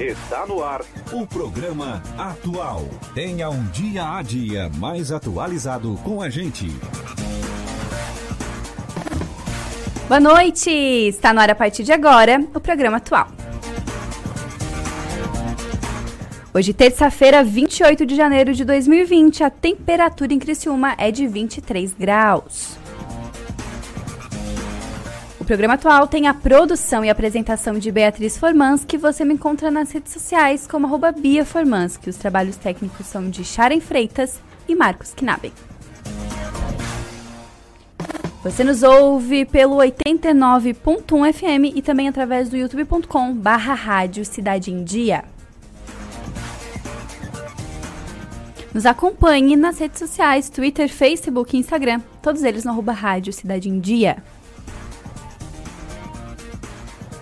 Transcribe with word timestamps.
Está 0.00 0.46
no 0.46 0.64
ar 0.64 0.80
o 1.12 1.26
programa 1.26 2.02
Atual. 2.16 2.88
Tenha 3.12 3.50
um 3.50 3.62
dia 3.66 4.16
a 4.16 4.22
dia 4.22 4.70
mais 4.78 5.12
atualizado 5.12 5.94
com 6.02 6.22
a 6.22 6.30
gente. 6.30 6.68
Boa 10.08 10.18
noite! 10.18 10.70
Está 10.70 11.34
no 11.34 11.40
ar 11.40 11.50
a 11.50 11.54
partir 11.54 11.82
de 11.82 11.92
agora 11.92 12.42
o 12.54 12.58
programa 12.58 12.96
Atual. 12.96 13.28
Hoje, 16.54 16.72
terça-feira, 16.72 17.44
28 17.44 18.06
de 18.06 18.16
janeiro 18.16 18.54
de 18.54 18.64
2020, 18.64 19.44
a 19.44 19.50
temperatura 19.50 20.32
em 20.32 20.38
Criciúma 20.38 20.94
é 20.96 21.10
de 21.10 21.26
23 21.26 21.92
graus 21.92 22.79
programa 25.50 25.74
atual 25.74 26.06
tem 26.06 26.28
a 26.28 26.32
produção 26.32 27.04
e 27.04 27.10
apresentação 27.10 27.76
de 27.76 27.90
Beatriz 27.90 28.38
Formans, 28.38 28.84
que 28.84 28.96
você 28.96 29.24
me 29.24 29.34
encontra 29.34 29.68
nas 29.68 29.90
redes 29.90 30.12
sociais 30.12 30.64
como 30.64 30.86
arroba 30.86 31.10
Bia 31.10 31.44
que 32.00 32.08
os 32.08 32.14
trabalhos 32.14 32.54
técnicos 32.54 33.04
são 33.06 33.28
de 33.28 33.42
Sharon 33.42 33.80
Freitas 33.80 34.40
e 34.68 34.76
Marcos 34.76 35.12
Knaben. 35.12 35.52
Você 38.44 38.62
nos 38.62 38.84
ouve 38.84 39.44
pelo 39.44 39.78
89.1 39.78 41.32
FM 41.32 41.76
e 41.76 41.82
também 41.82 42.06
através 42.06 42.48
do 42.48 42.56
youtube.com 42.56 43.34
barra 43.34 43.74
rádio 43.74 44.24
Cidade 44.24 44.70
em 44.70 44.84
Dia. 44.84 45.24
Nos 48.72 48.86
acompanhe 48.86 49.56
nas 49.56 49.80
redes 49.80 49.98
sociais, 49.98 50.48
Twitter, 50.48 50.88
Facebook 50.88 51.56
e 51.56 51.58
Instagram, 51.58 52.00
todos 52.22 52.44
eles 52.44 52.62
no 52.62 52.70
arroba 52.70 52.92
rádio 52.92 53.32
Cidade 53.32 53.68
em 53.68 53.80
Dia. 53.80 54.22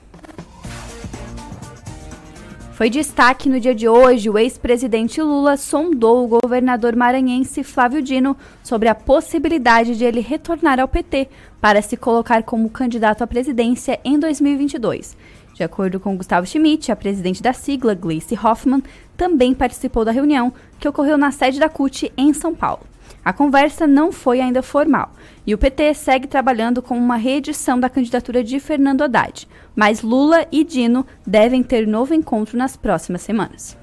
Foi 2.71 2.89
destaque 2.89 3.49
no 3.49 3.59
dia 3.59 3.75
de 3.75 3.89
hoje, 3.89 4.29
o 4.29 4.37
ex-presidente 4.37 5.21
Lula 5.21 5.57
sondou 5.57 6.23
o 6.23 6.39
governador 6.41 6.95
maranhense 6.95 7.61
Flávio 7.61 8.01
Dino 8.01 8.37
sobre 8.63 8.87
a 8.87 8.95
possibilidade 8.95 9.97
de 9.97 10.05
ele 10.05 10.21
retornar 10.21 10.79
ao 10.79 10.87
PT 10.87 11.27
para 11.59 11.81
se 11.81 11.97
colocar 11.97 12.43
como 12.43 12.69
candidato 12.69 13.21
à 13.21 13.27
presidência 13.27 13.99
em 14.01 14.17
2022. 14.17 15.17
De 15.61 15.65
acordo 15.65 15.99
com 15.99 16.17
Gustavo 16.17 16.47
Schmidt, 16.47 16.91
a 16.91 16.95
presidente 16.95 17.39
da 17.39 17.53
sigla, 17.53 17.93
Gleice 17.93 18.33
Hoffmann, 18.33 18.81
também 19.15 19.53
participou 19.53 20.03
da 20.03 20.09
reunião 20.09 20.51
que 20.79 20.87
ocorreu 20.87 21.19
na 21.19 21.29
sede 21.31 21.59
da 21.59 21.69
CUT 21.69 22.11
em 22.17 22.33
São 22.33 22.55
Paulo. 22.55 22.81
A 23.23 23.31
conversa 23.31 23.85
não 23.85 24.11
foi 24.11 24.41
ainda 24.41 24.63
formal 24.63 25.13
e 25.45 25.53
o 25.53 25.59
PT 25.59 25.93
segue 25.93 26.27
trabalhando 26.27 26.81
com 26.81 26.97
uma 26.97 27.15
reedição 27.15 27.79
da 27.79 27.91
candidatura 27.91 28.43
de 28.43 28.59
Fernando 28.59 29.03
Haddad, 29.03 29.47
mas 29.75 30.01
Lula 30.01 30.47
e 30.51 30.63
Dino 30.63 31.05
devem 31.27 31.61
ter 31.61 31.85
novo 31.85 32.15
encontro 32.15 32.57
nas 32.57 32.75
próximas 32.75 33.21
semanas. 33.21 33.77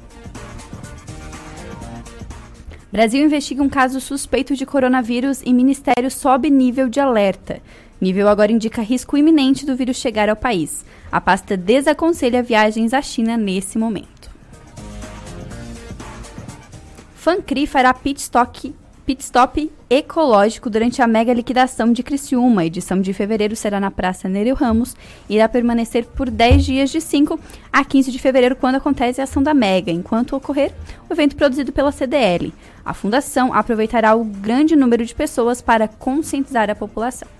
Brasil 2.90 3.24
investiga 3.24 3.62
um 3.62 3.68
caso 3.68 4.00
suspeito 4.00 4.56
de 4.56 4.66
coronavírus 4.66 5.42
e 5.44 5.52
ministério 5.52 6.10
sobe 6.10 6.50
nível 6.50 6.88
de 6.88 6.98
alerta. 6.98 7.62
Nível 8.00 8.28
agora 8.28 8.52
indica 8.52 8.80
risco 8.80 9.16
iminente 9.16 9.66
do 9.66 9.74
vírus 9.74 9.96
chegar 9.96 10.28
ao 10.28 10.36
país. 10.36 10.84
A 11.10 11.20
pasta 11.20 11.56
desaconselha 11.56 12.42
viagens 12.42 12.94
à 12.94 13.02
China 13.02 13.36
nesse 13.36 13.76
momento. 13.76 14.30
Fancri 17.16 17.66
fará 17.66 17.92
pit 17.92 18.20
stop, 18.20 19.72
ecológico 19.90 20.70
durante 20.70 21.02
a 21.02 21.06
mega 21.06 21.32
liquidação 21.32 21.92
de 21.92 22.02
Criciúma. 22.02 22.60
A 22.60 22.66
edição 22.66 23.00
de 23.00 23.12
fevereiro 23.12 23.56
será 23.56 23.80
na 23.80 23.90
Praça 23.90 24.28
Nereu 24.28 24.54
Ramos 24.54 24.94
e 25.28 25.34
irá 25.34 25.48
permanecer 25.48 26.04
por 26.04 26.30
10 26.30 26.64
dias 26.64 26.90
de 26.90 27.00
5 27.00 27.40
a 27.72 27.84
15 27.84 28.12
de 28.12 28.18
fevereiro, 28.18 28.54
quando 28.54 28.76
acontece 28.76 29.20
a 29.20 29.24
ação 29.24 29.42
da 29.42 29.52
mega, 29.52 29.90
enquanto 29.90 30.36
ocorrer 30.36 30.72
o 31.08 31.12
evento 31.12 31.36
produzido 31.36 31.72
pela 31.72 31.90
CDL. 31.90 32.52
A 32.84 32.94
fundação 32.94 33.52
aproveitará 33.52 34.14
o 34.14 34.24
grande 34.24 34.76
número 34.76 35.04
de 35.04 35.14
pessoas 35.14 35.60
para 35.60 35.88
conscientizar 35.88 36.70
a 36.70 36.74
população. 36.74 37.37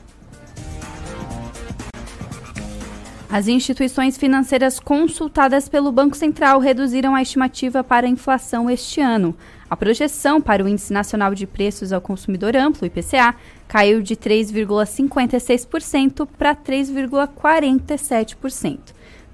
As 3.31 3.47
instituições 3.47 4.17
financeiras 4.17 4.81
consultadas 4.81 5.69
pelo 5.69 5.93
Banco 5.93 6.17
Central 6.17 6.61
reduziram 6.61 7.15
a 7.15 7.21
estimativa 7.21 7.85
para 7.85 8.07
a 8.07 8.11
inflação 8.11 8.71
este 8.71 9.03
ano. 9.03 9.37
A 9.69 9.77
projeção 9.77 10.41
para 10.41 10.65
o 10.65 10.69
Índice 10.69 10.95
Nacional 10.95 11.35
de 11.35 11.47
Preços 11.47 11.93
ao 11.93 12.01
Consumidor 12.01 12.57
Amplo, 12.57 12.87
IPCA, 12.87 13.35
caiu 13.69 14.01
de 14.01 14.17
3,56% 14.17 16.27
para 16.39 16.57
3,47%. 16.57 18.79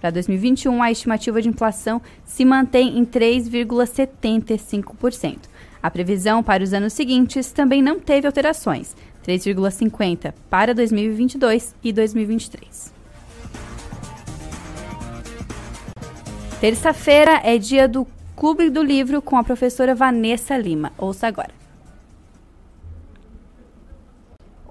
Para 0.00 0.10
2021, 0.10 0.82
a 0.82 0.90
estimativa 0.90 1.40
de 1.40 1.48
inflação 1.48 2.02
se 2.24 2.44
mantém 2.44 2.98
em 2.98 3.04
3,75%. 3.04 5.38
A 5.80 5.88
previsão 5.88 6.42
para 6.42 6.64
os 6.64 6.74
anos 6.74 6.94
seguintes 6.94 7.52
também 7.52 7.80
não 7.80 8.00
teve 8.00 8.26
alterações, 8.26 8.96
3,50% 9.24 10.34
para 10.50 10.74
2022 10.74 11.76
e 11.82 11.92
2023. 11.92 12.93
Terça-feira 16.64 17.42
é 17.44 17.58
dia 17.58 17.86
do 17.86 18.06
Clube 18.34 18.70
do 18.70 18.82
Livro 18.82 19.20
com 19.20 19.36
a 19.36 19.44
professora 19.44 19.94
Vanessa 19.94 20.56
Lima. 20.56 20.94
Ouça 20.96 21.26
agora. 21.26 21.54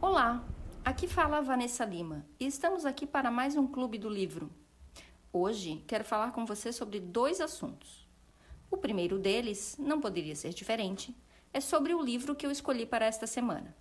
Olá, 0.02 0.44
aqui 0.84 1.08
fala 1.08 1.38
a 1.38 1.42
Vanessa 1.42 1.86
Lima 1.86 2.26
e 2.40 2.48
estamos 2.48 2.84
aqui 2.84 3.06
para 3.06 3.30
mais 3.30 3.56
um 3.56 3.68
Clube 3.68 4.00
do 4.00 4.10
Livro. 4.10 4.50
Hoje 5.32 5.84
quero 5.86 6.04
falar 6.04 6.32
com 6.32 6.48
você 6.48 6.74
sobre 6.74 7.00
dois 7.00 7.40
assuntos. 7.40 8.08
O 8.72 8.78
primeiro 8.78 9.20
deles, 9.20 9.76
não 9.78 10.02
poderia 10.02 10.36
ser 10.36 10.50
diferente, 10.50 11.16
é 11.54 11.62
sobre 11.62 11.94
o 11.94 12.02
livro 12.02 12.34
que 12.34 12.44
eu 12.44 12.50
escolhi 12.50 12.88
para 12.88 13.06
esta 13.06 13.28
semana. 13.28 13.76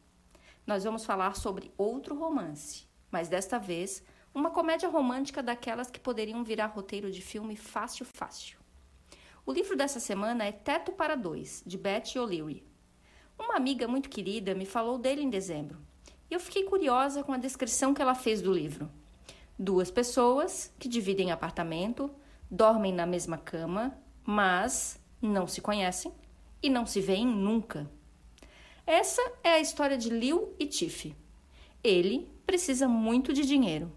Nós 0.66 0.84
vamos 0.84 1.06
falar 1.06 1.34
sobre 1.34 1.72
outro 1.78 2.14
romance, 2.14 2.84
mas 3.10 3.30
desta 3.30 3.58
vez 3.58 4.02
uma 4.34 4.50
comédia 4.50 4.88
romântica 4.88 5.42
daquelas 5.42 5.90
que 5.90 6.00
poderiam 6.00 6.42
virar 6.42 6.66
roteiro 6.66 7.10
de 7.10 7.20
filme 7.20 7.56
fácil, 7.56 8.06
fácil. 8.06 8.58
O 9.44 9.52
livro 9.52 9.76
dessa 9.76 10.00
semana 10.00 10.44
é 10.44 10.52
Teto 10.52 10.92
para 10.92 11.14
Dois, 11.14 11.62
de 11.66 11.76
Betty 11.76 12.18
O'Leary. 12.18 12.64
Uma 13.38 13.56
amiga 13.56 13.86
muito 13.86 14.08
querida 14.08 14.54
me 14.54 14.64
falou 14.64 14.98
dele 14.98 15.22
em 15.22 15.28
dezembro 15.28 15.78
e 16.30 16.34
eu 16.34 16.40
fiquei 16.40 16.64
curiosa 16.64 17.22
com 17.22 17.32
a 17.32 17.38
descrição 17.38 17.92
que 17.92 18.00
ela 18.00 18.14
fez 18.14 18.40
do 18.40 18.52
livro. 18.52 18.90
Duas 19.58 19.90
pessoas 19.90 20.72
que 20.78 20.88
dividem 20.88 21.30
apartamento, 21.30 22.10
dormem 22.50 22.92
na 22.92 23.04
mesma 23.04 23.36
cama, 23.36 23.98
mas 24.24 24.98
não 25.20 25.46
se 25.46 25.60
conhecem 25.60 26.12
e 26.62 26.70
não 26.70 26.86
se 26.86 27.00
veem 27.00 27.26
nunca. 27.26 27.90
Essa 28.86 29.20
é 29.44 29.50
a 29.50 29.60
história 29.60 29.98
de 29.98 30.08
Liu 30.08 30.54
e 30.58 30.66
Tiff. 30.66 31.14
Ele 31.84 32.30
precisa 32.46 32.88
muito 32.88 33.32
de 33.32 33.44
dinheiro 33.44 33.92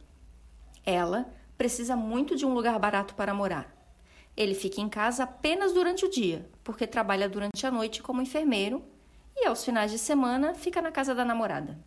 ela 0.85 1.34
precisa 1.57 1.96
muito 1.96 2.35
de 2.35 2.46
um 2.46 2.53
lugar 2.53 2.78
barato 2.78 3.16
para 3.16 3.34
morar. 3.34 3.73
Ele 4.35 4.53
fica 4.53 4.81
em 4.81 4.90
casa 4.90 5.23
apenas 5.23 5.73
durante 5.73 6.06
o 6.06 6.09
dia, 6.09 6.50
porque 6.63 6.85
trabalha 6.85 7.29
durante 7.29 7.66
a 7.66 7.72
noite 7.72 8.03
como 8.03 8.22
enfermeiro 8.22 8.84
e 9.35 9.47
aos 9.47 9.63
finais 9.63 9.91
de 9.91 9.97
semana 9.97 10.53
fica 10.53 10.81
na 10.81 10.91
casa 10.91 11.16
da 11.16 11.23
namorada. 11.23 11.79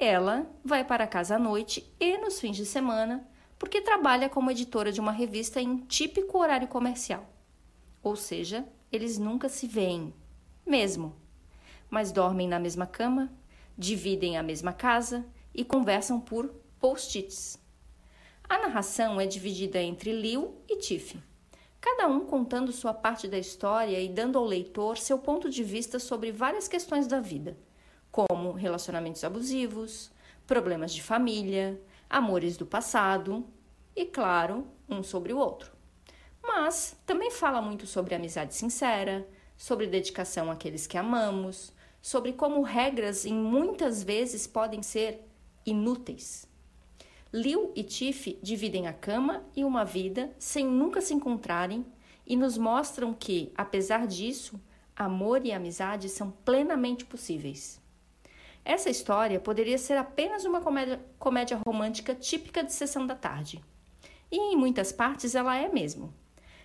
Ela 0.00 0.46
vai 0.64 0.84
para 0.84 1.06
casa 1.06 1.36
à 1.36 1.38
noite 1.38 1.92
e 2.00 2.16
nos 2.18 2.40
fins 2.40 2.56
de 2.56 2.66
semana, 2.66 3.28
porque 3.58 3.80
trabalha 3.80 4.28
como 4.28 4.50
editora 4.50 4.90
de 4.90 5.00
uma 5.00 5.12
revista 5.12 5.60
em 5.60 5.78
típico 5.78 6.38
horário 6.38 6.66
comercial. 6.66 7.28
Ou 8.02 8.16
seja, 8.16 8.66
eles 8.90 9.18
nunca 9.18 9.48
se 9.48 9.66
veem, 9.66 10.12
mesmo. 10.66 11.14
Mas 11.88 12.12
dormem 12.12 12.48
na 12.48 12.58
mesma 12.58 12.86
cama, 12.86 13.32
dividem 13.78 14.36
a 14.36 14.42
mesma 14.42 14.72
casa 14.72 15.24
e 15.54 15.64
conversam 15.64 16.20
por 16.20 16.48
post-its. 16.80 17.63
A 18.54 18.58
narração 18.68 19.20
é 19.20 19.26
dividida 19.26 19.82
entre 19.82 20.12
Liu 20.12 20.54
e 20.68 20.76
Tiff, 20.76 21.20
cada 21.80 22.06
um 22.06 22.20
contando 22.24 22.70
sua 22.70 22.94
parte 22.94 23.26
da 23.26 23.36
história 23.36 24.00
e 24.00 24.08
dando 24.08 24.38
ao 24.38 24.44
leitor 24.44 24.96
seu 24.96 25.18
ponto 25.18 25.50
de 25.50 25.64
vista 25.64 25.98
sobre 25.98 26.30
várias 26.30 26.68
questões 26.68 27.08
da 27.08 27.18
vida, 27.18 27.58
como 28.12 28.52
relacionamentos 28.52 29.24
abusivos, 29.24 30.12
problemas 30.46 30.94
de 30.94 31.02
família, 31.02 31.82
amores 32.08 32.56
do 32.56 32.64
passado 32.64 33.44
e, 33.96 34.04
claro, 34.04 34.68
um 34.88 35.02
sobre 35.02 35.32
o 35.32 35.38
outro. 35.38 35.72
Mas 36.40 36.96
também 37.04 37.32
fala 37.32 37.60
muito 37.60 37.88
sobre 37.88 38.14
amizade 38.14 38.54
sincera, 38.54 39.26
sobre 39.56 39.88
dedicação 39.88 40.48
àqueles 40.48 40.86
que 40.86 40.96
amamos, 40.96 41.72
sobre 42.00 42.32
como 42.32 42.62
regras 42.62 43.26
em 43.26 43.34
muitas 43.34 44.04
vezes 44.04 44.46
podem 44.46 44.80
ser 44.80 45.26
inúteis. 45.66 46.53
Liu 47.34 47.72
e 47.74 47.82
Tiff 47.82 48.38
dividem 48.42 48.86
a 48.86 48.92
cama 48.92 49.44
e 49.54 49.64
uma 49.64 49.84
vida 49.84 50.32
sem 50.38 50.64
nunca 50.64 51.00
se 51.00 51.12
encontrarem 51.12 51.84
e 52.26 52.36
nos 52.36 52.56
mostram 52.56 53.12
que, 53.12 53.52
apesar 53.56 54.06
disso, 54.06 54.58
Amor 54.96 55.44
e 55.44 55.50
amizade 55.50 56.08
são 56.08 56.30
plenamente 56.30 57.04
possíveis. 57.04 57.80
Essa 58.64 58.88
história 58.88 59.40
poderia 59.40 59.76
ser 59.76 59.96
apenas 59.96 60.44
uma 60.44 60.60
comédia, 60.60 61.04
comédia 61.18 61.60
romântica 61.66 62.14
típica 62.14 62.62
de 62.62 62.72
sessão 62.72 63.04
da 63.04 63.16
tarde. 63.16 63.62
E 64.30 64.36
em 64.36 64.56
muitas 64.56 64.92
partes 64.92 65.34
ela 65.34 65.56
é 65.56 65.68
mesmo. 65.68 66.14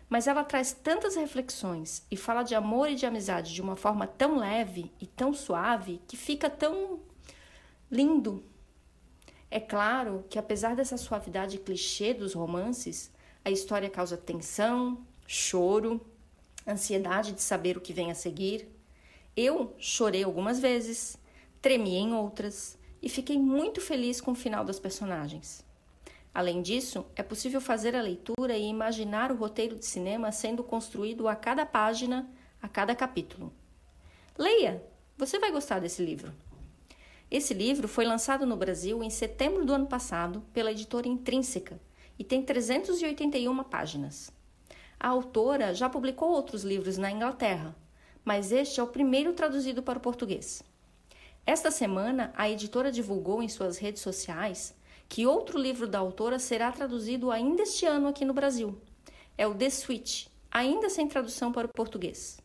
Mas 0.07 0.27
ela 0.27 0.43
traz 0.43 0.73
tantas 0.73 1.15
reflexões 1.15 2.05
e 2.09 2.15
fala 2.15 2.43
de 2.43 2.53
amor 2.53 2.89
e 2.89 2.95
de 2.95 3.07
amizade 3.07 3.51
de 3.51 3.61
uma 3.63 3.75
forma 3.75 4.05
tão 4.05 4.37
leve 4.37 4.91
e 5.01 5.07
tão 5.07 5.33
suave 5.33 5.99
que 6.07 6.15
fica 6.15 6.51
tão 6.51 6.99
lindo. 7.89 8.43
É 9.51 9.59
claro 9.59 10.23
que, 10.29 10.37
apesar 10.37 10.75
dessa 10.75 10.97
suavidade 10.97 11.57
clichê 11.57 12.13
dos 12.13 12.33
romances, 12.33 13.11
a 13.43 13.49
história 13.49 13.89
causa 13.89 14.15
tensão, 14.15 15.03
choro, 15.25 15.99
ansiedade 16.67 17.31
de 17.31 17.41
saber 17.41 17.75
o 17.77 17.81
que 17.81 17.93
vem 17.93 18.11
a 18.11 18.15
seguir. 18.15 18.67
Eu 19.35 19.73
chorei 19.79 20.23
algumas 20.23 20.59
vezes, 20.59 21.17
tremi 21.61 21.95
em 21.95 22.13
outras 22.13 22.77
e 23.01 23.09
fiquei 23.09 23.39
muito 23.39 23.81
feliz 23.81 24.21
com 24.21 24.31
o 24.31 24.35
final 24.35 24.63
das 24.63 24.79
personagens. 24.79 25.65
Além 26.33 26.61
disso, 26.61 27.05
é 27.15 27.23
possível 27.23 27.59
fazer 27.59 27.95
a 27.95 28.01
leitura 28.01 28.55
e 28.55 28.67
imaginar 28.67 29.31
o 29.31 29.35
roteiro 29.35 29.75
de 29.75 29.85
cinema 29.85 30.31
sendo 30.31 30.63
construído 30.63 31.27
a 31.27 31.35
cada 31.35 31.65
página, 31.65 32.29
a 32.61 32.67
cada 32.67 32.93
capítulo. 32.93 33.51
Leia! 34.37 34.83
Você 35.17 35.39
vai 35.39 35.51
gostar 35.51 35.79
desse 35.79 36.03
livro. 36.03 36.31
Esse 37.31 37.53
livro 37.53 37.87
foi 37.87 38.05
lançado 38.05 38.43
no 38.43 38.57
Brasil 38.57 39.03
em 39.03 39.09
setembro 39.11 39.63
do 39.63 39.71
ano 39.71 39.85
passado 39.85 40.43
pela 40.51 40.71
editora 40.71 41.07
Intrínseca 41.07 41.79
e 42.17 42.23
tem 42.23 42.41
381 42.41 43.63
páginas. 43.65 44.31
A 44.99 45.09
autora 45.09 45.75
já 45.75 45.87
publicou 45.87 46.31
outros 46.31 46.63
livros 46.63 46.97
na 46.97 47.11
Inglaterra, 47.11 47.75
mas 48.25 48.51
este 48.51 48.79
é 48.79 48.83
o 48.83 48.87
primeiro 48.87 49.33
traduzido 49.33 49.83
para 49.83 49.99
o 49.99 50.01
português. 50.01 50.63
Esta 51.45 51.69
semana, 51.69 52.33
a 52.35 52.49
editora 52.49 52.91
divulgou 52.91 53.43
em 53.43 53.47
suas 53.47 53.77
redes 53.77 54.01
sociais 54.01 54.75
que 55.07 55.27
outro 55.27 55.57
livro 55.57 55.87
da 55.87 55.99
autora 55.99 56.39
será 56.39 56.71
traduzido 56.71 57.31
ainda 57.31 57.61
este 57.61 57.85
ano 57.85 58.07
aqui 58.07 58.25
no 58.25 58.33
Brasil. 58.33 58.79
É 59.37 59.45
o 59.45 59.53
The 59.53 59.69
Switch, 59.69 60.27
ainda 60.51 60.89
sem 60.89 61.07
tradução 61.07 61.51
para 61.51 61.67
o 61.67 61.73
português. 61.73 62.39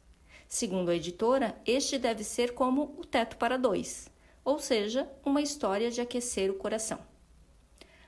Segundo 0.46 0.90
a 0.90 0.94
editora, 0.94 1.60
este 1.66 1.98
deve 1.98 2.22
ser 2.22 2.52
como 2.52 2.94
O 2.98 3.04
Teto 3.04 3.36
para 3.36 3.58
Dois, 3.58 4.08
ou 4.44 4.58
seja, 4.58 5.10
uma 5.24 5.40
história 5.40 5.90
de 5.90 6.00
aquecer 6.00 6.50
o 6.50 6.54
coração. 6.54 6.98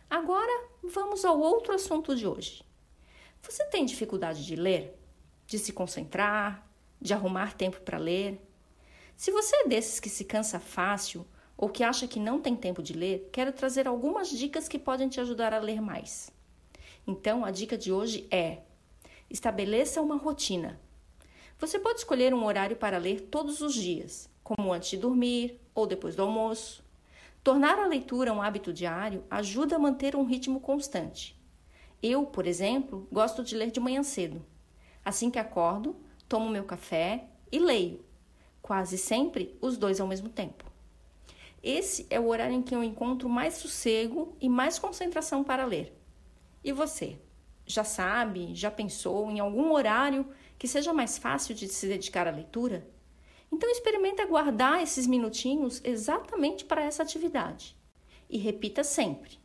Agora, 0.08 0.68
vamos 0.84 1.24
ao 1.24 1.40
outro 1.40 1.74
assunto 1.74 2.14
de 2.14 2.26
hoje. 2.26 2.62
Você 3.42 3.64
tem 3.66 3.84
dificuldade 3.84 4.44
de 4.44 4.54
ler? 4.54 4.96
De 5.46 5.58
se 5.58 5.72
concentrar? 5.72 6.68
De 7.00 7.14
arrumar 7.14 7.54
tempo 7.54 7.80
para 7.80 7.98
ler? 7.98 8.40
Se 9.16 9.30
você 9.30 9.56
é 9.56 9.68
desses 9.68 9.98
que 9.98 10.10
se 10.10 10.24
cansa 10.24 10.60
fácil 10.60 11.26
ou 11.56 11.70
que 11.70 11.82
acha 11.82 12.06
que 12.06 12.20
não 12.20 12.40
tem 12.40 12.54
tempo 12.54 12.82
de 12.82 12.92
ler, 12.92 13.30
quero 13.32 13.52
trazer 13.52 13.88
algumas 13.88 14.28
dicas 14.28 14.68
que 14.68 14.78
podem 14.78 15.08
te 15.08 15.20
ajudar 15.20 15.54
a 15.54 15.58
ler 15.58 15.80
mais. 15.80 16.30
Então, 17.06 17.44
a 17.44 17.50
dica 17.50 17.78
de 17.78 17.90
hoje 17.90 18.26
é: 18.30 18.58
estabeleça 19.30 20.02
uma 20.02 20.16
rotina. 20.16 20.78
Você 21.58 21.78
pode 21.78 22.00
escolher 22.00 22.34
um 22.34 22.44
horário 22.44 22.76
para 22.76 22.98
ler 22.98 23.22
todos 23.22 23.62
os 23.62 23.72
dias, 23.74 24.28
como 24.46 24.72
antes 24.72 24.90
de 24.90 24.96
dormir 24.96 25.60
ou 25.74 25.88
depois 25.88 26.14
do 26.14 26.22
almoço. 26.22 26.84
Tornar 27.42 27.80
a 27.80 27.86
leitura 27.88 28.32
um 28.32 28.40
hábito 28.40 28.72
diário 28.72 29.24
ajuda 29.28 29.74
a 29.74 29.78
manter 29.78 30.14
um 30.14 30.22
ritmo 30.22 30.60
constante. 30.60 31.36
Eu, 32.00 32.24
por 32.26 32.46
exemplo, 32.46 33.08
gosto 33.10 33.42
de 33.42 33.56
ler 33.56 33.72
de 33.72 33.80
manhã 33.80 34.04
cedo. 34.04 34.40
Assim 35.04 35.32
que 35.32 35.38
acordo, 35.40 35.96
tomo 36.28 36.48
meu 36.48 36.62
café 36.62 37.24
e 37.50 37.58
leio. 37.58 38.04
Quase 38.62 38.96
sempre 38.96 39.58
os 39.60 39.76
dois 39.76 40.00
ao 40.00 40.06
mesmo 40.06 40.28
tempo. 40.28 40.64
Esse 41.60 42.06
é 42.08 42.20
o 42.20 42.28
horário 42.28 42.54
em 42.54 42.62
que 42.62 42.74
eu 42.74 42.84
encontro 42.84 43.28
mais 43.28 43.54
sossego 43.54 44.36
e 44.40 44.48
mais 44.48 44.78
concentração 44.78 45.42
para 45.42 45.64
ler. 45.64 45.92
E 46.62 46.70
você? 46.70 47.18
Já 47.66 47.82
sabe, 47.82 48.54
já 48.54 48.70
pensou 48.70 49.28
em 49.28 49.40
algum 49.40 49.72
horário 49.72 50.24
que 50.56 50.68
seja 50.68 50.92
mais 50.92 51.18
fácil 51.18 51.52
de 51.52 51.66
se 51.66 51.88
dedicar 51.88 52.28
à 52.28 52.30
leitura? 52.30 52.86
Então 53.50 53.70
experimente 53.70 54.24
guardar 54.26 54.82
esses 54.82 55.06
minutinhos 55.06 55.80
exatamente 55.84 56.64
para 56.64 56.82
essa 56.82 57.02
atividade. 57.02 57.76
E 58.28 58.38
repita 58.38 58.82
sempre. 58.82 59.38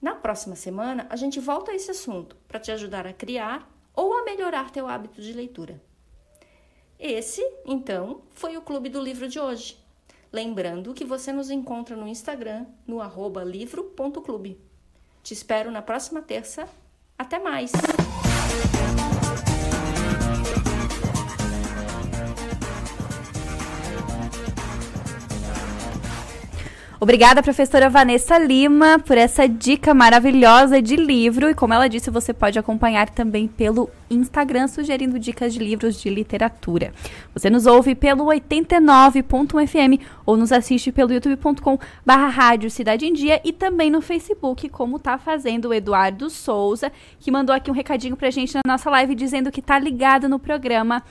Na 0.00 0.14
próxima 0.14 0.54
semana, 0.54 1.06
a 1.08 1.16
gente 1.16 1.40
volta 1.40 1.70
a 1.70 1.74
esse 1.74 1.90
assunto 1.90 2.36
para 2.46 2.60
te 2.60 2.70
ajudar 2.70 3.06
a 3.06 3.12
criar 3.12 3.70
ou 3.94 4.12
a 4.12 4.24
melhorar 4.24 4.70
teu 4.70 4.86
hábito 4.86 5.22
de 5.22 5.32
leitura. 5.32 5.80
Esse, 6.98 7.42
então, 7.64 8.22
foi 8.32 8.56
o 8.56 8.62
Clube 8.62 8.88
do 8.88 9.00
Livro 9.00 9.28
de 9.28 9.38
hoje. 9.38 9.78
Lembrando 10.32 10.92
que 10.92 11.04
você 11.04 11.32
nos 11.32 11.50
encontra 11.50 11.96
no 11.96 12.06
Instagram, 12.06 12.66
no 12.86 13.00
livro.clube. 13.44 14.60
Te 15.22 15.32
espero 15.32 15.70
na 15.70 15.82
próxima 15.82 16.20
terça. 16.22 16.68
Até 17.18 17.38
mais! 17.38 17.72
Obrigada, 26.98 27.42
professora 27.42 27.90
Vanessa 27.90 28.38
Lima, 28.38 28.98
por 28.98 29.18
essa 29.18 29.46
dica 29.46 29.92
maravilhosa 29.92 30.80
de 30.80 30.96
livro. 30.96 31.50
E 31.50 31.54
como 31.54 31.74
ela 31.74 31.88
disse, 31.88 32.10
você 32.10 32.32
pode 32.32 32.58
acompanhar 32.58 33.10
também 33.10 33.46
pelo 33.46 33.90
Instagram, 34.08 34.66
sugerindo 34.66 35.18
dicas 35.18 35.52
de 35.52 35.58
livros 35.58 36.00
de 36.00 36.08
literatura. 36.08 36.94
Você 37.34 37.50
nos 37.50 37.66
ouve 37.66 37.94
pelo 37.94 38.24
89.1 38.24 39.66
FM 39.66 40.02
ou 40.24 40.38
nos 40.38 40.52
assiste 40.52 40.90
pelo 40.90 41.12
youtube.com 41.12 41.78
barra 42.04 42.28
rádio 42.28 42.70
Cidade 42.70 43.04
em 43.04 43.12
Dia 43.12 43.42
e 43.44 43.52
também 43.52 43.90
no 43.90 44.00
Facebook, 44.00 44.66
como 44.70 44.98
tá 44.98 45.18
fazendo 45.18 45.68
o 45.68 45.74
Eduardo 45.74 46.30
Souza, 46.30 46.90
que 47.20 47.30
mandou 47.30 47.54
aqui 47.54 47.70
um 47.70 47.74
recadinho 47.74 48.16
pra 48.16 48.30
gente 48.30 48.54
na 48.54 48.62
nossa 48.66 48.88
live 48.88 49.14
dizendo 49.14 49.52
que 49.52 49.60
tá 49.60 49.78
ligado 49.78 50.30
no 50.30 50.38
programa 50.38 51.02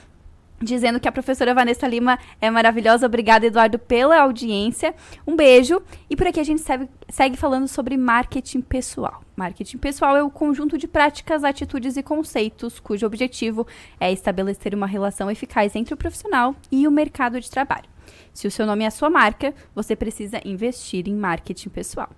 dizendo 0.60 0.98
que 0.98 1.08
a 1.08 1.12
professora 1.12 1.54
Vanessa 1.54 1.86
Lima 1.86 2.18
é 2.40 2.50
maravilhosa. 2.50 3.06
Obrigada, 3.06 3.46
Eduardo, 3.46 3.78
pela 3.78 4.20
audiência. 4.20 4.94
Um 5.26 5.36
beijo. 5.36 5.82
E 6.08 6.16
por 6.16 6.26
aqui 6.26 6.40
a 6.40 6.44
gente 6.44 6.60
segue, 6.60 6.88
segue, 7.08 7.36
falando 7.36 7.68
sobre 7.68 7.96
marketing 7.96 8.60
pessoal. 8.60 9.22
Marketing 9.36 9.78
pessoal 9.78 10.16
é 10.16 10.22
o 10.22 10.30
conjunto 10.30 10.78
de 10.78 10.88
práticas, 10.88 11.44
atitudes 11.44 11.96
e 11.96 12.02
conceitos 12.02 12.80
cujo 12.80 13.06
objetivo 13.06 13.66
é 14.00 14.10
estabelecer 14.10 14.74
uma 14.74 14.86
relação 14.86 15.30
eficaz 15.30 15.76
entre 15.76 15.92
o 15.92 15.96
profissional 15.96 16.54
e 16.70 16.88
o 16.88 16.90
mercado 16.90 17.40
de 17.40 17.50
trabalho. 17.50 17.88
Se 18.32 18.46
o 18.46 18.50
seu 18.50 18.66
nome 18.66 18.84
é 18.84 18.86
a 18.86 18.90
sua 18.90 19.10
marca, 19.10 19.54
você 19.74 19.94
precisa 19.96 20.40
investir 20.44 21.08
em 21.08 21.14
marketing 21.14 21.68
pessoal. 21.68 22.08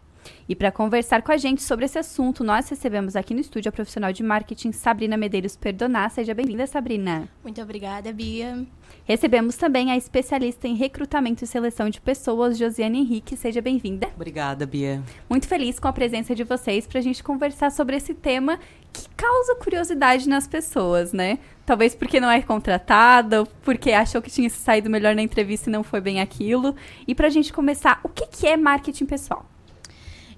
E 0.48 0.54
para 0.54 0.72
conversar 0.72 1.22
com 1.22 1.32
a 1.32 1.36
gente 1.36 1.62
sobre 1.62 1.84
esse 1.84 1.98
assunto, 1.98 2.42
nós 2.42 2.68
recebemos 2.68 3.16
aqui 3.16 3.34
no 3.34 3.40
estúdio 3.40 3.68
a 3.68 3.72
profissional 3.72 4.12
de 4.12 4.22
marketing 4.22 4.72
Sabrina 4.72 5.16
Medeiros 5.16 5.56
Perdonar. 5.56 6.10
Seja 6.10 6.34
bem-vinda, 6.34 6.66
Sabrina. 6.66 7.28
Muito 7.42 7.60
obrigada, 7.60 8.12
Bia. 8.12 8.66
Recebemos 9.04 9.56
também 9.56 9.90
a 9.90 9.96
especialista 9.96 10.68
em 10.68 10.74
recrutamento 10.74 11.44
e 11.44 11.46
seleção 11.46 11.88
de 11.88 12.00
pessoas, 12.00 12.58
Josiane 12.58 12.98
Henrique. 12.98 13.36
Seja 13.36 13.60
bem-vinda. 13.60 14.08
Obrigada, 14.14 14.66
Bia. 14.66 15.02
Muito 15.28 15.46
feliz 15.46 15.78
com 15.78 15.88
a 15.88 15.92
presença 15.92 16.34
de 16.34 16.44
vocês 16.44 16.86
para 16.86 16.98
a 16.98 17.02
gente 17.02 17.22
conversar 17.22 17.70
sobre 17.70 17.96
esse 17.96 18.14
tema 18.14 18.58
que 18.92 19.08
causa 19.16 19.54
curiosidade 19.56 20.28
nas 20.28 20.46
pessoas, 20.46 21.12
né? 21.12 21.38
Talvez 21.64 21.94
porque 21.94 22.20
não 22.20 22.30
é 22.30 22.40
contratada, 22.40 23.44
porque 23.62 23.92
achou 23.92 24.22
que 24.22 24.30
tinha 24.30 24.48
saído 24.48 24.88
melhor 24.88 25.14
na 25.14 25.22
entrevista 25.22 25.68
e 25.68 25.72
não 25.72 25.82
foi 25.82 26.00
bem 26.00 26.20
aquilo. 26.20 26.74
E 27.06 27.14
para 27.14 27.26
a 27.26 27.30
gente 27.30 27.52
começar, 27.52 28.00
o 28.02 28.08
que, 28.08 28.26
que 28.26 28.46
é 28.46 28.56
marketing 28.56 29.06
pessoal? 29.06 29.44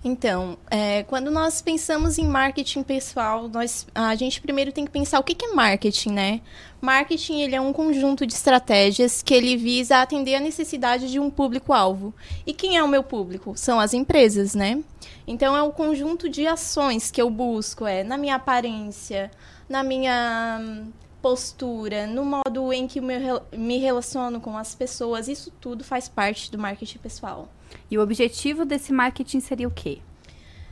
Então, 0.03 0.57
é, 0.71 1.03
quando 1.03 1.31
nós 1.31 1.61
pensamos 1.61 2.17
em 2.17 2.27
marketing 2.27 2.83
pessoal, 2.83 3.49
nós, 3.49 3.87
a 3.95 4.15
gente 4.15 4.41
primeiro 4.41 4.73
tem 4.73 4.87
que 4.87 4.91
pensar 4.91 5.21
o 5.21 5.23
que, 5.23 5.35
que 5.35 5.45
é 5.45 5.53
marketing, 5.53 6.13
né? 6.13 6.41
Marketing 6.81 7.43
ele 7.43 7.55
é 7.55 7.61
um 7.61 7.71
conjunto 7.71 8.27
de 8.27 8.33
estratégias 8.33 9.23
que 9.23 9.35
ele 9.35 9.59
visa 9.59 9.99
atender 9.99 10.37
a 10.37 10.41
necessidade 10.41 11.11
de 11.11 11.21
um 11.21 11.29
público-alvo. 11.29 12.15
E 12.47 12.55
quem 12.55 12.79
é 12.79 12.83
o 12.83 12.89
meu 12.89 13.03
público? 13.03 13.53
São 13.57 13.79
as 13.79 13.93
empresas, 13.93 14.55
né? 14.55 14.83
Então 15.27 15.55
é 15.55 15.63
o 15.63 15.71
conjunto 15.71 16.31
de 16.31 16.47
ações 16.47 17.11
que 17.11 17.21
eu 17.21 17.29
busco, 17.29 17.87
é 17.87 18.03
na 18.03 18.17
minha 18.17 18.37
aparência, 18.37 19.31
na 19.69 19.83
minha 19.83 20.59
hum, 20.63 20.91
postura, 21.21 22.07
no 22.07 22.25
modo 22.25 22.73
em 22.73 22.89
que 22.89 23.01
eu 23.01 23.43
me 23.53 23.77
relaciono 23.77 24.41
com 24.41 24.57
as 24.57 24.75
pessoas, 24.75 25.29
isso 25.29 25.53
tudo 25.61 25.85
faz 25.85 26.09
parte 26.09 26.51
do 26.51 26.59
marketing 26.59 26.99
pessoal. 26.99 27.51
E 27.91 27.99
o 27.99 28.03
objetivo 28.03 28.65
desse 28.65 28.93
marketing 28.93 29.41
seria 29.41 29.69
o 29.69 29.71
quê? 29.71 29.99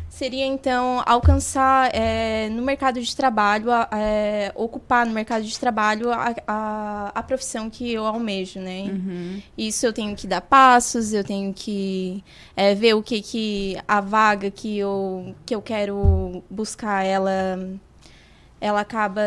Seria, 0.08 0.46
então, 0.46 1.02
alcançar 1.06 1.94
é, 1.94 2.48
no 2.48 2.62
mercado 2.62 3.00
de 3.00 3.14
trabalho, 3.14 3.68
é, 3.92 4.50
ocupar 4.54 5.04
no 5.04 5.12
mercado 5.12 5.44
de 5.44 5.58
trabalho 5.58 6.10
a, 6.10 6.34
a, 6.46 7.12
a, 7.14 7.22
profissão 7.22 7.68
que 7.68 7.92
eu 7.92 8.06
almejo, 8.06 8.58
né? 8.58 8.84
Uhum. 8.84 9.42
Isso 9.56 9.84
eu 9.84 9.92
tenho 9.92 10.16
que 10.16 10.26
dar 10.26 10.40
passos, 10.40 11.12
eu 11.12 11.22
tenho 11.22 11.52
que 11.52 12.24
é, 12.56 12.74
ver 12.74 12.94
o 12.94 13.02
que, 13.02 13.20
que 13.20 13.76
a 13.86 14.00
vaga 14.00 14.50
que 14.50 14.78
eu, 14.78 15.34
que 15.44 15.54
eu 15.54 15.60
quero 15.60 16.42
buscar, 16.50 17.04
ela 17.04 17.58
ela 18.60 18.80
acaba 18.80 19.22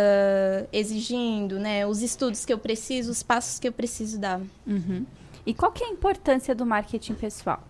exigindo, 0.73 1.59
né? 1.59 1.85
Os 1.85 2.01
estudos 2.01 2.43
que 2.43 2.51
eu 2.51 2.57
preciso, 2.57 3.11
os 3.11 3.23
passos 3.23 3.59
que 3.59 3.67
eu 3.67 3.71
preciso 3.71 4.19
dar. 4.19 4.41
Uhum. 4.67 5.05
E 5.45 5.53
qual 5.53 5.71
que 5.71 5.83
é 5.83 5.87
a 5.87 5.91
importância 5.91 6.53
do 6.53 6.65
marketing 6.65 7.13
pessoal? 7.13 7.63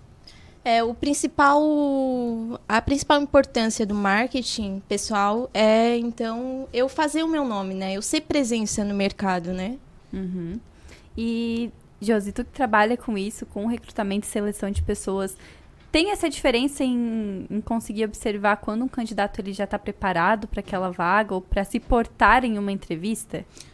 É, 0.64 0.84
o 0.84 0.94
principal, 0.94 1.60
a 2.70 2.82
principal 2.82 3.20
importância 3.20 3.84
do 3.84 3.96
marketing 3.96 4.82
pessoal 4.88 5.50
é, 5.54 5.98
então, 5.98 6.68
eu 6.72 6.88
fazer 6.88 7.24
o 7.24 7.28
meu 7.28 7.44
nome, 7.44 7.74
né? 7.74 7.94
Eu 7.94 8.02
ser 8.02 8.22
presença 8.22 8.84
no 8.84 8.94
mercado, 8.94 9.54
né? 9.54 9.78
Uhum. 10.14 10.60
E, 11.18 11.72
Josi, 12.00 12.32
tu 12.32 12.46
que 12.46 12.52
trabalha 12.52 12.96
com 12.96 13.18
isso, 13.18 13.46
com 13.48 13.66
recrutamento 13.66 14.28
e 14.28 14.30
seleção 14.30 14.70
de 14.70 14.84
pessoas, 14.84 15.36
tem 15.92 16.12
essa 16.12 16.30
diferença 16.30 16.84
em, 16.84 17.48
em 17.50 17.60
conseguir 17.60 18.06
observar 18.06 18.58
quando 18.58 18.84
um 18.84 18.88
candidato 18.88 19.40
ele 19.40 19.52
já 19.52 19.66
está 19.66 19.78
preparado 19.80 20.48
para 20.48 20.62
aquela 20.62 20.90
vaga 20.90 21.34
ou 21.34 21.42
para 21.42 21.64
se 21.64 21.80
portar 21.80 22.46
em 22.46 22.60
uma 22.60 22.72
entrevista? 22.72 23.40
Sim, 23.40 23.71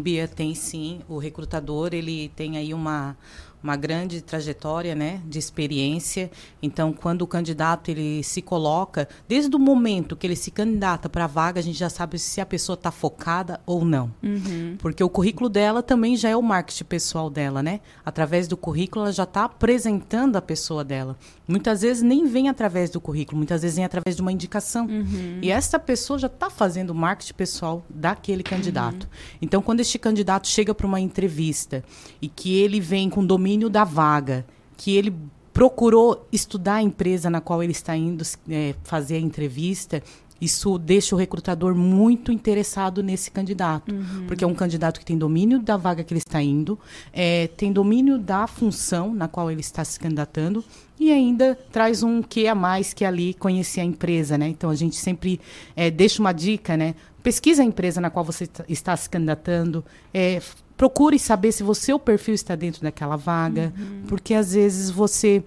Bia, 0.00 0.28
tem 0.28 0.54
sim. 0.54 1.00
O 1.08 1.18
recrutador, 1.18 1.94
ele 1.94 2.28
tem 2.36 2.58
aí 2.58 2.74
uma, 2.74 3.16
uma 3.64 3.76
grande 3.76 4.20
trajetória, 4.20 4.94
né, 4.94 5.22
de 5.26 5.38
experiência. 5.38 6.30
Então, 6.62 6.92
quando 6.92 7.22
o 7.22 7.26
candidato 7.26 7.88
ele 7.90 8.22
se 8.22 8.42
coloca, 8.42 9.08
desde 9.26 9.56
o 9.56 9.58
momento 9.58 10.14
que 10.14 10.26
ele 10.26 10.36
se 10.36 10.50
candidata 10.50 11.08
para 11.08 11.24
a 11.24 11.26
vaga, 11.26 11.60
a 11.60 11.62
gente 11.62 11.78
já 11.78 11.88
sabe 11.88 12.18
se 12.18 12.42
a 12.42 12.46
pessoa 12.46 12.74
está 12.74 12.90
focada 12.90 13.58
ou 13.64 13.82
não. 13.82 14.12
Uhum. 14.22 14.76
Porque 14.78 15.02
o 15.02 15.08
currículo 15.08 15.48
dela 15.48 15.82
também 15.82 16.14
já 16.14 16.28
é 16.28 16.36
o 16.36 16.42
marketing 16.42 16.84
pessoal 16.84 17.30
dela, 17.30 17.62
né? 17.62 17.80
Através 18.04 18.46
do 18.46 18.56
currículo, 18.56 19.06
ela 19.06 19.12
já 19.12 19.22
está 19.22 19.44
apresentando 19.44 20.36
a 20.36 20.42
pessoa 20.42 20.84
dela. 20.84 21.16
Muitas 21.48 21.80
vezes 21.80 22.02
nem 22.02 22.26
vem 22.26 22.50
através 22.50 22.90
do 22.90 23.00
currículo, 23.00 23.38
muitas 23.38 23.62
vezes 23.62 23.76
vem 23.76 23.84
através 23.84 24.14
de 24.14 24.20
uma 24.20 24.32
indicação. 24.32 24.86
Uhum. 24.86 25.38
E 25.40 25.50
essa 25.50 25.78
pessoa 25.78 26.18
já 26.18 26.26
está 26.26 26.50
fazendo 26.50 26.90
o 26.90 26.94
marketing 26.94 27.34
pessoal 27.34 27.82
daquele 27.88 28.42
candidato. 28.42 29.04
Uhum. 29.04 29.38
Então, 29.40 29.62
quando 29.62 29.80
este 29.80 29.98
candidato 29.98 30.48
chega 30.48 30.74
para 30.74 30.86
uma 30.86 31.00
entrevista 31.00 31.82
e 32.20 32.28
que 32.28 32.54
ele 32.58 32.78
vem 32.78 33.08
com 33.08 33.24
domínio 33.24 33.53
domínio 33.54 33.70
da 33.70 33.84
vaga, 33.84 34.44
que 34.76 34.96
ele 34.96 35.14
procurou 35.52 36.26
estudar 36.32 36.76
a 36.76 36.82
empresa 36.82 37.30
na 37.30 37.40
qual 37.40 37.62
ele 37.62 37.72
está 37.72 37.96
indo 37.96 38.24
é, 38.50 38.74
fazer 38.82 39.16
a 39.16 39.20
entrevista, 39.20 40.02
isso 40.40 40.76
deixa 40.78 41.14
o 41.14 41.18
recrutador 41.18 41.76
muito 41.76 42.32
interessado 42.32 43.02
nesse 43.04 43.30
candidato, 43.30 43.94
uhum. 43.94 44.26
porque 44.26 44.42
é 44.42 44.46
um 44.46 44.54
candidato 44.54 44.98
que 44.98 45.06
tem 45.06 45.16
domínio 45.16 45.60
da 45.60 45.76
vaga 45.76 46.02
que 46.02 46.12
ele 46.12 46.18
está 46.18 46.42
indo, 46.42 46.76
é, 47.12 47.46
tem 47.46 47.72
domínio 47.72 48.18
da 48.18 48.48
função 48.48 49.14
na 49.14 49.28
qual 49.28 49.48
ele 49.48 49.60
está 49.60 49.84
se 49.84 49.98
candidatando 49.98 50.64
e 50.98 51.12
ainda 51.12 51.56
traz 51.70 52.02
um 52.02 52.20
que 52.20 52.48
a 52.48 52.54
mais 52.54 52.92
que 52.92 53.04
ali 53.04 53.32
conhecer 53.34 53.80
a 53.80 53.84
empresa, 53.84 54.36
né? 54.36 54.48
Então 54.48 54.70
a 54.70 54.74
gente 54.74 54.96
sempre 54.96 55.40
é, 55.76 55.88
deixa 55.88 56.20
uma 56.20 56.32
dica, 56.32 56.76
né? 56.76 56.96
Pesquisa 57.22 57.62
a 57.62 57.64
empresa 57.64 58.00
na 58.00 58.10
qual 58.10 58.24
você 58.24 58.48
está 58.68 58.96
se 58.96 59.08
candidatando, 59.08 59.84
é, 60.12 60.42
procure 60.76 61.18
saber 61.18 61.52
se 61.52 61.62
o 61.62 61.74
seu 61.74 61.98
perfil 61.98 62.34
está 62.34 62.54
dentro 62.54 62.82
daquela 62.82 63.16
vaga, 63.16 63.72
uhum. 63.76 64.02
porque 64.08 64.34
às 64.34 64.52
vezes 64.54 64.90
você 64.90 65.44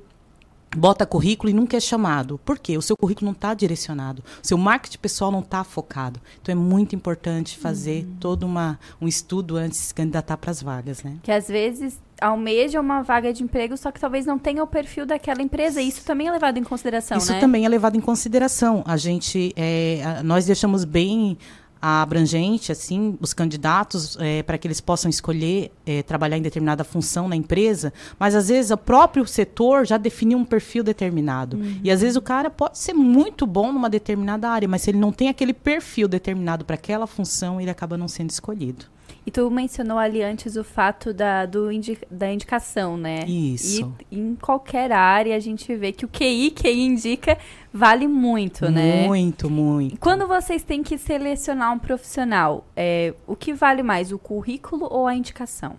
bota 0.75 1.05
currículo 1.05 1.49
e 1.49 1.53
nunca 1.53 1.77
é 1.77 1.79
chamado. 1.79 2.39
Por 2.43 2.59
quê? 2.59 2.77
O 2.77 2.81
seu 2.81 2.95
currículo 2.97 3.25
não 3.25 3.33
está 3.33 3.53
direcionado. 3.53 4.23
O 4.43 4.47
seu 4.47 4.57
marketing 4.57 4.97
pessoal 4.97 5.31
não 5.31 5.39
está 5.39 5.63
focado. 5.63 6.19
Então 6.41 6.51
é 6.51 6.55
muito 6.55 6.95
importante 6.95 7.57
fazer 7.57 8.03
uhum. 8.03 8.15
todo 8.19 8.43
uma, 8.43 8.79
um 8.99 9.07
estudo 9.07 9.55
antes 9.55 9.79
de 9.79 9.85
se 9.85 9.93
candidatar 9.93 10.37
para 10.37 10.51
as 10.51 10.61
vagas, 10.61 11.03
né? 11.03 11.17
Que 11.23 11.31
às 11.31 11.47
vezes 11.47 11.99
almeja 12.19 12.81
uma 12.81 13.01
vaga 13.01 13.31
de 13.31 13.43
emprego, 13.43 13.77
só 13.77 13.91
que 13.91 13.99
talvez 13.99 14.25
não 14.25 14.39
tenha 14.39 14.63
o 14.63 14.67
perfil 14.67 15.05
daquela 15.05 15.41
empresa. 15.41 15.81
Isso 15.81 16.03
também 16.03 16.27
é 16.27 16.31
levado 16.31 16.57
em 16.57 16.63
consideração, 16.63 17.17
Isso 17.17 17.31
né? 17.31 17.39
também 17.39 17.65
é 17.65 17.69
levado 17.69 17.95
em 17.95 18.01
consideração. 18.01 18.83
A 18.85 18.97
gente, 18.97 19.53
é, 19.55 20.21
nós 20.23 20.45
deixamos 20.45 20.83
bem 20.83 21.37
abrangente, 21.81 22.71
assim, 22.71 23.17
os 23.21 23.33
candidatos 23.33 24.17
é, 24.19 24.43
para 24.43 24.57
que 24.57 24.67
eles 24.67 24.81
possam 24.81 25.09
escolher 25.09 25.71
é, 25.85 26.03
trabalhar 26.03 26.37
em 26.37 26.41
determinada 26.41 26.83
função 26.83 27.27
na 27.27 27.35
empresa, 27.35 27.93
mas 28.19 28.35
às 28.35 28.49
vezes 28.49 28.71
o 28.71 28.77
próprio 28.77 29.25
setor 29.27 29.85
já 29.85 29.97
definiu 29.97 30.37
um 30.37 30.45
perfil 30.45 30.83
determinado. 30.83 31.57
Uhum. 31.57 31.79
E 31.83 31.91
às 31.91 32.01
vezes 32.01 32.15
o 32.15 32.21
cara 32.21 32.49
pode 32.49 32.77
ser 32.77 32.93
muito 32.93 33.45
bom 33.45 33.71
numa 33.71 33.89
determinada 33.89 34.49
área, 34.49 34.67
mas 34.67 34.81
se 34.81 34.91
ele 34.91 34.97
não 34.97 35.11
tem 35.11 35.29
aquele 35.29 35.53
perfil 35.53 36.07
determinado 36.07 36.65
para 36.65 36.75
aquela 36.75 37.07
função, 37.07 37.59
ele 37.61 37.69
acaba 37.69 37.97
não 37.97 38.07
sendo 38.07 38.29
escolhido. 38.29 38.85
E 39.27 39.31
tu 39.31 39.51
mencionou 39.51 39.97
ali 39.97 40.23
antes 40.23 40.55
o 40.55 40.63
fato 40.63 41.13
da, 41.13 41.45
do 41.45 41.69
indi 41.69 41.99
da 42.09 42.31
indicação, 42.31 42.95
né? 42.95 43.25
Isso. 43.27 43.93
E 44.09 44.17
em 44.17 44.35
qualquer 44.35 44.89
área 44.93 45.35
a 45.35 45.39
gente 45.39 45.75
vê 45.75 45.91
que 45.91 46.05
o 46.05 46.07
QI, 46.07 46.49
QI 46.51 46.79
indica, 46.79 47.37
vale 47.73 48.07
muito, 48.07 48.71
né? 48.71 49.05
Muito, 49.05 49.49
muito. 49.49 49.95
E 49.95 49.97
quando 49.97 50.25
vocês 50.25 50.63
têm 50.63 50.81
que 50.81 50.97
selecionar 50.97 51.73
um 51.73 51.77
profissional, 51.77 52.65
é, 52.73 53.13
o 53.27 53.35
que 53.35 53.53
vale 53.53 53.83
mais, 53.83 54.13
o 54.13 54.17
currículo 54.17 54.87
ou 54.89 55.05
a 55.05 55.13
indicação? 55.13 55.75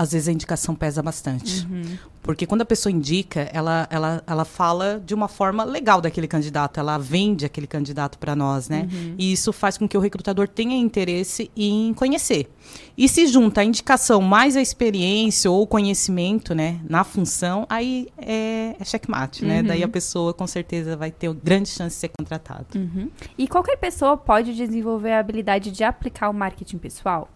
Às 0.00 0.12
vezes 0.12 0.28
a 0.28 0.32
indicação 0.32 0.74
pesa 0.74 1.02
bastante. 1.02 1.66
Uhum. 1.66 1.98
Porque 2.22 2.46
quando 2.46 2.62
a 2.62 2.64
pessoa 2.64 2.90
indica, 2.90 3.50
ela, 3.52 3.86
ela, 3.90 4.22
ela 4.26 4.44
fala 4.46 4.98
de 5.04 5.12
uma 5.12 5.28
forma 5.28 5.62
legal 5.62 6.00
daquele 6.00 6.26
candidato, 6.26 6.80
ela 6.80 6.96
vende 6.96 7.44
aquele 7.44 7.66
candidato 7.66 8.18
para 8.18 8.34
nós, 8.34 8.70
né? 8.70 8.88
Uhum. 8.90 9.14
E 9.18 9.30
isso 9.30 9.52
faz 9.52 9.76
com 9.76 9.86
que 9.86 9.98
o 9.98 10.00
recrutador 10.00 10.48
tenha 10.48 10.74
interesse 10.74 11.50
em 11.54 11.92
conhecer. 11.92 12.50
E 12.96 13.06
se 13.10 13.26
junta 13.26 13.60
a 13.60 13.64
indicação 13.64 14.22
mais 14.22 14.56
a 14.56 14.62
experiência 14.62 15.50
ou 15.50 15.62
o 15.62 15.66
conhecimento, 15.66 16.54
né, 16.54 16.80
na 16.88 17.04
função, 17.04 17.66
aí 17.68 18.08
é, 18.16 18.76
é 18.80 18.84
checkmate, 18.84 19.44
né? 19.44 19.60
uhum. 19.60 19.66
Daí 19.66 19.82
a 19.82 19.88
pessoa 19.88 20.32
com 20.32 20.46
certeza 20.46 20.96
vai 20.96 21.10
ter 21.10 21.30
grande 21.34 21.68
chance 21.68 21.96
de 21.96 22.00
ser 22.00 22.10
contratada. 22.18 22.66
Uhum. 22.74 23.10
E 23.36 23.46
qualquer 23.46 23.76
pessoa 23.76 24.16
pode 24.16 24.54
desenvolver 24.54 25.12
a 25.12 25.18
habilidade 25.18 25.70
de 25.70 25.84
aplicar 25.84 26.30
o 26.30 26.32
marketing 26.32 26.78
pessoal? 26.78 27.28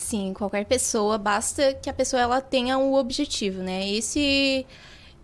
Sim, 0.00 0.32
qualquer 0.32 0.64
pessoa, 0.64 1.18
basta 1.18 1.74
que 1.74 1.88
a 1.88 1.92
pessoa 1.92 2.22
ela 2.22 2.40
tenha 2.40 2.78
um 2.78 2.94
objetivo, 2.94 3.62
né? 3.62 3.86
Esse 3.86 4.66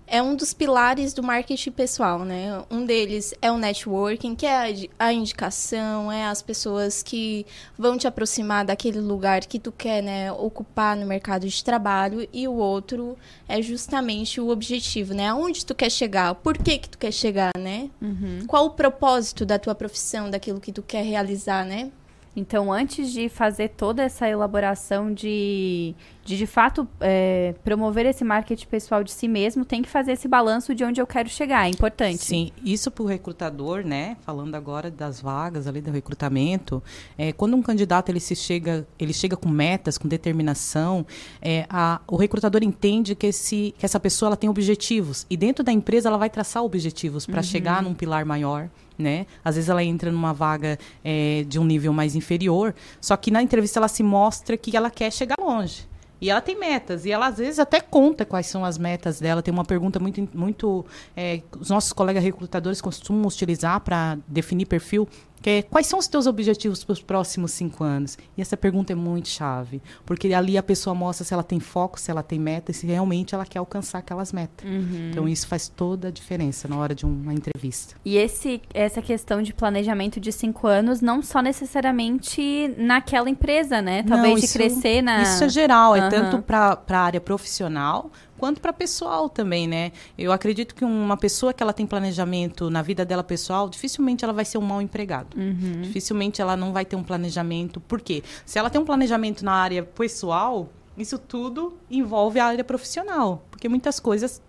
é 0.07 0.23
um 0.23 0.37
dos 0.37 0.53
pilares 0.53 1.15
do 1.15 1.23
marketing 1.23 1.71
pessoal, 1.73 2.25
né? 2.25 2.63
Um 2.71 2.85
deles 2.85 3.35
é 3.41 3.51
o 3.51 3.57
networking, 3.57 4.37
que 4.37 4.45
é 4.45 4.87
a 4.99 5.13
indicação, 5.15 6.13
é 6.13 6.27
as 6.27 6.43
pessoas 6.43 7.03
que 7.03 7.47
vão 7.77 7.97
te 7.97 8.07
aproximar 8.07 8.67
daquele 8.67 9.01
lugar 9.01 9.41
que 9.47 9.59
tu 9.59 9.73
quer, 9.73 10.03
né, 10.03 10.31
ocupar 10.31 10.95
no 10.95 11.07
mercado 11.07 11.49
de 11.49 11.65
trabalho, 11.65 12.29
e 12.31 12.47
o 12.47 12.53
outro 12.53 13.17
é 13.49 13.63
justamente 13.63 14.41
o 14.43 14.51
objetivo, 14.51 15.15
né? 15.15 15.29
Aonde 15.29 15.65
tu 15.65 15.75
quer 15.75 15.91
chegar, 15.91 16.35
por 16.35 16.59
que 16.59 16.79
que 16.79 16.91
tu 16.91 16.99
quer 16.99 17.13
chegar, 17.13 17.51
né? 17.59 17.91
Uhum. 18.01 18.41
Qual 18.47 18.67
o 18.67 18.71
propósito 18.71 19.47
da 19.47 19.59
tua 19.59 19.75
profissão, 19.75 20.31
daquilo 20.31 20.61
que 20.61 20.71
tu 20.71 20.83
quer 20.83 21.03
realizar, 21.03 21.65
né? 21.65 21.91
Então, 22.37 22.71
antes 22.71 23.11
de 23.11 23.31
fazer 23.31 23.71
toda 23.71 24.03
essa 24.03 24.29
elaboração 24.29 25.11
de, 25.11 25.95
de, 26.23 26.37
de 26.37 26.47
fato, 26.47 26.87
é, 27.01 27.55
promover 27.65 28.05
esse 28.05 28.23
marketing 28.23 28.67
pessoal 28.67 29.03
de 29.03 29.11
si 29.11 29.27
mesmo, 29.27 29.65
tem 29.65 29.81
que 29.81 29.89
fazer 29.89 30.13
esse 30.13 30.29
balanço 30.29 30.75
de 30.75 30.85
onde 30.85 31.01
eu 31.01 31.07
quero 31.07 31.31
chegar. 31.31 31.67
É 31.67 31.71
importante. 31.71 32.19
Sim, 32.19 32.53
isso 32.63 32.91
para 32.91 33.03
o 33.03 33.07
recrutador, 33.07 33.83
né? 33.83 34.19
Falando 34.21 34.55
agora 34.55 34.91
das 34.91 35.19
vagas 35.19 35.67
ali 35.67 35.81
do 35.81 35.91
recrutamento, 35.91 36.83
é, 37.17 37.33
quando 37.33 37.57
um 37.57 37.63
candidato 37.63 38.11
ele 38.11 38.21
se 38.21 38.37
chega, 38.37 38.87
ele 38.99 39.15
chega 39.15 39.35
com 39.35 39.49
metas, 39.49 39.97
com 39.97 40.07
determinação, 40.07 41.07
é, 41.41 41.65
a, 41.71 42.03
o 42.07 42.17
recrutador 42.17 42.63
entende 42.63 43.15
que, 43.15 43.29
esse, 43.29 43.75
que 43.79 43.87
essa 43.87 43.99
pessoa 43.99 44.29
ela 44.29 44.37
tem 44.37 44.51
objetivos 44.51 45.25
e 45.31 45.39
dentro 45.39 45.65
da 45.65 45.73
empresa 45.73 46.11
ela 46.11 46.19
vai 46.19 46.29
traçar 46.29 46.63
objetivos 46.63 47.25
para 47.25 47.39
uhum. 47.39 47.43
chegar 47.43 47.83
num 47.83 47.95
pilar 47.95 48.27
maior 48.27 48.69
né? 48.99 49.27
Às 49.45 49.57
vezes 49.57 49.71
ela 49.71 49.83
entra 49.83 50.11
numa 50.11 50.33
vaga 50.33 50.79
é, 51.05 51.45
de 51.49 51.59
um 51.59 51.65
nível 51.65 51.93
mais 51.93 52.15
inferior, 52.15 52.75
só 53.01 53.17
que 53.17 53.31
na 53.31 53.43
entrevista 53.43 53.79
ela 53.79 53.89
se 53.89 54.03
mostra 54.03 54.57
que 54.57 54.77
ela 54.77 54.91
quer 54.91 55.13
chegar 55.13 55.37
longe. 55.39 55.87
E 56.19 56.31
ela 56.31 56.41
tem 56.41 56.59
metas, 56.59 57.05
e 57.05 57.13
ela 57.13 57.27
às 57.27 57.37
vezes 57.37 57.59
até 57.59 57.79
conta 57.79 58.25
quais 58.25 58.47
são 58.47 58.65
as 58.65 58.79
metas 58.79 59.21
dela. 59.21 59.43
Tem 59.43 59.53
uma 59.53 59.65
pergunta 59.67 60.01
muito. 60.01 60.27
muito 60.33 60.87
é, 61.15 61.43
os 61.61 61.69
nossos 61.69 61.93
colegas 61.93 62.25
recrutadores 62.25 62.81
costumam 62.81 63.27
utilizar 63.27 63.81
para 63.81 64.19
definir 64.27 64.65
perfil, 64.65 65.07
é, 65.47 65.63
quais 65.63 65.87
são 65.87 65.99
os 65.99 66.09
teus 66.09 66.27
objetivos 66.27 66.83
para 66.83 66.93
os 66.93 67.01
próximos 67.01 67.53
cinco 67.53 67.85
anos? 67.85 68.19
E 68.37 68.43
essa 68.43 68.57
pergunta 68.57 68.93
é 68.93 68.97
muito 68.97 69.29
chave, 69.29 69.81
porque 70.05 70.33
ali 70.35 70.59
a 70.59 70.63
pessoa 70.63 70.95
mostra 70.95 71.25
se 71.25 71.33
ela 71.33 71.43
tem 71.43 71.61
foco, 71.61 71.99
se 72.01 72.11
ela 72.11 72.23
tem 72.23 72.39
meta, 72.39 72.73
e 72.73 72.75
se 72.75 72.87
realmente 72.87 73.35
ela 73.35 73.45
quer 73.45 73.59
alcançar 73.59 73.99
aquelas 73.99 74.33
metas. 74.33 74.69
Uhum. 74.69 75.11
Então 75.11 75.29
isso 75.29 75.47
faz 75.47 75.69
toda 75.69 76.09
a 76.09 76.11
diferença 76.11 76.67
na 76.67 76.77
hora 76.77 76.95
de 76.95 77.07
uma 77.07 77.33
entrevista. 77.33 77.95
E 78.05 78.17
esse, 78.17 78.61
essa 78.75 79.01
questão 79.01 79.41
de 79.41 79.55
planejamento 79.55 80.19
de 80.19 80.33
cinco 80.33 80.67
anos, 80.67 81.01
não 81.01 81.23
só 81.23 81.41
necessariamente 81.41 82.75
naquela 82.77 83.31
empresa, 83.31 83.81
né? 83.81 84.03
Talvez 84.03 84.35
não, 84.35 84.39
isso, 84.39 84.47
de 84.47 84.53
crescer 84.53 85.03
na. 85.03 85.23
Isso 85.23 85.45
é 85.45 85.49
geral, 85.49 85.95
é 85.95 86.09
tanto 86.09 86.43
para 86.43 86.79
a 86.89 86.99
área 86.99 87.21
profissional 87.21 88.11
quanto 88.39 88.61
para 88.61 88.73
pessoal 88.73 89.29
também, 89.29 89.67
né? 89.67 89.93
Eu 90.17 90.33
acredito 90.33 90.75
que 90.75 90.85
uma 90.85 91.17
pessoa 91.17 91.53
que 91.53 91.63
ela 91.63 91.73
tem 91.73 91.87
planejamento 91.87 92.71
na 92.71 92.83
vida 92.83 93.05
dela 93.05 93.25
pessoal, 93.25 93.69
dificilmente 93.69 94.25
ela 94.25 94.33
vai 94.33 94.45
ser 94.45 94.59
um 94.59 94.63
mau 94.63 94.81
empregado. 94.81 95.37
Uhum. 95.37 95.83
Dificilmente 95.83 96.41
ela 96.41 96.57
não 96.57 96.73
vai 96.73 96.85
ter 96.85 96.97
um 96.97 97.03
planejamento. 97.03 97.81
Por 97.81 98.01
quê? 98.01 98.23
Se 98.45 98.59
ela 98.59 98.71
tem 98.71 98.81
um 98.81 98.85
planejamento 98.85 99.45
na 99.45 99.53
área 99.53 99.83
pessoal, 99.83 100.69
isso 100.97 101.19
tudo 101.19 101.77
envolve 101.91 102.39
a 102.39 102.47
área 102.47 102.65
profissional, 102.65 103.45
porque 103.51 103.69
muitas 103.69 104.01
coisas 104.01 104.41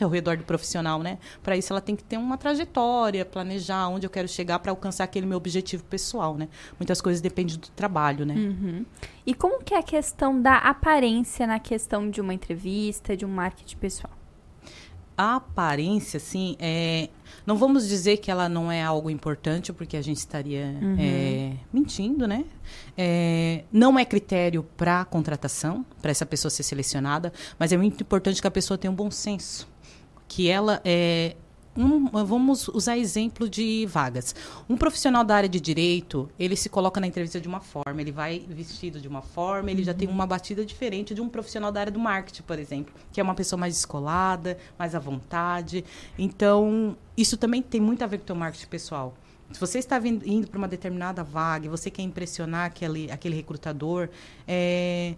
ao 0.00 0.08
redor 0.08 0.36
do 0.36 0.44
profissional, 0.44 1.02
né? 1.02 1.18
Para 1.42 1.56
isso 1.56 1.72
ela 1.72 1.80
tem 1.80 1.96
que 1.96 2.04
ter 2.04 2.16
uma 2.16 2.36
trajetória, 2.36 3.24
planejar 3.24 3.88
onde 3.88 4.06
eu 4.06 4.10
quero 4.10 4.28
chegar 4.28 4.58
para 4.58 4.72
alcançar 4.72 5.04
aquele 5.04 5.26
meu 5.26 5.36
objetivo 5.36 5.84
pessoal, 5.84 6.36
né? 6.36 6.48
Muitas 6.78 7.00
coisas 7.00 7.20
dependem 7.20 7.56
do 7.56 7.68
trabalho, 7.70 8.24
né? 8.24 8.34
Uhum. 8.34 8.86
E 9.26 9.34
como 9.34 9.62
que 9.62 9.74
é 9.74 9.78
a 9.78 9.82
questão 9.82 10.40
da 10.40 10.58
aparência 10.58 11.46
na 11.46 11.58
questão 11.58 12.10
de 12.10 12.20
uma 12.20 12.34
entrevista, 12.34 13.16
de 13.16 13.24
um 13.24 13.28
marketing 13.28 13.76
pessoal? 13.76 14.12
A 15.16 15.36
aparência, 15.36 16.16
assim, 16.16 16.56
é, 16.58 17.08
não 17.46 17.56
vamos 17.56 17.86
dizer 17.86 18.16
que 18.16 18.32
ela 18.32 18.48
não 18.48 18.70
é 18.70 18.82
algo 18.82 19.08
importante, 19.08 19.72
porque 19.72 19.96
a 19.96 20.02
gente 20.02 20.16
estaria 20.16 20.76
uhum. 20.82 20.96
é, 20.98 21.52
mentindo, 21.72 22.26
né? 22.26 22.44
É, 22.98 23.62
não 23.72 23.96
é 23.96 24.04
critério 24.04 24.64
para 24.76 25.04
contratação, 25.04 25.86
para 26.02 26.10
essa 26.10 26.26
pessoa 26.26 26.50
ser 26.50 26.64
selecionada, 26.64 27.32
mas 27.56 27.70
é 27.72 27.76
muito 27.76 28.02
importante 28.02 28.40
que 28.40 28.48
a 28.48 28.50
pessoa 28.50 28.76
tenha 28.76 28.90
um 28.90 28.94
bom 28.94 29.08
senso. 29.08 29.72
Que 30.26 30.48
ela 30.48 30.80
é, 30.84 31.36
um, 31.76 32.06
vamos 32.24 32.68
usar 32.68 32.96
exemplo 32.96 33.48
de 33.48 33.84
vagas. 33.86 34.34
Um 34.68 34.76
profissional 34.76 35.24
da 35.24 35.34
área 35.34 35.48
de 35.48 35.60
direito, 35.60 36.30
ele 36.38 36.54
se 36.56 36.68
coloca 36.68 37.00
na 37.00 37.06
entrevista 37.06 37.40
de 37.40 37.48
uma 37.48 37.60
forma, 37.60 38.00
ele 38.00 38.12
vai 38.12 38.44
vestido 38.48 39.00
de 39.00 39.08
uma 39.08 39.22
forma, 39.22 39.70
ele 39.70 39.80
uhum. 39.80 39.86
já 39.86 39.94
tem 39.94 40.08
uma 40.08 40.26
batida 40.26 40.64
diferente 40.64 41.14
de 41.14 41.20
um 41.20 41.28
profissional 41.28 41.72
da 41.72 41.80
área 41.80 41.92
do 41.92 41.98
marketing, 41.98 42.42
por 42.42 42.58
exemplo, 42.58 42.94
que 43.12 43.20
é 43.20 43.24
uma 43.24 43.34
pessoa 43.34 43.58
mais 43.58 43.74
descolada, 43.74 44.56
mais 44.78 44.94
à 44.94 44.98
vontade. 44.98 45.84
Então, 46.16 46.96
isso 47.16 47.36
também 47.36 47.60
tem 47.60 47.80
muito 47.80 48.02
a 48.02 48.06
ver 48.06 48.18
com 48.18 48.24
o 48.24 48.26
teu 48.26 48.36
marketing 48.36 48.66
pessoal. 48.66 49.14
Se 49.52 49.60
você 49.60 49.78
está 49.78 49.98
vindo, 49.98 50.26
indo 50.26 50.48
para 50.48 50.58
uma 50.58 50.68
determinada 50.68 51.22
vaga 51.22 51.66
e 51.66 51.68
você 51.68 51.90
quer 51.90 52.02
impressionar 52.02 52.66
aquele, 52.66 53.10
aquele 53.10 53.36
recrutador, 53.36 54.08
é, 54.48 55.14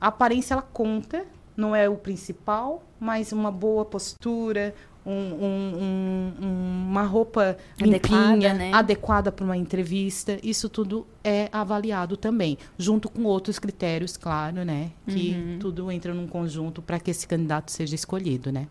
a 0.00 0.08
aparência 0.08 0.54
ela 0.54 0.62
conta, 0.62 1.26
não 1.58 1.74
é 1.74 1.88
o 1.88 1.96
principal, 1.96 2.84
mas 3.00 3.32
uma 3.32 3.50
boa 3.50 3.84
postura, 3.84 4.72
um, 5.04 5.10
um, 5.10 6.32
um, 6.40 6.86
uma 6.88 7.02
roupa 7.02 7.56
adequada, 7.82 8.26
limpinha, 8.32 8.54
né? 8.54 8.70
adequada 8.72 9.32
para 9.32 9.44
uma 9.44 9.56
entrevista. 9.56 10.38
Isso 10.40 10.68
tudo 10.68 11.04
é 11.24 11.48
avaliado 11.50 12.16
também, 12.16 12.56
junto 12.78 13.08
com 13.08 13.24
outros 13.24 13.58
critérios, 13.58 14.16
claro, 14.16 14.64
né? 14.64 14.92
Que 15.08 15.32
uhum. 15.32 15.58
tudo 15.58 15.90
entra 15.90 16.14
num 16.14 16.28
conjunto 16.28 16.80
para 16.80 17.00
que 17.00 17.10
esse 17.10 17.26
candidato 17.26 17.72
seja 17.72 17.96
escolhido, 17.96 18.52
né? 18.52 18.68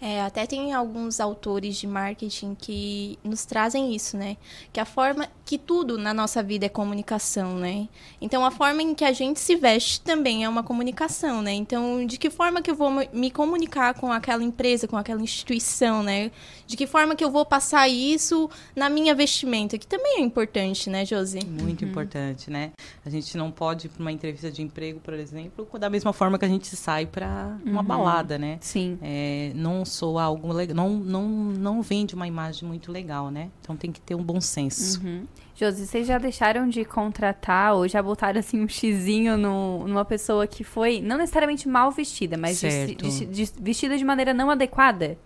É, 0.00 0.20
até 0.20 0.44
tem 0.44 0.74
alguns 0.74 1.20
autores 1.20 1.76
de 1.76 1.86
marketing 1.86 2.54
que 2.54 3.18
nos 3.24 3.46
trazem 3.46 3.94
isso, 3.94 4.16
né? 4.16 4.36
Que 4.70 4.78
a 4.78 4.84
forma 4.84 5.26
que 5.44 5.56
tudo 5.56 5.96
na 5.96 6.12
nossa 6.12 6.42
vida 6.42 6.66
é 6.66 6.68
comunicação, 6.68 7.56
né? 7.56 7.88
Então 8.20 8.44
a 8.44 8.50
forma 8.50 8.82
em 8.82 8.94
que 8.94 9.04
a 9.04 9.12
gente 9.12 9.40
se 9.40 9.56
veste 9.56 10.00
também 10.02 10.44
é 10.44 10.48
uma 10.48 10.62
comunicação, 10.62 11.40
né? 11.40 11.54
Então 11.54 12.04
de 12.04 12.18
que 12.18 12.28
forma 12.28 12.60
que 12.60 12.70
eu 12.70 12.74
vou 12.74 12.90
me 12.90 13.30
comunicar 13.30 13.94
com 13.94 14.12
aquela 14.12 14.44
empresa, 14.44 14.86
com 14.86 14.98
aquela 14.98 15.22
instituição, 15.22 16.02
né? 16.02 16.30
De 16.66 16.76
que 16.76 16.86
forma 16.86 17.16
que 17.16 17.24
eu 17.24 17.30
vou 17.30 17.46
passar 17.46 17.88
isso 17.88 18.50
na 18.74 18.90
minha 18.90 19.14
vestimenta, 19.14 19.78
que 19.78 19.86
também 19.86 20.18
é 20.18 20.20
importante, 20.20 20.90
né, 20.90 21.06
Josi? 21.06 21.40
Muito 21.46 21.84
uhum. 21.84 21.90
importante, 21.90 22.50
né? 22.50 22.72
A 23.04 23.08
gente 23.08 23.34
não 23.38 23.50
pode 23.50 23.86
ir 23.86 23.90
para 23.90 24.02
uma 24.02 24.12
entrevista 24.12 24.50
de 24.50 24.60
emprego, 24.60 25.00
por 25.00 25.14
exemplo, 25.14 25.66
da 25.78 25.88
mesma 25.88 26.12
forma 26.12 26.38
que 26.38 26.44
a 26.44 26.48
gente 26.48 26.74
sai 26.76 27.06
para 27.06 27.56
uma 27.64 27.80
uhum. 27.80 27.86
balada, 27.86 28.36
né? 28.36 28.58
Sim. 28.60 28.98
É, 29.00 29.52
não 29.54 29.85
soa 29.86 30.24
algo 30.24 30.52
legal, 30.52 30.76
não, 30.76 30.90
não, 30.90 31.28
não 31.28 31.82
vende 31.82 32.14
uma 32.14 32.26
imagem 32.26 32.68
muito 32.68 32.92
legal, 32.92 33.30
né? 33.30 33.50
Então 33.60 33.76
tem 33.76 33.90
que 33.90 34.00
ter 34.00 34.14
um 34.14 34.22
bom 34.22 34.40
senso. 34.40 35.00
Uhum. 35.02 35.26
Josi, 35.54 35.86
vocês 35.86 36.06
já 36.06 36.18
deixaram 36.18 36.68
de 36.68 36.84
contratar 36.84 37.74
ou 37.74 37.88
já 37.88 38.02
botaram 38.02 38.38
assim 38.38 38.62
um 38.62 38.68
xizinho 38.68 39.38
no, 39.38 39.88
numa 39.88 40.04
pessoa 40.04 40.46
que 40.46 40.62
foi 40.62 41.00
não 41.00 41.16
necessariamente 41.16 41.66
mal 41.66 41.90
vestida, 41.90 42.36
mas 42.36 42.60
de, 42.60 42.94
de, 42.94 43.26
de, 43.26 43.52
vestida 43.58 43.96
de 43.96 44.04
maneira 44.04 44.34
não 44.34 44.50
adequada? 44.50 45.16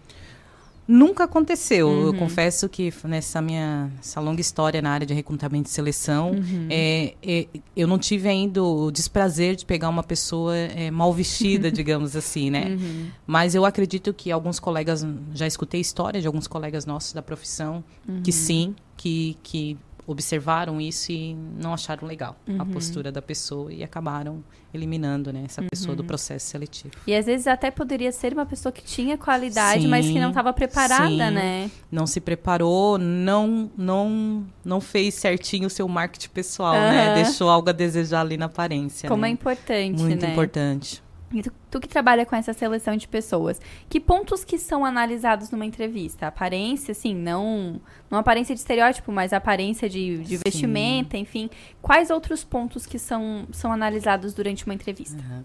Nunca 0.92 1.22
aconteceu. 1.22 1.88
Uhum. 1.88 2.06
Eu 2.06 2.14
confesso 2.14 2.68
que 2.68 2.92
nessa 3.04 3.40
minha 3.40 3.88
essa 4.00 4.20
longa 4.20 4.40
história 4.40 4.82
na 4.82 4.90
área 4.90 5.06
de 5.06 5.14
recrutamento 5.14 5.68
e 5.68 5.72
seleção, 5.72 6.32
uhum. 6.32 6.66
é, 6.68 7.14
é, 7.22 7.46
eu 7.76 7.86
não 7.86 7.96
tive 7.96 8.28
ainda 8.28 8.60
o 8.60 8.90
desprazer 8.90 9.54
de 9.54 9.64
pegar 9.64 9.88
uma 9.88 10.02
pessoa 10.02 10.56
é, 10.56 10.90
mal 10.90 11.12
vestida, 11.12 11.70
digamos 11.72 12.16
assim, 12.16 12.50
né? 12.50 12.70
Uhum. 12.70 13.06
Mas 13.24 13.54
eu 13.54 13.64
acredito 13.64 14.12
que 14.12 14.32
alguns 14.32 14.58
colegas, 14.58 15.06
já 15.32 15.46
escutei 15.46 15.80
história 15.80 16.20
de 16.20 16.26
alguns 16.26 16.48
colegas 16.48 16.84
nossos 16.84 17.12
da 17.12 17.22
profissão, 17.22 17.84
que 18.24 18.30
uhum. 18.30 18.36
sim, 18.36 18.74
que, 18.96 19.36
que 19.44 19.78
observaram 20.10 20.80
isso 20.80 21.12
e 21.12 21.34
não 21.34 21.72
acharam 21.72 22.06
legal 22.06 22.36
uhum. 22.46 22.60
a 22.60 22.64
postura 22.64 23.12
da 23.12 23.22
pessoa 23.22 23.72
e 23.72 23.84
acabaram 23.84 24.42
eliminando 24.74 25.32
né, 25.32 25.42
essa 25.44 25.60
uhum. 25.60 25.68
pessoa 25.68 25.94
do 25.94 26.00
uhum. 26.00 26.06
processo 26.06 26.46
seletivo. 26.48 26.94
E 27.06 27.14
às 27.14 27.26
vezes 27.26 27.46
até 27.46 27.70
poderia 27.70 28.10
ser 28.10 28.32
uma 28.32 28.44
pessoa 28.44 28.72
que 28.72 28.82
tinha 28.82 29.16
qualidade, 29.16 29.82
sim, 29.82 29.88
mas 29.88 30.06
que 30.06 30.18
não 30.18 30.30
estava 30.30 30.52
preparada, 30.52 31.08
sim. 31.08 31.16
né? 31.16 31.70
Não 31.90 32.06
se 32.06 32.20
preparou, 32.20 32.98
não 32.98 33.70
não 33.76 34.44
não 34.64 34.80
fez 34.80 35.14
certinho 35.14 35.68
o 35.68 35.70
seu 35.70 35.86
marketing 35.86 36.30
pessoal, 36.30 36.74
uhum. 36.74 36.80
né? 36.80 37.14
Deixou 37.14 37.48
algo 37.48 37.68
a 37.68 37.72
desejar 37.72 38.22
ali 38.22 38.36
na 38.36 38.46
aparência. 38.46 39.08
Como 39.08 39.22
né? 39.22 39.28
é 39.28 39.30
importante, 39.30 40.00
Muito 40.00 40.22
né? 40.22 40.32
importante. 40.32 41.02
E 41.32 41.42
tu, 41.42 41.52
tu, 41.70 41.80
que 41.80 41.86
trabalha 41.86 42.26
com 42.26 42.34
essa 42.34 42.52
seleção 42.52 42.96
de 42.96 43.06
pessoas, 43.06 43.60
que 43.88 44.00
pontos 44.00 44.44
que 44.44 44.58
são 44.58 44.84
analisados 44.84 45.50
numa 45.50 45.64
entrevista? 45.64 46.26
Aparência, 46.26 46.92
sim, 46.92 47.14
não, 47.14 47.80
não 48.10 48.18
aparência 48.18 48.52
de 48.52 48.60
estereótipo, 48.60 49.12
mas 49.12 49.32
aparência 49.32 49.88
de, 49.88 50.18
de 50.18 50.36
vestimenta, 50.38 51.16
enfim. 51.16 51.48
Quais 51.80 52.10
outros 52.10 52.42
pontos 52.42 52.84
que 52.84 52.98
são, 52.98 53.46
são 53.52 53.72
analisados 53.72 54.34
durante 54.34 54.66
uma 54.66 54.74
entrevista? 54.74 55.18
Uhum. 55.18 55.44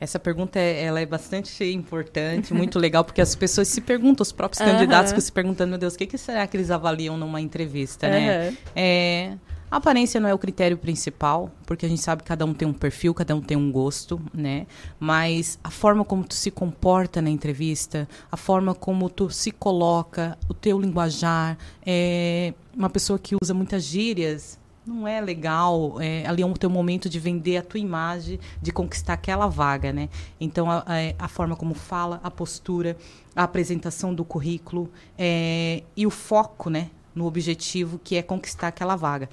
Essa 0.00 0.18
pergunta 0.18 0.58
é, 0.58 0.84
ela 0.84 1.00
é 1.00 1.06
bastante 1.06 1.62
importante, 1.64 2.54
muito 2.54 2.78
legal, 2.78 3.04
porque 3.04 3.20
as 3.20 3.34
pessoas 3.34 3.68
se 3.68 3.82
perguntam, 3.82 4.22
os 4.22 4.32
próprios 4.32 4.60
uhum. 4.60 4.72
candidatos 4.72 5.12
que 5.12 5.20
se 5.20 5.30
perguntando, 5.30 5.70
meu 5.70 5.78
Deus, 5.78 5.94
o 5.94 5.98
que, 5.98 6.06
que 6.06 6.16
será 6.16 6.46
que 6.46 6.56
eles 6.56 6.70
avaliam 6.70 7.18
numa 7.18 7.42
entrevista, 7.42 8.08
né? 8.08 8.54
É 8.74 9.36
a 9.76 9.78
aparência 9.78 10.18
não 10.18 10.26
é 10.26 10.32
o 10.32 10.38
critério 10.38 10.78
principal, 10.78 11.50
porque 11.66 11.84
a 11.84 11.88
gente 11.88 12.00
sabe 12.00 12.22
que 12.22 12.28
cada 12.28 12.46
um 12.46 12.54
tem 12.54 12.66
um 12.66 12.72
perfil, 12.72 13.12
cada 13.12 13.36
um 13.36 13.42
tem 13.42 13.58
um 13.58 13.70
gosto, 13.70 14.18
né? 14.32 14.66
Mas 14.98 15.58
a 15.62 15.70
forma 15.70 16.02
como 16.02 16.24
tu 16.24 16.32
se 16.32 16.50
comporta 16.50 17.20
na 17.20 17.28
entrevista, 17.28 18.08
a 18.32 18.38
forma 18.38 18.74
como 18.74 19.10
tu 19.10 19.28
se 19.28 19.50
coloca, 19.50 20.38
o 20.48 20.54
teu 20.54 20.80
linguajar, 20.80 21.58
é 21.84 22.54
uma 22.74 22.88
pessoa 22.88 23.18
que 23.18 23.36
usa 23.38 23.52
muitas 23.52 23.82
gírias, 23.82 24.58
não 24.86 25.06
é 25.06 25.20
legal. 25.20 26.00
É, 26.00 26.26
ali 26.26 26.42
é 26.42 26.46
o 26.46 26.54
teu 26.54 26.70
momento 26.70 27.06
de 27.06 27.20
vender 27.20 27.58
a 27.58 27.62
tua 27.62 27.78
imagem, 27.78 28.40
de 28.62 28.72
conquistar 28.72 29.12
aquela 29.12 29.46
vaga, 29.46 29.92
né? 29.92 30.08
Então, 30.40 30.70
a, 30.70 30.86
a, 30.86 31.24
a 31.26 31.28
forma 31.28 31.54
como 31.54 31.74
fala, 31.74 32.18
a 32.24 32.30
postura, 32.30 32.96
a 33.34 33.42
apresentação 33.42 34.14
do 34.14 34.24
currículo 34.24 34.90
é, 35.18 35.82
e 35.94 36.06
o 36.06 36.10
foco, 36.10 36.70
né? 36.70 36.88
No 37.14 37.26
objetivo 37.26 37.98
que 37.98 38.16
é 38.16 38.22
conquistar 38.22 38.68
aquela 38.68 38.94
vaga 38.94 39.28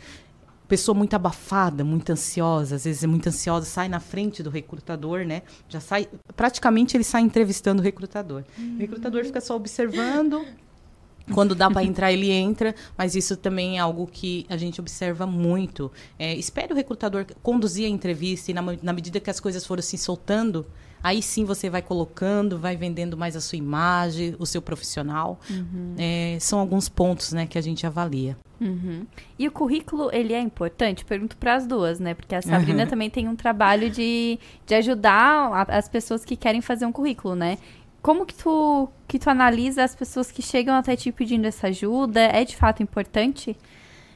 pessoa 0.73 0.97
muito 0.97 1.13
abafada, 1.13 1.83
muito 1.83 2.11
ansiosa, 2.11 2.77
às 2.77 2.85
vezes 2.85 3.03
é 3.03 3.05
muito 3.05 3.29
ansiosa, 3.29 3.63
sai 3.63 3.87
na 3.87 3.99
frente 3.99 4.41
do 4.41 4.49
recrutador, 4.49 5.23
né? 5.23 5.43
Já 5.69 5.79
sai, 5.79 6.09
praticamente 6.35 6.97
ele 6.97 7.03
sai 7.03 7.21
entrevistando 7.21 7.79
o 7.79 7.85
recrutador. 7.85 8.43
Uhum. 8.57 8.77
O 8.77 8.79
recrutador 8.79 9.23
fica 9.23 9.39
só 9.39 9.55
observando. 9.55 10.43
Quando 11.31 11.53
dá 11.53 11.69
para 11.69 11.83
entrar, 11.83 12.11
ele 12.11 12.31
entra, 12.31 12.73
mas 12.97 13.13
isso 13.13 13.37
também 13.37 13.77
é 13.77 13.81
algo 13.81 14.07
que 14.07 14.47
a 14.49 14.57
gente 14.57 14.81
observa 14.81 15.27
muito. 15.27 15.91
É, 16.17 16.33
espere 16.33 16.73
o 16.73 16.75
recrutador 16.75 17.23
conduzir 17.43 17.85
a 17.85 17.89
entrevista 17.89 18.49
e, 18.49 18.53
na, 18.55 18.63
na 18.81 18.93
medida 18.93 19.19
que 19.19 19.29
as 19.29 19.39
coisas 19.39 19.63
forem 19.63 19.83
se 19.83 19.95
soltando, 19.95 20.65
Aí 21.03 21.21
sim 21.21 21.43
você 21.43 21.69
vai 21.69 21.81
colocando, 21.81 22.57
vai 22.57 22.77
vendendo 22.77 23.17
mais 23.17 23.35
a 23.35 23.41
sua 23.41 23.57
imagem, 23.57 24.37
o 24.39 24.45
seu 24.45 24.61
profissional. 24.61 25.37
Uhum. 25.49 25.95
É, 25.97 26.37
são 26.39 26.59
alguns 26.59 26.87
pontos 26.87 27.33
né, 27.33 27.45
que 27.45 27.57
a 27.57 27.61
gente 27.61 27.85
avalia. 27.85 28.37
Uhum. 28.63 29.05
E 29.37 29.47
o 29.47 29.51
currículo, 29.51 30.09
ele 30.13 30.33
é 30.33 30.39
importante? 30.39 31.03
Pergunto 31.03 31.35
para 31.35 31.55
as 31.55 31.67
duas, 31.67 31.99
né? 31.99 32.13
Porque 32.13 32.33
a 32.33 32.41
Sabrina 32.41 32.83
uhum. 32.83 32.89
também 32.89 33.09
tem 33.09 33.27
um 33.27 33.35
trabalho 33.35 33.89
de, 33.89 34.39
de 34.65 34.75
ajudar 34.75 35.51
a, 35.51 35.77
as 35.77 35.89
pessoas 35.89 36.23
que 36.23 36.35
querem 36.35 36.61
fazer 36.61 36.85
um 36.85 36.91
currículo, 36.91 37.35
né? 37.35 37.57
Como 38.01 38.25
que 38.25 38.33
tu, 38.33 38.89
que 39.07 39.19
tu 39.19 39.29
analisa 39.29 39.83
as 39.83 39.95
pessoas 39.95 40.31
que 40.31 40.41
chegam 40.41 40.75
até 40.75 40.95
ti 40.95 41.11
pedindo 41.11 41.45
essa 41.45 41.67
ajuda? 41.67 42.21
É 42.21 42.43
de 42.43 42.55
fato 42.55 42.81
importante? 42.83 43.55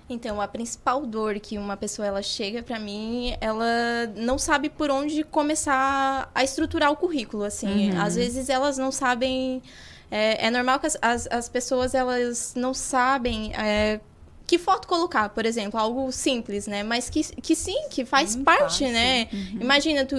Então, 0.10 0.40
a 0.40 0.48
principal 0.48 1.06
dor 1.06 1.40
que 1.40 1.58
uma 1.58 1.76
pessoa 1.76 2.08
ela 2.08 2.22
chega 2.22 2.64
para 2.64 2.80
mim, 2.80 3.36
ela 3.42 4.08
não 4.16 4.38
sabe 4.38 4.70
por 4.70 4.90
onde 4.90 5.24
começar 5.24 6.32
a 6.34 6.44
estruturar 6.44 6.92
o 6.92 6.96
currículo, 6.96 7.44
assim. 7.44 7.92
Uhum. 7.92 8.02
Às 8.02 8.16
vezes 8.16 8.50
elas 8.50 8.78
não 8.78 8.92
sabem... 8.92 9.62
É, 10.10 10.48
é 10.48 10.52
normal 10.52 10.80
que 10.80 10.88
as, 10.88 10.98
as, 11.02 11.28
as, 11.30 11.50
pessoas, 11.50 11.94
elas 11.94 12.54
não 12.56 12.74
sabem... 12.74 13.52
É, 13.54 14.00
que 14.48 14.58
foto 14.58 14.88
colocar, 14.88 15.28
por 15.30 15.46
exemplo, 15.46 15.78
algo 15.78 16.10
simples, 16.10 16.68
né? 16.68 16.82
Mas 16.82 17.10
que, 17.10 17.22
que 17.22 17.54
sim, 17.54 17.90
que 17.90 18.06
faz 18.06 18.34
hum, 18.34 18.46
parte, 18.46 18.62
fácil. 18.62 18.92
né? 18.92 19.28
Uhum. 19.34 19.58
Imagina 19.60 20.06
tu 20.06 20.16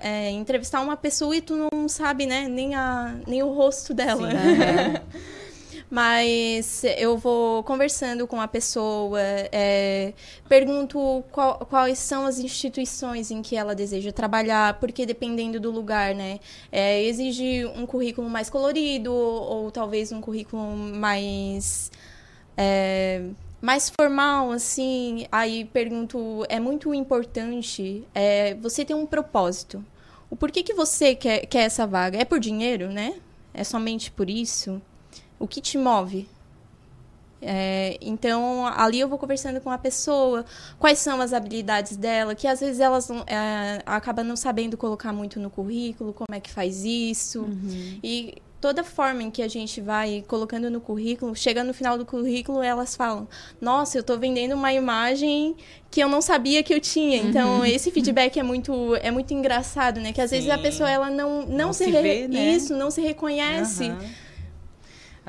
é, 0.00 0.30
entrevistar 0.30 0.80
uma 0.80 0.96
pessoa 0.96 1.36
e 1.36 1.42
tu 1.42 1.68
não 1.70 1.86
sabe, 1.86 2.24
né? 2.24 2.48
Nem, 2.48 2.74
a, 2.74 3.16
nem 3.26 3.42
o 3.42 3.52
rosto 3.52 3.92
dela. 3.92 4.30
Mas 5.90 6.84
eu 6.84 7.18
vou 7.18 7.64
conversando 7.64 8.24
com 8.24 8.40
a 8.40 8.46
pessoa, 8.46 9.20
é, 9.20 10.12
pergunto 10.48 11.24
qual, 11.32 11.58
quais 11.68 11.98
são 11.98 12.24
as 12.24 12.38
instituições 12.38 13.32
em 13.32 13.42
que 13.42 13.56
ela 13.56 13.74
deseja 13.74 14.12
trabalhar, 14.12 14.78
porque 14.78 15.04
dependendo 15.04 15.58
do 15.58 15.68
lugar, 15.70 16.14
né? 16.14 16.38
É, 16.70 17.02
exige 17.02 17.66
um 17.66 17.84
currículo 17.86 18.30
mais 18.30 18.48
colorido 18.48 19.12
ou 19.12 19.70
talvez 19.72 20.12
um 20.12 20.20
currículo 20.20 20.76
mais. 20.76 21.90
É, 22.56 23.22
mais 23.60 23.90
formal, 23.90 24.50
assim, 24.50 25.26
aí 25.30 25.64
pergunto, 25.66 26.44
é 26.48 26.58
muito 26.58 26.94
importante 26.94 28.06
é, 28.14 28.54
você 28.54 28.84
ter 28.84 28.94
um 28.94 29.06
propósito. 29.06 29.84
O 30.30 30.36
porquê 30.36 30.62
que 30.62 30.72
você 30.72 31.14
quer, 31.14 31.44
quer 31.46 31.62
essa 31.62 31.86
vaga? 31.86 32.18
É 32.18 32.24
por 32.24 32.38
dinheiro, 32.38 32.88
né? 32.90 33.14
É 33.52 33.64
somente 33.64 34.10
por 34.10 34.30
isso? 34.30 34.80
O 35.38 35.46
que 35.46 35.60
te 35.60 35.76
move? 35.76 36.28
É, 37.42 37.96
então, 38.00 38.66
ali 38.66 39.00
eu 39.00 39.08
vou 39.08 39.18
conversando 39.18 39.60
com 39.60 39.70
a 39.70 39.78
pessoa, 39.78 40.44
quais 40.78 40.98
são 40.98 41.20
as 41.20 41.32
habilidades 41.32 41.96
dela, 41.96 42.34
que 42.34 42.46
às 42.46 42.60
vezes 42.60 42.80
elas 42.80 43.08
não, 43.08 43.20
é, 43.26 43.82
acabam 43.86 44.26
não 44.26 44.36
sabendo 44.36 44.76
colocar 44.76 45.12
muito 45.12 45.40
no 45.40 45.50
currículo, 45.50 46.12
como 46.12 46.28
é 46.32 46.40
que 46.40 46.50
faz 46.50 46.84
isso. 46.84 47.42
Uhum. 47.42 47.98
E 48.02 48.36
toda 48.60 48.84
forma 48.84 49.22
em 49.22 49.30
que 49.30 49.42
a 49.42 49.48
gente 49.48 49.80
vai 49.80 50.24
colocando 50.28 50.70
no 50.70 50.80
currículo, 50.80 51.34
chega 51.34 51.64
no 51.64 51.72
final 51.72 51.96
do 51.96 52.04
currículo, 52.04 52.62
elas 52.62 52.94
falam: 52.94 53.26
"Nossa, 53.60 53.96
eu 53.96 54.00
estou 54.00 54.18
vendendo 54.18 54.52
uma 54.54 54.72
imagem 54.72 55.56
que 55.90 56.00
eu 56.00 56.08
não 56.08 56.20
sabia 56.20 56.62
que 56.62 56.74
eu 56.74 56.80
tinha". 56.80 57.16
Então, 57.16 57.58
uhum. 57.58 57.64
esse 57.64 57.90
feedback 57.90 58.38
é 58.38 58.42
muito 58.42 58.94
é 58.96 59.10
muito 59.10 59.32
engraçado, 59.32 60.00
né? 60.00 60.12
Que 60.12 60.20
às 60.20 60.30
Sim. 60.30 60.36
vezes 60.36 60.50
a 60.50 60.58
pessoa 60.58 60.90
ela 60.90 61.08
não 61.08 61.30
não, 61.30 61.46
não 61.46 61.72
se, 61.72 61.84
se 61.84 61.90
vê, 61.90 62.28
né? 62.28 62.52
isso, 62.52 62.76
não 62.76 62.90
se 62.90 63.00
reconhece. 63.00 63.84
Uhum. 63.84 64.29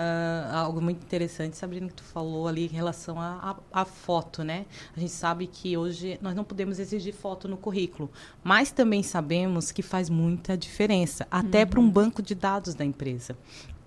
Uh, 0.02 0.56
algo 0.56 0.82
muito 0.82 1.04
interessante, 1.04 1.56
Sabrina, 1.56 1.88
que 1.88 1.94
tu 1.94 2.04
falou 2.04 2.48
ali 2.48 2.66
em 2.66 2.70
relação 2.70 3.18
à 3.20 3.86
foto, 3.86 4.44
né? 4.44 4.66
A 4.98 5.00
gente 5.00 5.12
sabe 5.12 5.46
que 5.46 5.78
hoje 5.78 6.18
nós 6.22 6.34
não 6.34 6.44
podemos 6.44 6.80
exigir 6.80 7.14
foto 7.14 7.48
no 7.48 7.56
currículo, 7.56 8.10
mas 8.44 8.72
também 8.72 9.04
sabemos 9.04 9.72
que 9.72 9.84
faz 9.84 10.10
muita 10.10 10.58
diferença, 10.58 11.28
até 11.30 11.62
uhum. 11.62 11.68
para 11.68 11.80
um 11.80 11.90
banco 11.90 12.22
de 12.22 12.34
dados 12.34 12.74
da 12.74 12.84
empresa. 12.84 13.38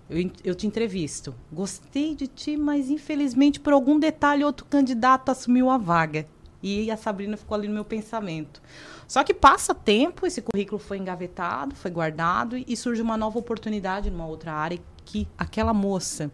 Eu, 0.09 0.31
eu, 0.43 0.55
te 0.55 0.65
entrevisto. 0.65 1.35
Gostei 1.51 2.15
de 2.15 2.27
ti, 2.27 2.55
mas 2.55 2.89
infelizmente 2.89 3.59
por 3.59 3.73
algum 3.73 3.99
detalhe 3.99 4.43
outro 4.43 4.65
candidato 4.67 5.31
assumiu 5.31 5.69
a 5.69 5.77
vaga. 5.77 6.25
E 6.63 6.89
a 6.89 6.95
Sabrina 6.95 7.35
ficou 7.35 7.55
ali 7.55 7.67
no 7.67 7.73
meu 7.73 7.85
pensamento. 7.85 8.61
Só 9.07 9.23
que 9.23 9.33
passa 9.33 9.73
tempo, 9.73 10.25
esse 10.25 10.41
currículo 10.41 10.79
foi 10.79 10.97
engavetado, 10.97 11.75
foi 11.75 11.91
guardado 11.91 12.57
e 12.57 12.75
surge 12.75 13.01
uma 13.01 13.17
nova 13.17 13.37
oportunidade 13.37 14.09
numa 14.09 14.25
outra 14.25 14.53
área 14.53 14.79
que 15.05 15.27
aquela 15.37 15.73
moça 15.73 16.31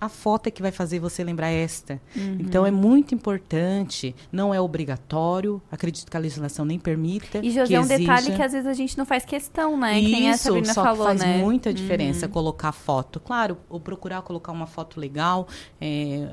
a 0.00 0.08
foto 0.08 0.48
é 0.48 0.50
que 0.50 0.62
vai 0.62 0.70
fazer 0.70 0.98
você 0.98 1.24
lembrar 1.24 1.48
esta. 1.48 2.00
Uhum. 2.14 2.38
Então 2.40 2.66
é 2.66 2.70
muito 2.70 3.14
importante, 3.14 4.14
não 4.30 4.52
é 4.52 4.60
obrigatório, 4.60 5.60
acredito 5.70 6.10
que 6.10 6.16
a 6.16 6.20
legislação 6.20 6.64
nem 6.64 6.78
permita. 6.78 7.38
E 7.42 7.50
José, 7.50 7.74
é 7.74 7.80
um 7.80 7.86
detalhe 7.86 8.34
que 8.34 8.42
às 8.42 8.52
vezes 8.52 8.66
a 8.66 8.74
gente 8.74 8.96
não 8.98 9.06
faz 9.06 9.24
questão, 9.24 9.76
né? 9.76 9.98
Isso, 9.98 10.10
Quem 10.10 10.30
a 10.30 10.36
Sabrina 10.36 10.74
só 10.74 10.82
falou, 10.82 11.06
faz 11.06 11.20
né? 11.20 11.38
muita 11.38 11.72
diferença 11.72 12.26
uhum. 12.26 12.32
colocar 12.32 12.72
foto. 12.72 13.20
Claro, 13.20 13.56
ou 13.68 13.80
procurar 13.80 14.22
colocar 14.22 14.52
uma 14.52 14.66
foto 14.66 15.00
legal, 15.00 15.48
é, 15.80 16.28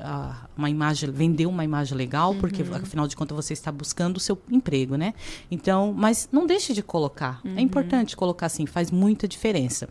uma 0.56 0.68
imagem, 0.68 1.10
vender 1.10 1.46
uma 1.46 1.64
imagem 1.64 1.96
legal, 1.96 2.32
uhum. 2.32 2.38
porque 2.38 2.62
afinal 2.62 3.06
de 3.06 3.16
contas 3.16 3.34
você 3.34 3.52
está 3.52 3.72
buscando 3.72 4.18
o 4.18 4.20
seu 4.20 4.38
emprego, 4.50 4.96
né? 4.96 5.14
Então, 5.50 5.94
mas 5.96 6.28
não 6.30 6.46
deixe 6.46 6.72
de 6.72 6.82
colocar. 6.82 7.40
É 7.44 7.48
uhum. 7.48 7.58
importante 7.58 8.16
colocar 8.16 8.46
assim, 8.46 8.66
faz 8.66 8.90
muita 8.90 9.26
diferença. 9.26 9.88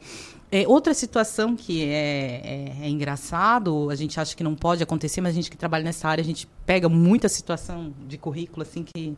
É, 0.53 0.67
outra 0.67 0.93
situação 0.93 1.55
que 1.55 1.83
é, 1.83 1.89
é, 1.89 2.85
é, 2.85 2.87
engraçado, 2.87 3.89
a 3.89 3.95
gente 3.95 4.19
acha 4.19 4.35
que 4.35 4.43
não 4.43 4.53
pode 4.53 4.83
acontecer, 4.83 5.19
mas 5.19 5.31
a 5.31 5.33
gente 5.33 5.49
que 5.49 5.57
trabalha 5.57 5.83
nessa 5.83 6.07
área, 6.07 6.21
a 6.21 6.25
gente 6.25 6.47
pega 6.63 6.87
muita 6.87 7.27
situação 7.27 7.91
de 8.07 8.19
currículo, 8.19 8.61
assim, 8.61 8.83
que. 8.83 9.17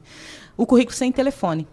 O 0.56 0.66
currículo 0.66 0.96
sem 0.96 1.12
telefone. 1.12 1.68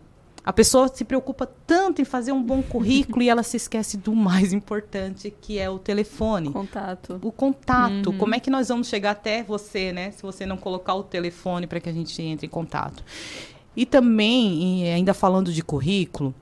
A 0.45 0.53
pessoa 0.53 0.89
se 0.89 1.05
preocupa 1.05 1.47
tanto 1.65 2.03
em 2.03 2.05
fazer 2.05 2.33
um 2.33 2.43
bom 2.43 2.61
currículo 2.61 3.23
e 3.23 3.29
ela 3.29 3.45
se 3.45 3.57
esquece 3.57 3.97
do 3.97 4.13
mais 4.17 4.53
importante, 4.53 5.33
que 5.41 5.61
é 5.61 5.71
o 5.71 5.79
telefone. 5.79 6.51
Contato. 6.51 7.21
O 7.23 7.31
contato. 7.31 8.11
Uhum. 8.11 8.19
Como 8.19 8.35
é 8.35 8.41
que 8.41 8.51
nós 8.51 8.67
vamos 8.67 8.89
chegar 8.89 9.13
até 9.13 9.45
você, 9.45 9.93
né? 9.93 10.11
Se 10.11 10.25
você 10.25 10.45
não 10.45 10.57
colocar 10.57 10.95
o 10.95 11.05
telefone 11.05 11.69
para 11.69 11.79
que 11.79 11.89
a 11.89 11.93
gente 11.93 12.21
entre 12.21 12.49
em 12.49 12.51
contato. 12.51 13.05
E 13.77 13.87
também, 13.87 14.93
ainda 14.93 15.15
falando 15.15 15.53
de 15.53 15.63
currículo, 15.63 16.35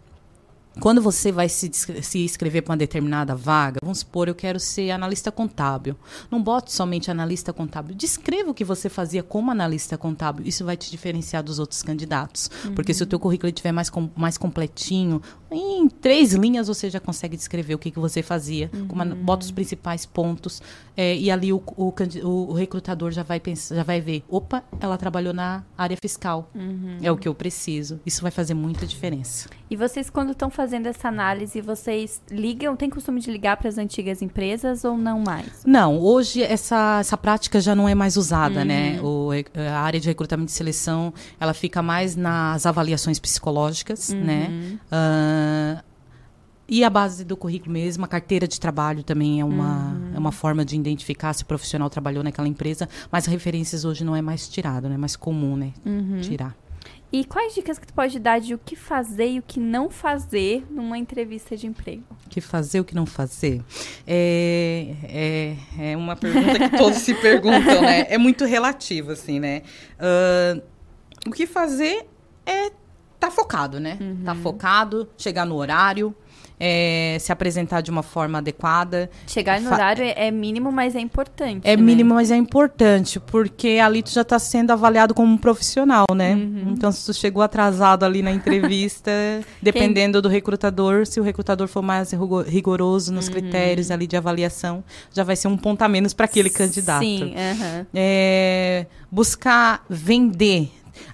quando 0.79 1.03
você 1.03 1.33
vai 1.33 1.49
se, 1.49 1.71
se 1.73 2.19
inscrever 2.21 2.63
para 2.63 2.73
uma 2.73 2.77
determinada 2.77 3.35
vaga, 3.35 3.81
vamos 3.83 3.99
supor, 4.01 4.29
eu 4.29 4.35
quero 4.35 4.61
ser 4.61 4.91
analista 4.91 5.33
contábil. 5.33 5.97
Não 6.31 6.43
bote 6.43 6.73
somente 6.73 7.11
analista 7.11 7.53
contábil. 7.53 7.95
Descreva 7.95 8.51
o 8.51 8.55
que 8.55 8.65
você 8.65 8.89
fazia 8.89 9.23
como 9.23 9.51
analista 9.51 9.99
contábil. 9.99 10.47
Isso 10.47 10.65
vai 10.65 10.77
te 10.77 10.91
diferenciar 10.91 11.43
dos 11.43 11.59
outros 11.59 11.83
candidatos. 11.83 12.51
Uhum. 12.65 12.75
Porque 12.75 12.95
se 12.95 13.03
o 13.03 13.07
teu 13.07 13.19
currículo 13.19 13.49
estiver 13.49 13.73
mais, 13.73 13.91
com, 13.91 14.09
mais 14.15 14.39
completinho, 14.39 15.21
em 15.51 15.89
três 15.89 16.33
linhas 16.33 16.69
você 16.69 16.89
já 16.89 17.01
consegue 17.01 17.37
descrever 17.37 17.75
o 17.75 17.79
que, 17.79 17.91
que 17.91 17.99
você 17.99 18.23
fazia. 18.23 18.71
Uhum. 18.73 18.89
Uma, 18.93 19.05
bota 19.05 19.45
os 19.45 19.51
principais 19.51 20.07
pontos. 20.07 20.63
É, 20.97 21.17
e 21.17 21.31
ali 21.31 21.53
o, 21.53 21.63
o, 21.77 21.93
o, 22.23 22.53
recrutador 22.53 23.11
já 23.11 23.23
vai, 23.23 23.41
pensar, 23.41 23.75
já 23.75 23.83
vai 23.83 24.01
ver. 24.01 24.23
Opa, 24.29 24.63
ela 24.79 24.97
trabalhou 24.97 25.33
na 25.33 25.65
área 25.77 25.97
fiscal. 26.01 26.49
Uhum. 26.55 26.99
É 27.03 27.11
o 27.11 27.17
que 27.17 27.27
eu 27.27 27.35
preciso. 27.35 28.01
Isso 28.07 28.23
vai 28.23 28.31
fazer 28.31 28.55
muita 28.55 28.87
diferença. 28.87 29.49
E 29.71 29.77
vocês, 29.77 30.11
quando 30.11 30.33
estão 30.33 30.51
fazendo 30.61 30.89
essa 30.89 31.09
análise, 31.09 31.59
vocês 31.63 32.21
ligam, 32.31 32.77
tem 32.77 32.91
costume 32.91 33.19
de 33.19 33.31
ligar 33.31 33.57
para 33.57 33.67
as 33.67 33.79
antigas 33.79 34.21
empresas 34.21 34.85
ou 34.85 34.95
não 34.95 35.19
mais? 35.19 35.65
Não, 35.65 35.99
hoje 35.99 36.43
essa, 36.43 36.99
essa 37.01 37.17
prática 37.17 37.59
já 37.63 37.75
não 37.75 37.89
é 37.89 37.95
mais 37.95 38.19
usada, 38.19 38.63
né? 38.63 38.99
uhum. 39.01 39.33
né? 39.33 39.41
O, 39.41 39.71
a 39.73 39.81
área 39.81 39.99
de 39.99 40.07
recrutamento 40.07 40.51
e 40.51 40.53
seleção, 40.53 41.15
ela 41.41 41.55
fica 41.55 41.81
mais 41.81 42.15
nas 42.15 42.67
avaliações 42.67 43.19
psicológicas, 43.19 44.11
uhum. 44.11 44.23
né? 44.23 44.79
Uh, 44.93 45.83
e 46.69 46.85
a 46.85 46.91
base 46.91 47.25
do 47.25 47.39
currículo 47.39 47.73
mesmo, 47.73 48.05
a 48.05 48.09
carteira 48.09 48.47
de 48.47 48.61
trabalho 48.61 49.03
também 49.03 49.41
é 49.41 49.45
uma, 49.45 49.95
uhum. 49.95 50.13
é 50.15 50.19
uma 50.19 50.31
forma 50.31 50.63
de 50.63 50.77
identificar 50.77 51.33
se 51.33 51.43
o 51.43 51.47
profissional 51.47 51.89
trabalhou 51.89 52.23
naquela 52.23 52.47
empresa, 52.47 52.87
mas 53.11 53.25
referências 53.25 53.87
hoje 53.87 54.05
não 54.05 54.15
é 54.15 54.21
mais 54.21 54.47
tirado, 54.47 54.89
não 54.89 54.95
é 54.95 54.99
mais 54.99 55.17
comum, 55.17 55.57
né? 55.57 55.73
Uhum. 55.87 56.21
Tirar. 56.21 56.55
E 57.13 57.25
quais 57.25 57.55
dicas 57.55 57.79
que 57.79 57.87
tu 57.87 57.93
pode 57.93 58.19
dar 58.21 58.41
de 58.41 58.55
o 58.55 58.59
que 58.59 58.77
fazer 58.77 59.33
e 59.33 59.39
o 59.41 59.43
que 59.43 59.59
não 59.59 59.91
fazer 59.91 60.65
numa 60.71 60.97
entrevista 60.97 61.57
de 61.57 61.67
emprego? 61.67 62.05
O 62.25 62.29
que 62.29 62.41
fazer 62.41 62.79
e 62.79 62.81
o 62.81 62.85
que 62.85 62.95
não 62.95 63.05
fazer? 63.05 63.61
É, 64.07 64.95
é, 65.79 65.93
é 65.93 65.97
uma 65.97 66.15
pergunta 66.15 66.69
que 66.69 66.77
todos 66.79 66.99
se 66.99 67.13
perguntam, 67.15 67.83
né? 67.83 68.07
É 68.09 68.17
muito 68.17 68.45
relativo, 68.45 69.11
assim, 69.11 69.41
né? 69.41 69.63
Uh, 69.99 70.63
o 71.27 71.33
que 71.33 71.47
fazer 71.47 72.07
é 72.47 72.71
tá 73.19 73.31
focado, 73.31 73.79
né? 73.79 73.99
Uhum. 74.01 74.23
Tá 74.25 74.35
focado, 74.35 75.09
chegar 75.19 75.45
no 75.45 75.57
horário, 75.57 76.15
é, 76.61 77.17
se 77.19 77.33
apresentar 77.33 77.81
de 77.81 77.91
uma 77.91 78.03
forma 78.03 78.39
adequada. 78.39 79.11
Chegar 79.27 79.59
no 79.63 79.73
horário 79.73 80.05
é, 80.05 80.27
é 80.27 80.31
mínimo, 80.31 80.71
mas 80.71 80.95
é 80.95 81.01
importante. 81.01 81.67
É 81.67 81.75
né? 81.75 81.83
mínimo, 81.83 82.15
mas 82.15 82.31
é 82.31 82.37
importante, 82.37 83.19
porque 83.19 83.81
ali 83.83 84.03
tu 84.03 84.11
já 84.11 84.21
está 84.21 84.39
sendo 84.39 84.71
avaliado 84.71 85.15
como 85.15 85.33
um 85.33 85.39
profissional, 85.39 86.05
né? 86.15 86.35
Uhum. 86.35 86.75
Então, 86.77 86.93
se 86.93 87.07
tu 87.07 87.15
chegou 87.15 87.43
atrasado 87.43 88.05
ali 88.05 88.21
na 88.21 88.31
entrevista, 88.31 89.11
dependendo 89.63 90.19
Quem... 90.19 90.23
do 90.23 90.29
recrutador, 90.29 91.07
se 91.07 91.19
o 91.19 91.23
recrutador 91.23 91.67
for 91.67 91.81
mais 91.81 92.13
rigoroso 92.47 93.13
nos 93.13 93.27
uhum. 93.27 93.33
critérios 93.33 93.91
ali 93.91 94.07
de 94.07 94.17
avaliação, 94.17 94.85
já 95.13 95.25
vai 95.25 95.37
ser 95.37 95.49
um 95.49 95.57
ponto 95.57 95.81
a 95.81 95.89
menos 95.89 96.13
para 96.13 96.27
aquele 96.27 96.51
candidato. 96.51 97.03
Sim, 97.03 97.35
uhum. 97.35 97.87
é, 97.95 98.87
buscar 99.11 99.85
vender. 99.89 100.71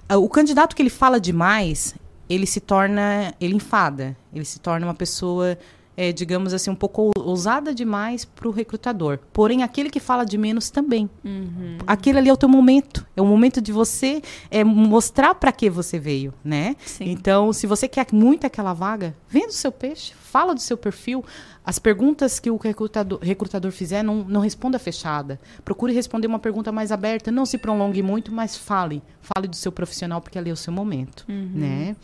O 0.09 0.27
candidato 0.27 0.75
que 0.75 0.81
ele 0.81 0.89
fala 0.89 1.19
demais, 1.19 1.95
ele 2.29 2.45
se 2.45 2.59
torna, 2.59 3.33
ele 3.39 3.55
enfada, 3.55 4.15
ele 4.33 4.45
se 4.45 4.59
torna 4.59 4.85
uma 4.85 4.93
pessoa, 4.93 5.57
é, 5.97 6.11
digamos 6.11 6.53
assim, 6.53 6.69
um 6.69 6.75
pouco 6.75 7.11
ousada 7.17 7.73
demais 7.73 8.23
para 8.23 8.47
o 8.47 8.51
recrutador. 8.51 9.17
Porém, 9.33 9.63
aquele 9.63 9.89
que 9.89 9.99
fala 9.99 10.23
de 10.23 10.37
menos 10.37 10.69
também. 10.69 11.09
Uhum. 11.25 11.79
Aquele 11.87 12.19
ali 12.19 12.29
é 12.29 12.33
o 12.33 12.37
teu 12.37 12.47
momento, 12.47 13.05
é 13.15 13.21
o 13.21 13.25
momento 13.25 13.59
de 13.59 13.71
você 13.71 14.21
é, 14.51 14.63
mostrar 14.63 15.33
para 15.35 15.51
que 15.51 15.69
você 15.69 15.97
veio, 15.97 16.33
né? 16.43 16.75
Sim. 16.85 17.09
Então, 17.09 17.51
se 17.51 17.65
você 17.65 17.87
quer 17.87 18.05
muito 18.13 18.45
aquela 18.45 18.73
vaga, 18.73 19.15
venda 19.27 19.47
o 19.47 19.51
seu 19.51 19.71
peixe, 19.71 20.13
fala 20.13 20.53
do 20.53 20.61
seu 20.61 20.77
perfil. 20.77 21.25
As 21.65 21.79
perguntas 21.79 22.39
que 22.39 22.49
o 22.49 22.55
recrutador, 22.55 23.19
recrutador 23.21 23.71
fizer, 23.71 24.01
não, 24.01 24.23
não 24.23 24.39
responda 24.39 24.79
fechada. 24.79 25.37
Procure 25.65 25.91
responder 25.91 26.27
uma 26.27 26.39
pergunta 26.39 26.71
mais 26.71 26.93
aberta. 26.93 27.29
Não 27.29 27.45
se 27.45 27.57
prolongue 27.57 28.01
muito, 28.01 28.31
mas 28.31 28.55
fale. 28.55 29.03
Fale 29.19 29.49
do 29.49 29.55
seu 29.55 29.69
profissional, 29.69 30.21
porque 30.21 30.37
ali 30.37 30.49
é 30.49 30.53
o 30.53 30.55
seu 30.55 30.71
momento. 30.71 31.25
Uhum. 31.27 31.51
Né? 31.53 31.95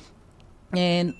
É, 0.75 1.13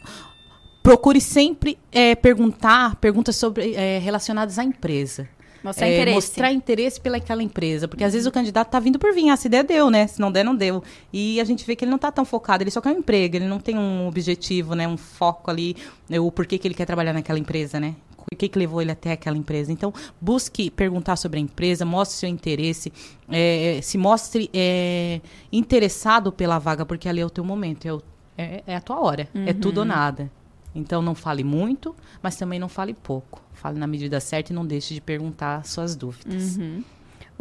procure 0.82 1.22
sempre 1.22 1.78
é, 1.92 2.16
perguntar 2.16 2.96
perguntas 2.98 3.36
sobre 3.36 3.74
é, 3.74 4.00
relacionadas 4.00 4.60
à 4.60 4.64
empresa. 4.64 5.28
Mostrar 5.64 5.88
é, 5.88 5.96
interesse. 5.96 6.16
Mostrar 6.16 6.52
interesse 6.52 7.00
pelaquela 7.00 7.42
empresa. 7.42 7.88
Porque 7.88 8.04
às 8.04 8.12
vezes 8.12 8.28
o 8.28 8.32
candidato 8.32 8.68
está 8.68 8.80
vindo 8.80 9.00
por 9.00 9.14
vir. 9.14 9.30
Ah, 9.30 9.38
se 9.38 9.48
der, 9.48 9.64
deu, 9.64 9.90
né? 9.90 10.08
Se 10.08 10.20
não 10.20 10.30
der, 10.30 10.44
não 10.44 10.54
deu. 10.54 10.84
E 11.12 11.40
a 11.40 11.44
gente 11.46 11.66
vê 11.66 11.76
que 11.76 11.86
ele 11.86 11.90
não 11.90 11.96
está 11.96 12.12
tão 12.12 12.26
focado. 12.26 12.64
Ele 12.64 12.72
só 12.72 12.82
quer 12.82 12.90
um 12.90 12.98
emprego. 12.98 13.38
Ele 13.38 13.48
não 13.48 13.60
tem 13.60 13.78
um 13.78 14.06
objetivo, 14.06 14.76
né? 14.76 14.86
Um 14.86 14.98
foco 14.98 15.50
ali. 15.50 15.78
Né? 16.10 16.20
O 16.20 16.30
porquê 16.30 16.58
que 16.58 16.68
ele 16.68 16.76
quer 16.76 16.86
trabalhar 16.86 17.14
naquela 17.14 17.40
empresa, 17.40 17.80
né? 17.80 17.96
o 18.32 18.36
que, 18.36 18.48
que 18.48 18.58
levou 18.58 18.82
ele 18.82 18.92
até 18.92 19.12
aquela 19.12 19.38
empresa. 19.38 19.72
Então, 19.72 19.94
busque 20.20 20.72
perguntar 20.72 21.16
sobre 21.18 21.40
a 21.40 21.42
empresa, 21.42 21.86
mostre 21.86 22.18
seu 22.18 22.30
interesse, 22.30 22.92
é, 23.30 23.80
se 23.84 23.98
mostre 23.98 24.50
é, 24.54 25.22
interessado 25.52 26.32
pela 26.32 26.58
vaga, 26.58 26.86
porque 26.86 27.08
ali 27.08 27.22
é 27.22 27.26
o 27.26 27.30
teu 27.30 27.44
momento, 27.44 27.86
é, 27.86 27.94
o, 27.94 28.02
é, 28.38 28.64
é 28.66 28.76
a 28.76 28.82
tua 28.82 29.00
hora, 29.00 29.28
uhum. 29.34 29.48
é 29.48 29.54
tudo 29.54 29.80
ou 29.80 29.86
nada. 29.86 30.32
Então, 30.76 31.02
não 31.02 31.14
fale 31.14 31.44
muito, 31.44 31.96
mas 32.22 32.36
também 32.36 32.60
não 32.60 32.68
fale 32.68 32.94
pouco. 32.94 33.42
Fale 33.54 33.78
na 33.78 33.86
medida 33.86 34.20
certa 34.20 34.52
e 34.52 34.56
não 34.56 34.66
deixe 34.66 34.94
de 34.94 35.02
perguntar 35.02 35.66
suas 35.66 35.96
dúvidas. 35.96 36.58
Uhum. 36.58 36.84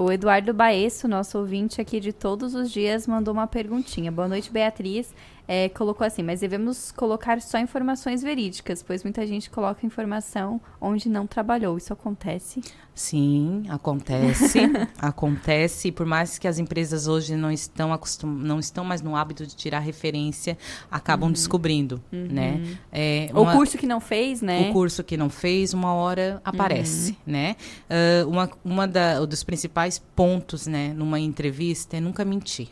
O 0.03 0.11
Eduardo 0.11 0.53
Baesso, 0.53 1.07
nosso 1.07 1.38
ouvinte 1.38 1.81
aqui 1.81 2.01
de 2.01 2.12
todos 2.12 2.57
os 2.57 2.73
dias, 2.73 3.07
mandou 3.07 3.33
uma 3.33 3.47
perguntinha. 3.47 4.11
Boa 4.11 4.27
noite, 4.27 4.51
Beatriz 4.51 5.15
é, 5.47 5.69
colocou 5.69 6.07
assim, 6.07 6.23
mas 6.23 6.41
devemos 6.41 6.93
colocar 6.93 7.41
só 7.41 7.59
informações 7.59 8.23
verídicas, 8.23 8.83
pois 8.83 9.03
muita 9.03 9.27
gente 9.27 9.51
coloca 9.51 9.85
informação 9.85 10.61
onde 10.81 11.09
não 11.09 11.27
trabalhou. 11.27 11.77
Isso 11.77 11.93
acontece? 11.93 12.62
Sim, 12.95 13.65
acontece. 13.69 14.61
acontece. 14.99 15.91
Por 15.91 16.07
mais 16.07 16.38
que 16.38 16.47
as 16.47 16.59
empresas 16.59 17.07
hoje 17.07 17.35
não 17.35 17.51
estão 17.51 17.93
acostum 17.93 18.27
não 18.27 18.59
estão 18.59 18.85
mais 18.85 19.01
no 19.03 19.17
hábito 19.17 19.47
de 19.47 19.57
tirar 19.57 19.81
referência, 19.81 20.57
acabam 20.91 21.29
uhum. 21.29 21.33
descobrindo, 21.33 22.03
uhum. 22.12 22.29
né? 22.31 22.79
É, 22.93 23.31
uma, 23.33 23.53
o 23.53 23.57
curso 23.57 23.79
que 23.79 23.87
não 23.87 24.01
fez, 24.01 24.43
né? 24.43 24.69
O 24.69 24.73
curso 24.73 25.03
que 25.03 25.17
não 25.17 25.31
fez, 25.31 25.73
uma 25.73 25.95
hora 25.95 26.41
aparece, 26.45 27.12
uhum. 27.12 27.33
né? 27.33 27.57
Uh, 27.91 28.29
uma 28.29 28.51
uma 28.65 28.87
da, 28.87 29.25
dos 29.25 29.43
principais 29.43 29.92
pontos, 29.99 30.67
né, 30.67 30.93
numa 30.93 31.19
entrevista 31.19 31.97
é 31.97 32.01
nunca 32.01 32.25
mentir. 32.25 32.69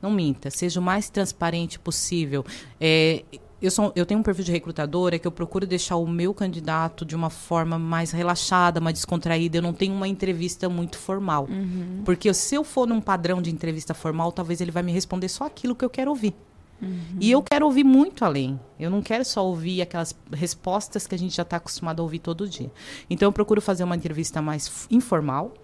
Não 0.00 0.10
minta, 0.10 0.50
seja 0.50 0.78
o 0.78 0.82
mais 0.82 1.08
transparente 1.08 1.78
possível. 1.78 2.44
É, 2.80 3.24
eu, 3.60 3.70
sou, 3.70 3.92
eu 3.96 4.04
tenho 4.04 4.20
um 4.20 4.22
perfil 4.22 4.44
de 4.44 4.52
recrutadora 4.52 5.18
que 5.18 5.26
eu 5.26 5.32
procuro 5.32 5.66
deixar 5.66 5.96
o 5.96 6.06
meu 6.06 6.34
candidato 6.34 7.04
de 7.04 7.16
uma 7.16 7.30
forma 7.30 7.78
mais 7.78 8.10
relaxada, 8.10 8.80
mais 8.80 8.94
descontraída. 8.94 9.58
Eu 9.58 9.62
não 9.62 9.72
tenho 9.72 9.94
uma 9.94 10.06
entrevista 10.06 10.68
muito 10.68 10.98
formal. 10.98 11.46
Uhum. 11.48 12.02
Porque 12.04 12.32
se 12.34 12.54
eu 12.54 12.62
for 12.62 12.86
num 12.86 13.00
padrão 13.00 13.40
de 13.40 13.50
entrevista 13.50 13.94
formal, 13.94 14.30
talvez 14.30 14.60
ele 14.60 14.70
vai 14.70 14.82
me 14.82 14.92
responder 14.92 15.28
só 15.28 15.44
aquilo 15.44 15.74
que 15.74 15.84
eu 15.84 15.90
quero 15.90 16.10
ouvir. 16.10 16.34
Uhum. 16.80 17.16
E 17.18 17.30
eu 17.30 17.42
quero 17.42 17.64
ouvir 17.64 17.84
muito 17.84 18.24
além. 18.24 18.60
Eu 18.78 18.90
não 18.90 19.00
quero 19.00 19.24
só 19.24 19.44
ouvir 19.44 19.80
aquelas 19.80 20.14
respostas 20.32 21.06
que 21.06 21.14
a 21.14 21.18
gente 21.18 21.34
já 21.34 21.42
está 21.42 21.56
acostumado 21.56 22.00
a 22.00 22.02
ouvir 22.02 22.18
todo 22.18 22.46
dia. 22.46 22.70
Então 23.08 23.28
eu 23.28 23.32
procuro 23.32 23.62
fazer 23.62 23.84
uma 23.84 23.96
entrevista 23.96 24.42
mais 24.42 24.86
informal 24.90 25.54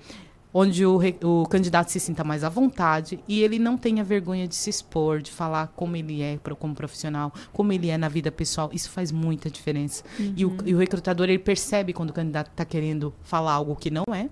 onde 0.52 0.84
o, 0.84 1.00
o, 1.22 1.46
candidato 1.46 1.90
se 1.90 1.98
sinta 1.98 2.22
mais 2.22 2.44
à 2.44 2.48
vontade 2.48 3.18
e 3.26 3.42
ele 3.42 3.58
não 3.58 3.76
tenha 3.76 4.04
vergonha 4.04 4.46
de 4.46 4.54
se 4.54 4.68
expor, 4.68 5.22
de 5.22 5.30
falar 5.30 5.72
como 5.74 5.96
ele 5.96 6.22
é 6.22 6.38
como 6.58 6.74
profissional, 6.74 7.32
como 7.52 7.72
ele 7.72 7.88
é 7.88 7.96
na 7.96 8.08
vida 8.08 8.30
pessoal. 8.30 8.70
Isso 8.72 8.90
faz 8.90 9.10
muita 9.10 9.50
diferença. 9.50 10.04
Uhum. 10.18 10.34
E, 10.36 10.44
o, 10.44 10.56
e, 10.66 10.74
o, 10.74 10.78
recrutador 10.78 11.28
ele 11.28 11.38
percebe 11.38 11.92
quando 11.92 12.10
o 12.10 12.12
candidato 12.12 12.50
está 12.50 12.64
querendo 12.64 13.14
falar 13.22 13.52
algo 13.52 13.74
que 13.76 13.90
não 13.90 14.04
é 14.12 14.28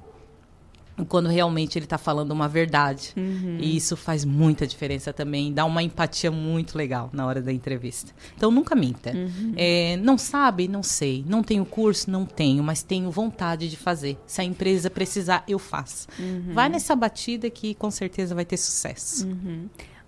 quando 1.05 1.29
realmente 1.29 1.79
ele 1.79 1.87
está 1.87 1.99
falando 1.99 2.31
uma 2.33 2.49
verdade. 2.49 3.13
Uhum. 3.17 3.59
E 3.61 3.77
isso 3.77 3.97
faz 3.97 4.25
muita 4.25 4.67
diferença 4.67 5.13
também, 5.13 5.53
dá 5.53 5.65
uma 5.65 5.83
empatia 5.83 6.31
muito 6.31 6.77
legal 6.77 7.11
na 7.13 7.27
hora 7.27 7.41
da 7.43 7.53
entrevista. 7.53 8.13
Então 8.37 8.51
nunca 8.51 8.75
minta. 8.75 9.11
Uhum. 9.11 9.53
É, 9.57 9.97
não 9.97 10.17
sabe? 10.17 10.69
Não 10.69 10.83
sei. 10.83 11.25
Não 11.27 11.43
tenho 11.43 11.65
curso? 11.65 12.11
Não 12.11 12.25
tenho, 12.25 12.63
mas 12.63 12.83
tenho 12.83 13.11
vontade 13.11 13.69
de 13.69 13.77
fazer. 13.77 14.19
Se 14.27 14.41
a 14.41 14.45
empresa 14.45 14.91
precisar, 14.91 15.45
eu 15.47 15.59
faço. 15.59 16.07
Uhum. 16.19 16.53
Vai 16.53 16.69
nessa 16.69 16.95
batida 16.95 17.51
que 17.51 17.75
com 17.75 17.91
certeza 17.91 18.35
vai 18.35 18.45
ter 18.45 18.57
sucesso. 18.57 19.27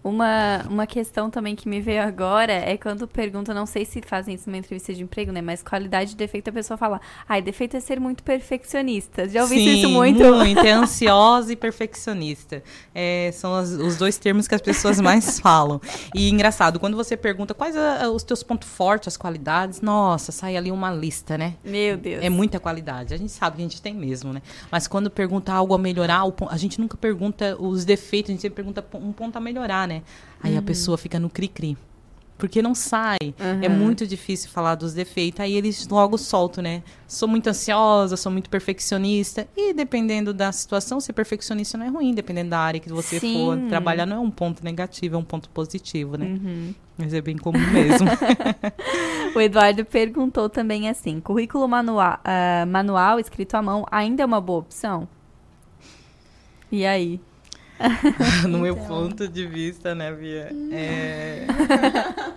Uma, 0.05 0.65
uma 0.69 0.87
questão 0.87 1.31
também 1.31 1.55
que 1.55 1.69
me 1.69 1.81
veio 1.81 2.03
agora 2.03 2.53
é 2.53 2.77
quando 2.77 3.07
pergunta, 3.07 3.55
não 3.55 3.67
sei 3.67 3.85
se 3.85 4.03
fazem 4.03 4.35
isso 4.35 4.51
numa 4.51 4.59
entrevista 4.59 4.93
de 4.93 5.03
emprego, 5.03 5.31
né? 5.31 5.41
Mas 5.41 5.63
qualidade 5.63 6.11
de 6.11 6.17
defeito, 6.17 6.51
a 6.51 6.53
pessoa 6.53 6.77
fala, 6.77 7.01
ai, 7.29 7.41
defeito 7.41 7.77
é 7.77 7.81
ser 7.81 8.01
muito 8.01 8.23
perfeccionista. 8.23 9.29
Já 9.29 9.43
ouvi 9.43 9.57
Sim, 9.57 9.79
isso 9.79 9.89
muito? 9.89 10.25
muito. 10.35 10.61
É 10.61 10.73
ansiosa 10.73 11.53
e 11.53 11.57
perfeccionista. 11.57 12.63
É, 12.93 13.31
são 13.33 13.55
as, 13.55 13.71
os 13.71 13.97
dois 13.97 14.19
termos 14.19 14.49
que 14.49 14.55
as 14.55 14.61
pessoas 14.61 15.01
mais 15.01 15.39
falam. 15.41 15.81
E 16.15 16.29
engraçado, 16.31 16.81
quando 16.81 16.97
você 16.97 17.17
pergunta 17.17 17.55
quais 17.55 17.77
a, 17.77 18.11
os 18.11 18.25
teus 18.25 18.43
pontos 18.43 18.69
fortes, 18.69 19.09
as 19.09 19.17
qualidades, 19.17 19.81
nossa, 19.81 20.33
sai 20.33 20.57
ali 20.57 20.73
uma 20.73 20.91
lista, 20.91 21.39
né? 21.39 21.55
Meu 21.65 21.97
Deus. 21.97 22.25
É 22.25 22.29
muita 22.29 22.59
qualidade. 22.59 23.15
A 23.15 23.17
gente 23.17 23.31
sabe 23.31 23.57
que 23.57 23.63
a 23.63 23.65
gente 23.65 23.81
tem 23.81 23.95
mesmo, 23.95 24.33
né? 24.33 24.43
Mas 24.71 24.89
quando 24.89 25.11
pergunta 25.11 25.53
algo 25.53 25.75
a 25.75 25.79
melhorar, 25.79 26.23
a 26.49 26.57
gente 26.57 26.81
nunca 26.81 26.97
pergunta 26.97 27.57
os 27.61 27.85
defeitos, 27.85 28.31
a 28.31 28.33
gente 28.33 28.43
sempre 28.43 28.57
pergunta 28.57 28.85
um 28.95 29.13
ponto 29.13 29.37
a 29.37 29.41
melhorar, 29.41 29.87
né? 29.87 29.92
Né? 29.93 30.03
Aí 30.43 30.53
uhum. 30.53 30.59
a 30.59 30.63
pessoa 30.63 30.99
fica 30.99 31.19
no 31.19 31.29
cri-cri. 31.29 31.77
Porque 32.39 32.61
não 32.61 32.75
sai. 32.75 33.19
Uhum. 33.23 33.63
É 33.63 33.69
muito 33.69 34.05
difícil 34.05 34.51
falar 34.51 34.75
dos 34.75 34.93
defeitos. 34.93 35.39
Aí 35.39 35.55
eles 35.55 35.87
logo 35.87 36.19
soltam, 36.19 36.65
né? 36.65 36.83
Sou 37.07 37.29
muito 37.29 37.47
ansiosa, 37.49 38.17
sou 38.17 38.33
muito 38.33 38.51
perfeccionista. 38.51 39.47
E 39.57 39.73
dependendo 39.73 40.35
da 40.35 40.51
situação, 40.51 40.99
ser 41.01 41.13
perfeccionista 41.13 41.79
não 41.79 41.87
é 41.87 41.89
ruim. 41.89 42.13
Dependendo 42.13 42.51
da 42.51 42.59
área 42.59 42.81
que 42.81 42.89
você 42.89 43.21
Sim. 43.21 43.35
for 43.35 43.57
trabalhar, 43.69 44.07
não 44.07 44.17
é 44.17 44.19
um 44.19 44.31
ponto 44.31 44.65
negativo, 44.65 45.15
é 45.15 45.19
um 45.19 45.25
ponto 45.25 45.49
positivo, 45.51 46.17
né? 46.17 46.27
Uhum. 46.27 46.75
Mas 46.99 47.15
é 47.15 47.21
bem 47.21 47.37
comum 47.37 47.61
mesmo. 47.71 48.09
o 49.37 49.41
Eduardo 49.41 49.85
perguntou 49.85 50.49
também 50.49 50.89
assim: 50.89 51.21
currículo 51.21 51.69
manual, 51.69 52.19
uh, 52.25 52.67
manual 52.67 53.21
escrito 53.21 53.55
à 53.55 53.63
mão 53.63 53.87
ainda 53.89 54.25
é 54.25 54.27
uma 54.27 54.41
boa 54.41 54.59
opção? 54.59 55.07
E 56.73 56.85
aí? 56.85 57.21
no 58.49 58.59
meu 58.59 58.75
então. 58.75 58.87
ponto 58.87 59.29
de 59.29 59.47
vista, 59.47 59.95
né, 59.95 60.13
Bia? 60.13 60.51
É... 60.71 61.47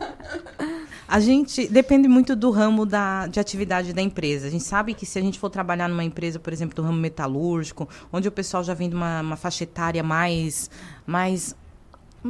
a 1.08 1.20
gente 1.20 1.68
depende 1.68 2.08
muito 2.08 2.36
do 2.36 2.52
ramo 2.52 2.86
da, 2.86 3.28
de 3.28 3.40
atividade 3.40 3.94
da 3.94 4.02
empresa. 4.02 4.48
A 4.48 4.50
gente 4.50 4.64
sabe 4.64 4.94
que 4.94 5.06
se 5.06 5.20
a 5.20 5.22
gente 5.22 5.40
for 5.40 5.50
trabalhar 5.50 5.88
numa 5.88 6.04
empresa, 6.04 6.40
por 6.40 6.52
exemplo, 6.52 6.76
do 6.76 6.82
ramo 6.82 6.98
metalúrgico, 6.98 7.88
onde 8.12 8.28
o 8.28 8.32
pessoal 8.32 8.64
já 8.64 8.74
vem 8.74 8.90
de 8.90 8.96
uma, 8.96 9.22
uma 9.22 9.36
faixa 9.36 9.64
etária 9.64 10.04
mais, 10.04 10.70
mais 11.06 11.56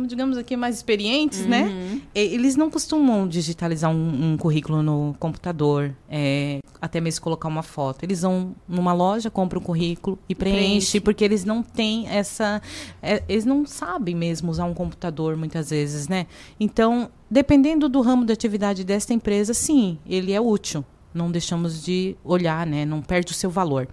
digamos 0.03 0.38
aqui, 0.38 0.55
mais 0.55 0.75
experientes, 0.75 1.45
né? 1.45 1.63
uhum. 1.63 1.95
né? 1.95 2.01
Eles 2.13 2.55
não 2.55 2.69
costumam 2.69 3.27
digitalizar 3.27 3.91
um, 3.91 4.34
um 4.34 4.38
currículo 4.38 4.81
no 4.81 5.15
computador, 5.19 5.95
é, 6.10 6.60
até 6.81 6.99
mesmo 6.99 7.21
colocar 7.23 7.47
uma 7.47 7.63
foto. 7.63 8.03
Eles 8.03 8.21
vão 8.21 8.55
numa 8.67 8.93
loja, 8.93 9.29
compram 9.29 9.62
um 9.62 9.63
currículo 9.63 10.17
e 10.27 10.36
preenchem, 10.36 10.67
Preenche. 10.67 10.99
porque 10.99 11.23
eles 11.23 11.45
não 11.45 11.62
têm 11.62 12.08
essa. 12.08 12.62
É, 13.01 13.23
eles 13.27 13.45
não 13.45 13.65
sabem 13.65 14.15
mesmo 14.15 14.51
usar 14.51 14.65
um 14.65 14.73
computador 14.73 15.36
muitas 15.36 15.69
vezes, 15.69 16.08
né? 16.08 16.27
Então, 16.60 17.10
dependendo 17.29 17.88
do 17.88 18.01
ramo 18.01 18.25
de 18.25 18.34
atividade 18.34 18.84
desta 18.84 19.13
empresa, 19.13 19.53
sim, 19.53 19.97
ele 20.05 20.31
é 20.31 20.41
útil. 20.41 20.84
Não 21.13 21.31
deixamos 21.31 21.84
de 21.84 22.15
olhar, 22.23 22.67
né? 22.67 22.86
Não 22.86 23.01
perde 23.01 23.31
o 23.31 23.36
seu 23.36 23.49
valor. 23.49 23.88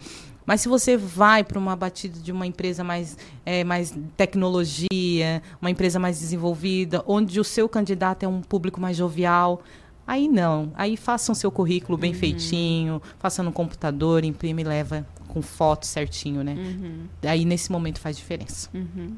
Mas 0.44 0.60
se 0.60 0.68
você 0.68 0.96
vai 0.96 1.44
para 1.44 1.58
uma 1.58 1.76
batida 1.76 2.18
de 2.18 2.32
uma 2.32 2.46
empresa 2.46 2.82
mais, 2.82 3.16
é, 3.44 3.64
mais 3.64 3.94
tecnologia, 4.16 5.42
uma 5.60 5.70
empresa 5.70 5.98
mais 5.98 6.18
desenvolvida, 6.18 7.02
onde 7.06 7.38
o 7.40 7.44
seu 7.44 7.68
candidato 7.68 8.24
é 8.24 8.28
um 8.28 8.40
público 8.40 8.80
mais 8.80 8.96
jovial, 8.96 9.62
aí 10.06 10.28
não. 10.28 10.72
Aí 10.74 10.96
faça 10.96 11.32
o 11.32 11.34
seu 11.34 11.50
currículo 11.50 11.96
bem 11.96 12.12
uhum. 12.12 12.18
feitinho, 12.18 13.02
faça 13.18 13.42
no 13.42 13.52
computador, 13.52 14.24
imprime 14.24 14.62
e 14.62 14.64
leva 14.64 15.06
com 15.28 15.40
foto 15.40 15.86
certinho, 15.86 16.42
né? 16.44 16.54
Uhum. 16.54 17.06
Aí 17.22 17.44
nesse 17.44 17.72
momento 17.72 18.00
faz 18.00 18.16
diferença. 18.16 18.68
Uhum. 18.74 19.16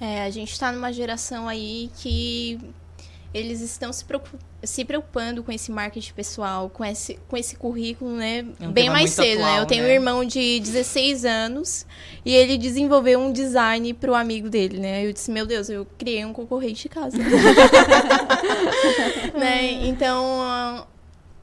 É, 0.00 0.24
a 0.24 0.30
gente 0.30 0.50
está 0.50 0.72
numa 0.72 0.92
geração 0.92 1.46
aí 1.46 1.88
que 1.96 2.58
eles 3.34 3.60
estão 3.60 3.92
se, 3.92 4.04
se, 4.62 4.84
preocupando 4.84 5.42
com 5.42 5.50
esse 5.50 5.72
marketing 5.72 6.12
pessoal, 6.12 6.68
com 6.68 6.84
esse, 6.84 7.18
com 7.28 7.36
esse 7.36 7.56
currículo, 7.56 8.12
né? 8.12 8.44
É 8.60 8.68
um 8.68 8.72
bem 8.72 8.90
mais 8.90 9.10
cedo, 9.10 9.40
atual, 9.40 9.54
né? 9.54 9.60
Eu 9.62 9.66
tenho 9.66 9.82
né? 9.84 9.88
um 9.88 9.92
irmão 9.92 10.24
de 10.24 10.60
16 10.60 11.24
anos 11.24 11.86
e 12.24 12.34
ele 12.34 12.58
desenvolveu 12.58 13.18
um 13.18 13.32
design 13.32 13.94
para 13.94 14.10
o 14.10 14.14
amigo 14.14 14.50
dele, 14.50 14.78
né? 14.78 15.06
Eu 15.06 15.12
disse, 15.12 15.30
meu 15.30 15.46
Deus, 15.46 15.70
eu 15.70 15.86
criei 15.96 16.24
um 16.24 16.32
concorrente 16.32 16.82
de 16.82 16.88
casa. 16.88 17.16
né? 19.34 19.86
Então, 19.86 20.86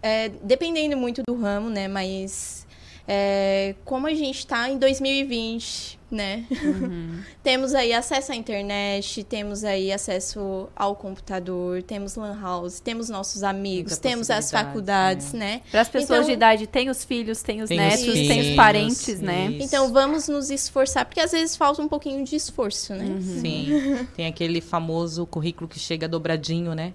é, 0.02 0.30
dependendo 0.44 0.96
muito 0.96 1.24
do 1.28 1.36
ramo, 1.36 1.70
né? 1.70 1.88
Mas 1.88 2.68
é, 3.12 3.74
como 3.84 4.06
a 4.06 4.14
gente 4.14 4.38
está 4.38 4.70
em 4.70 4.78
2020, 4.78 5.98
né? 6.12 6.46
Uhum. 6.64 7.20
temos 7.42 7.74
aí 7.74 7.92
acesso 7.92 8.32
à 8.32 8.36
internet, 8.36 9.24
temos 9.24 9.64
aí 9.64 9.92
acesso 9.92 10.70
ao 10.76 10.96
computador, 10.96 11.82
temos 11.82 12.16
lan 12.16 12.40
house, 12.40 12.80
temos 12.80 13.10
nossos 13.10 13.42
amigos, 13.42 13.94
Muita 13.94 14.10
temos 14.10 14.30
as 14.30 14.52
faculdades, 14.52 15.34
né? 15.34 15.40
né? 15.40 15.62
Para 15.72 15.82
as 15.82 15.90
pessoas 15.90 16.20
então, 16.20 16.28
de 16.28 16.34
idade, 16.34 16.68
tem 16.68 16.88
os 16.88 17.04
filhos, 17.04 17.42
tem 17.42 17.64
os 17.64 17.70
tem 17.70 17.80
netos, 17.80 18.08
os 18.08 18.14
tem 18.14 18.52
os 18.52 18.56
parentes, 18.56 19.08
isso. 19.08 19.26
né? 19.26 19.58
Então 19.60 19.92
vamos 19.92 20.28
nos 20.28 20.52
esforçar, 20.52 21.04
porque 21.04 21.20
às 21.20 21.32
vezes 21.32 21.56
falta 21.56 21.82
um 21.82 21.88
pouquinho 21.88 22.24
de 22.24 22.36
esforço, 22.36 22.94
né? 22.94 23.06
Uhum. 23.06 23.42
Sim. 23.42 24.08
tem 24.16 24.28
aquele 24.28 24.62
famoso 24.62 25.26
currículo 25.26 25.68
que 25.68 25.80
chega 25.80 26.08
dobradinho, 26.08 26.76
né? 26.76 26.94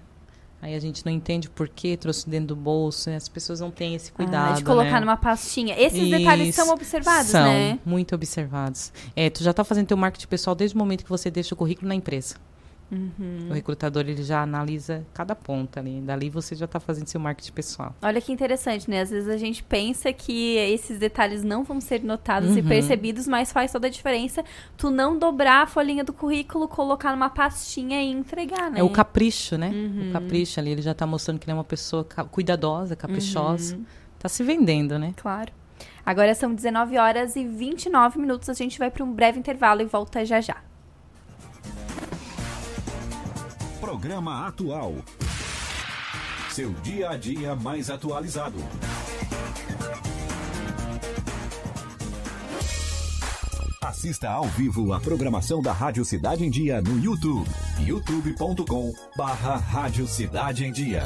Aí 0.65 0.73
a 0.73 0.79
gente 0.79 1.05
não 1.05 1.11
entende 1.11 1.47
por 1.47 1.69
que 1.69 1.95
trouxe 1.95 2.27
dentro 2.27 2.47
do 2.47 2.55
bolso. 2.55 3.07
Né? 3.07 3.17
As 3.17 3.29
pessoas 3.29 3.59
não 3.59 3.69
têm 3.69 3.93
esse 3.93 4.11
cuidado. 4.11 4.53
Ah, 4.53 4.55
de 4.55 4.63
colocar 4.63 4.93
né? 4.93 4.99
numa 5.01 5.15
pastinha. 5.15 5.79
Esses 5.79 5.99
Isso. 5.99 6.17
detalhes 6.17 6.55
são 6.55 6.69
observados, 6.73 7.29
são, 7.29 7.43
né? 7.43 7.77
Muito 7.85 8.15
observados. 8.15 8.91
É, 9.15 9.29
tu 9.29 9.43
já 9.43 9.51
está 9.51 9.63
fazendo 9.63 9.85
teu 9.85 9.95
marketing 9.95 10.25
pessoal 10.25 10.55
desde 10.55 10.75
o 10.75 10.79
momento 10.79 11.03
que 11.03 11.09
você 11.09 11.29
deixa 11.29 11.53
o 11.53 11.57
currículo 11.57 11.87
na 11.87 11.93
empresa. 11.93 12.37
O 13.49 13.53
recrutador 13.53 14.03
ele 14.07 14.23
já 14.23 14.41
analisa 14.43 15.05
cada 15.13 15.35
ponta 15.35 15.79
ali. 15.79 15.99
Dali 16.01 16.29
você 16.29 16.55
já 16.55 16.65
está 16.65 16.79
fazendo 16.79 17.07
seu 17.07 17.19
marketing 17.19 17.51
pessoal. 17.51 17.95
Olha 18.01 18.21
que 18.21 18.31
interessante, 18.31 18.89
né? 18.89 19.01
Às 19.01 19.09
vezes 19.09 19.27
a 19.29 19.37
gente 19.37 19.63
pensa 19.63 20.13
que 20.13 20.55
esses 20.57 20.99
detalhes 20.99 21.43
não 21.43 21.63
vão 21.63 21.81
ser 21.81 22.03
notados 22.03 22.55
e 22.55 22.59
Uhum. 22.61 22.67
percebidos, 22.67 23.27
mas 23.27 23.51
faz 23.51 23.71
toda 23.71 23.87
a 23.87 23.89
diferença 23.89 24.43
tu 24.77 24.89
não 24.89 25.17
dobrar 25.17 25.63
a 25.63 25.67
folhinha 25.67 26.03
do 26.03 26.13
currículo, 26.13 26.67
colocar 26.67 27.11
numa 27.11 27.29
pastinha 27.29 28.01
e 28.01 28.11
entregar, 28.11 28.69
né? 28.71 28.79
É 28.79 28.83
o 28.83 28.89
capricho, 28.89 29.57
né? 29.57 29.69
Uhum. 29.69 30.09
O 30.09 30.13
capricho 30.13 30.59
ali, 30.59 30.71
ele 30.71 30.81
já 30.81 30.91
está 30.91 31.05
mostrando 31.05 31.39
que 31.39 31.45
ele 31.45 31.51
é 31.51 31.55
uma 31.55 31.63
pessoa 31.63 32.03
cuidadosa, 32.31 32.95
caprichosa. 32.95 33.75
Uhum. 33.75 33.85
Tá 34.19 34.29
se 34.29 34.43
vendendo, 34.43 34.97
né? 34.99 35.13
Claro. 35.17 35.51
Agora 36.05 36.33
são 36.35 36.53
19 36.53 36.97
horas 36.97 37.35
e 37.35 37.43
29 37.45 38.19
minutos. 38.19 38.47
A 38.49 38.53
gente 38.53 38.77
vai 38.77 38.91
para 38.91 39.03
um 39.03 39.11
breve 39.11 39.39
intervalo 39.39 39.81
e 39.81 39.85
volta 39.85 40.23
já 40.23 40.39
já. 40.39 40.57
Programa 43.85 44.47
Atual. 44.47 44.95
Seu 46.49 46.73
dia 46.81 47.11
a 47.11 47.17
dia 47.17 47.55
mais 47.55 47.87
atualizado. 47.91 48.57
Assista 53.79 54.27
ao 54.27 54.45
vivo 54.45 54.91
a 54.91 54.99
programação 54.99 55.61
da 55.61 55.71
Rádio 55.71 56.03
Cidade 56.03 56.43
em 56.43 56.49
Dia 56.49 56.81
no 56.81 56.99
YouTube. 56.99 57.47
youtube.com 57.79 58.91
barra 59.15 59.57
Rádio 59.57 60.07
Cidade 60.07 60.65
em 60.65 60.71
Dia. 60.71 61.05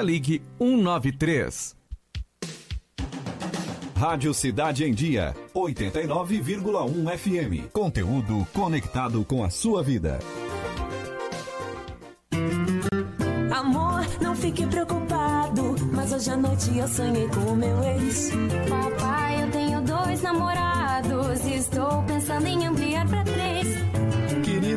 ligue 0.00 0.42
193. 0.58 1.76
Rádio 3.96 4.32
Cidade 4.32 4.84
em 4.84 4.94
Dia, 4.94 5.34
89,1 5.54 7.18
FM. 7.18 7.70
Conteúdo 7.70 8.46
conectado 8.54 9.22
com 9.26 9.44
a 9.44 9.50
sua 9.50 9.82
vida. 9.82 10.18
Amor, 13.54 14.06
não 14.22 14.34
fique 14.34 14.66
preocupado. 14.66 15.76
Mas 15.92 16.12
hoje 16.14 16.30
à 16.30 16.36
noite 16.36 16.78
eu 16.78 16.88
sonhei 16.88 17.28
com 17.28 17.52
o 17.52 17.56
meu 17.56 17.82
ex. 17.82 18.30
Papai, 18.70 19.42
eu 19.44 19.50
tenho 19.50 19.82
dois 19.82 20.22
namorados 20.22 21.44
e 21.44 21.56
estou 21.56 22.02
pensando 22.04 22.46
em 22.46 22.66
ampliar 22.66 23.06
pra. 23.06 23.29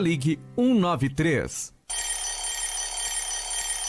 ligue 0.00 0.38
193. 0.56 1.75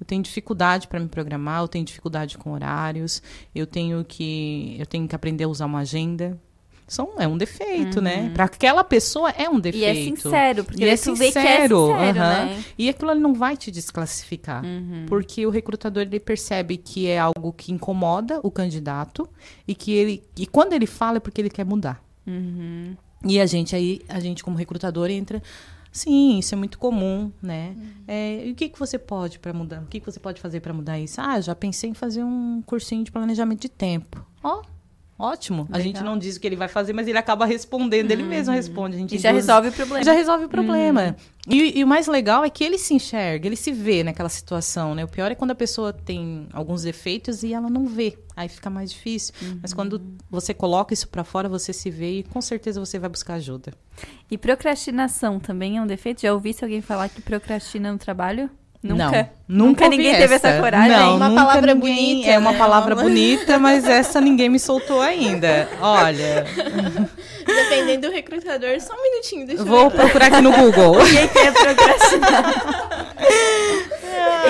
Eu 0.00 0.04
tenho 0.04 0.20
dificuldade 0.22 0.88
para 0.88 0.98
me 0.98 1.06
programar, 1.08 1.60
eu 1.62 1.68
tenho 1.68 1.84
dificuldade 1.84 2.36
com 2.36 2.50
horários, 2.52 3.22
eu 3.54 3.64
tenho 3.66 4.04
que 4.04 4.76
eu 4.78 4.84
tenho 4.86 5.06
que 5.06 5.14
aprender 5.14 5.44
a 5.44 5.48
usar 5.48 5.66
uma 5.66 5.78
agenda. 5.78 6.38
São, 6.86 7.12
é 7.18 7.26
um 7.26 7.38
defeito, 7.38 8.00
né? 8.02 8.22
Uhum. 8.24 8.34
Para 8.34 8.44
aquela 8.44 8.84
pessoa 8.84 9.30
é 9.30 9.48
um 9.48 9.58
defeito. 9.58 9.84
E 9.84 9.84
é 9.86 9.94
sincero, 9.94 10.64
porque 10.64 10.84
E 10.84 10.88
é 10.88 10.96
tu 10.96 11.14
vê 11.14 11.32
que 11.32 11.38
é 11.38 11.42
sincero, 11.42 11.86
sincero, 11.86 12.20
aham. 12.20 12.44
né? 12.46 12.64
E 12.76 12.88
aquilo 12.90 13.10
ali 13.10 13.20
não 13.20 13.32
vai 13.32 13.56
te 13.56 13.70
desclassificar. 13.70 14.62
Uhum. 14.64 15.06
Porque 15.08 15.46
o 15.46 15.50
recrutador 15.50 16.02
ele 16.02 16.20
percebe 16.20 16.76
que 16.76 17.06
é 17.06 17.18
algo 17.18 17.52
que 17.52 17.72
incomoda 17.72 18.38
o 18.42 18.50
candidato 18.50 19.28
e 19.66 19.74
que 19.74 19.92
ele 19.92 20.22
e 20.36 20.46
quando 20.46 20.74
ele 20.74 20.86
fala 20.86 21.16
é 21.16 21.20
porque 21.20 21.40
ele 21.40 21.50
quer 21.50 21.64
mudar. 21.64 22.02
Uhum. 22.26 22.94
E 23.26 23.40
a 23.40 23.46
gente 23.46 23.74
aí, 23.74 24.02
a 24.06 24.20
gente 24.20 24.44
como 24.44 24.54
recrutador 24.56 25.08
entra, 25.08 25.42
sim, 25.90 26.38
isso 26.38 26.54
é 26.54 26.58
muito 26.58 26.78
comum, 26.78 27.32
né? 27.42 27.74
É, 28.06 28.46
e 28.46 28.52
o 28.52 28.54
que 28.54 28.68
que 28.68 28.78
você 28.78 28.98
pode 28.98 29.38
para 29.38 29.54
mudar? 29.54 29.80
O 29.80 29.86
que 29.86 30.00
que 30.00 30.04
você 30.04 30.20
pode 30.20 30.38
fazer 30.38 30.60
para 30.60 30.74
mudar 30.74 30.98
isso? 30.98 31.18
Ah, 31.20 31.40
já 31.40 31.54
pensei 31.54 31.88
em 31.88 31.94
fazer 31.94 32.22
um 32.22 32.60
cursinho 32.66 33.02
de 33.02 33.10
planejamento 33.10 33.62
de 33.62 33.70
tempo. 33.70 34.22
Ó, 34.42 34.62
ótimo. 35.18 35.66
A 35.70 35.78
gente 35.78 35.96
Legal. 35.96 36.10
não 36.12 36.18
diz 36.18 36.36
o 36.36 36.40
que 36.40 36.46
ele 36.46 36.56
vai 36.56 36.68
fazer, 36.68 36.92
mas 36.92 37.06
ele 37.08 37.18
acaba 37.18 37.46
respondendo, 37.46 38.10
ele 38.10 38.22
mesmo 38.22 38.52
responde. 38.54 38.96
A 38.96 38.98
gente 38.98 39.14
E 39.14 39.18
já 39.18 39.30
induz- 39.30 39.46
resolve 39.46 39.68
o 39.68 39.72
problema. 39.72 40.04
Já 40.04 40.12
resolve 40.12 40.44
o 40.44 40.48
problema. 40.48 41.02
Uhum. 41.48 41.54
E, 41.54 41.78
e 41.78 41.84
o 41.84 41.86
mais 41.86 42.06
legal 42.06 42.44
é 42.44 42.50
que 42.50 42.64
ele 42.64 42.78
se 42.78 42.94
enxerga, 42.94 43.46
ele 43.46 43.56
se 43.56 43.70
vê 43.72 44.02
naquela 44.02 44.28
situação, 44.28 44.94
né? 44.94 45.04
O 45.04 45.08
pior 45.08 45.30
é 45.30 45.34
quando 45.34 45.50
a 45.50 45.54
pessoa 45.54 45.92
tem 45.92 46.46
alguns 46.52 46.82
defeitos 46.82 47.42
e 47.42 47.52
ela 47.54 47.68
não 47.68 47.86
vê. 47.86 48.18
Aí 48.36 48.48
fica 48.48 48.68
mais 48.70 48.90
difícil. 48.90 49.32
Mas 49.62 49.72
quando 49.72 50.00
você 50.30 50.52
coloca 50.52 50.92
isso 50.92 51.06
pra 51.08 51.22
fora, 51.22 51.48
você 51.48 51.72
se 51.72 51.90
vê 51.90 52.18
e 52.18 52.22
com 52.24 52.40
certeza 52.40 52.80
você 52.80 52.98
vai 52.98 53.08
buscar 53.08 53.34
ajuda. 53.34 53.72
E 54.30 54.36
procrastinação 54.36 55.38
também 55.38 55.76
é 55.76 55.82
um 55.82 55.86
defeito? 55.86 56.22
Já 56.22 56.32
ouvi 56.32 56.54
alguém 56.60 56.80
falar 56.80 57.08
que 57.08 57.20
procrastina 57.22 57.92
no 57.92 57.98
trabalho? 57.98 58.50
Nunca. 58.84 59.30
Não, 59.48 59.66
nunca 59.68 59.84
ouvi 59.86 59.96
ninguém 59.96 60.14
teve 60.14 60.34
essa 60.34 60.60
coragem. 60.60 60.90
Não, 60.94 61.16
Uma 61.16 61.28
nunca 61.30 61.40
palavra 61.46 61.74
ninguém- 61.74 61.94
bonita, 62.14 62.30
É 62.30 62.38
uma 62.38 62.52
né? 62.52 62.58
palavra 62.58 62.94
bonita, 62.94 63.58
mas 63.58 63.84
essa 63.88 64.20
ninguém 64.20 64.50
me 64.50 64.58
soltou 64.60 65.00
ainda. 65.00 65.66
Olha, 65.80 66.44
Dependendo 67.46 68.08
do 68.08 68.12
recrutador, 68.12 68.78
só 68.80 68.92
um 68.92 69.02
minutinho, 69.02 69.46
deixa 69.46 69.62
eu 69.62 69.66
vou 69.66 69.88
ver. 69.88 69.96
procurar 69.96 70.26
aqui 70.26 70.40
no 70.42 70.52
Google. 70.52 70.98
Ninguém 71.04 71.28
quer 71.28 71.52
procrastinar. 71.52 73.14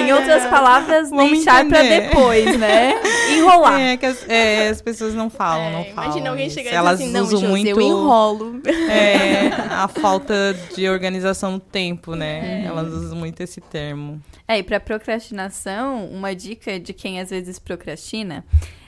em 0.08 0.12
outras 0.12 0.44
palavras, 0.46 1.10
Vamos 1.10 1.30
deixar 1.32 1.64
pra 1.66 1.84
entender. 1.84 2.08
depois, 2.08 2.58
né? 2.58 2.94
Enrolar. 3.36 3.80
É, 3.80 3.96
que 3.96 4.06
as, 4.06 4.28
é, 4.28 4.68
as 4.68 4.80
pessoas 4.82 5.14
não 5.14 5.28
falam, 5.30 5.70
não 5.72 5.80
É, 5.80 5.84
falam. 5.92 6.04
imagina 6.10 6.30
alguém 6.30 6.46
isso. 6.46 6.54
chegar 6.56 6.70
e 6.70 6.74
Elas 6.74 6.98
dizer 6.98 7.10
assim, 7.10 7.12
não, 7.12 7.22
usam 7.24 7.50
muito 7.50 7.68
eu 7.68 7.80
enrolo. 7.80 8.60
É, 8.90 9.48
a 9.70 9.88
falta 9.88 10.54
de 10.74 10.88
organização 10.88 11.52
no 11.52 11.60
tempo, 11.60 12.14
né? 12.14 12.62
Uhum. 12.62 12.68
Elas 12.78 12.92
usam 12.92 13.16
muito 13.18 13.40
esse 13.42 13.60
termo. 13.60 14.20
É, 14.46 14.58
e 14.58 14.62
pra 14.62 14.78
procrastinação, 14.78 16.06
uma 16.06 16.34
dica 16.34 16.78
de 16.78 16.92
quem 16.92 17.20
às 17.20 17.30
vezes 17.30 17.58
procrastina 17.58 18.44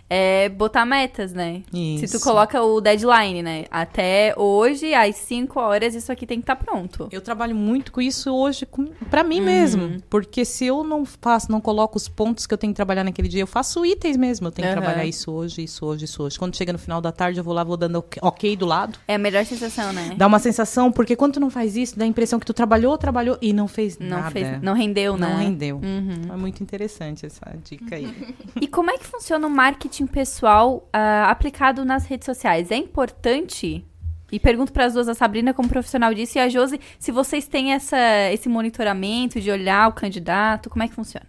é 0.08 0.48
botar 0.48 0.84
metas, 0.86 1.32
né? 1.32 1.62
Se 1.72 2.04
Isso. 2.04 2.18
tu 2.18 2.22
coloca 2.22 2.62
o 2.62 2.80
deadline, 2.80 3.42
né? 3.42 3.64
Até 3.70 4.34
hoje, 4.36 4.94
às 4.94 5.16
5 5.16 5.58
horas, 5.58 5.94
isso 5.94 6.12
aqui 6.12 6.26
tem 6.26 6.38
que 6.38 6.44
estar 6.44 6.56
pronto. 6.56 7.08
Eu 7.10 7.20
trabalho 7.20 7.54
muito 7.56 7.90
com 7.90 8.00
isso 8.00 8.32
hoje 8.32 8.66
pra 9.10 9.24
mim 9.24 9.40
Uhum. 9.40 9.44
mesmo. 9.44 9.96
Porque 10.08 10.44
se 10.44 10.66
eu 10.66 10.84
não 10.84 11.04
faço, 11.04 11.50
não 11.50 11.60
coloco 11.60 11.96
os 11.96 12.08
pontos 12.08 12.46
que 12.46 12.54
eu 12.54 12.58
tenho 12.58 12.72
que 12.72 12.76
trabalhar 12.76 13.02
naquele 13.04 13.28
dia, 13.28 13.42
eu 13.42 13.46
faço 13.46 13.84
itens 13.84 14.16
mesmo. 14.16 14.46
Eu 14.46 14.52
tenho 14.52 14.68
que 14.68 14.72
Aham. 14.74 14.82
trabalhar 14.82 15.04
isso 15.04 15.32
hoje, 15.32 15.64
isso 15.64 15.84
hoje, 15.84 16.04
isso 16.04 16.22
hoje. 16.22 16.38
Quando 16.38 16.56
chega 16.56 16.72
no 16.72 16.78
final 16.78 17.00
da 17.00 17.10
tarde, 17.10 17.40
eu 17.40 17.44
vou 17.44 17.52
lá, 17.54 17.64
vou 17.64 17.76
dando 17.76 17.96
ok- 17.98 18.20
ok 18.22 18.56
do 18.56 18.66
lado. 18.66 18.98
É 19.08 19.14
a 19.16 19.18
melhor 19.18 19.44
sensação, 19.44 19.92
né? 19.92 20.14
Dá 20.16 20.26
uma 20.26 20.38
sensação, 20.38 20.92
porque 20.92 21.16
quando 21.16 21.34
tu 21.34 21.40
não 21.40 21.50
faz 21.50 21.76
isso, 21.76 21.98
dá 21.98 22.04
a 22.04 22.08
impressão 22.08 22.38
que 22.38 22.46
tu 22.46 22.54
trabalhou, 22.54 22.96
trabalhou 22.96 23.36
e 23.42 23.52
não 23.52 23.66
fez 23.66 23.98
Não 23.98 24.08
nada. 24.18 24.30
fez, 24.30 24.62
não 24.62 24.74
rendeu, 24.74 25.16
né? 25.16 25.26
Não 25.28 25.36
rendeu. 25.36 25.76
Uhum. 25.76 26.32
É 26.32 26.36
muito 26.36 26.62
interessante 26.62 27.26
essa 27.26 27.44
dica 27.64 27.96
aí. 27.96 28.06
E 28.60 28.66
como 28.66 28.90
é 28.90 28.96
que 28.98 29.04
funciona 29.04 29.46
o 29.46 29.50
marketing 29.50 29.95
pessoal 30.04 30.88
ah, 30.92 31.30
aplicado 31.30 31.84
nas 31.84 32.04
redes 32.06 32.26
sociais? 32.26 32.72
É 32.72 32.76
importante? 32.76 33.84
E 34.30 34.40
pergunto 34.40 34.72
para 34.72 34.86
as 34.86 34.94
duas, 34.94 35.08
a 35.08 35.14
Sabrina 35.14 35.54
como 35.54 35.68
profissional 35.68 36.12
disso 36.12 36.36
e 36.36 36.40
a 36.40 36.48
Josi, 36.48 36.80
se 36.98 37.12
vocês 37.12 37.46
têm 37.46 37.72
essa, 37.72 37.96
esse 38.32 38.48
monitoramento 38.48 39.40
de 39.40 39.50
olhar 39.50 39.88
o 39.88 39.92
candidato, 39.92 40.68
como 40.68 40.82
é 40.82 40.88
que 40.88 40.94
funciona? 40.94 41.26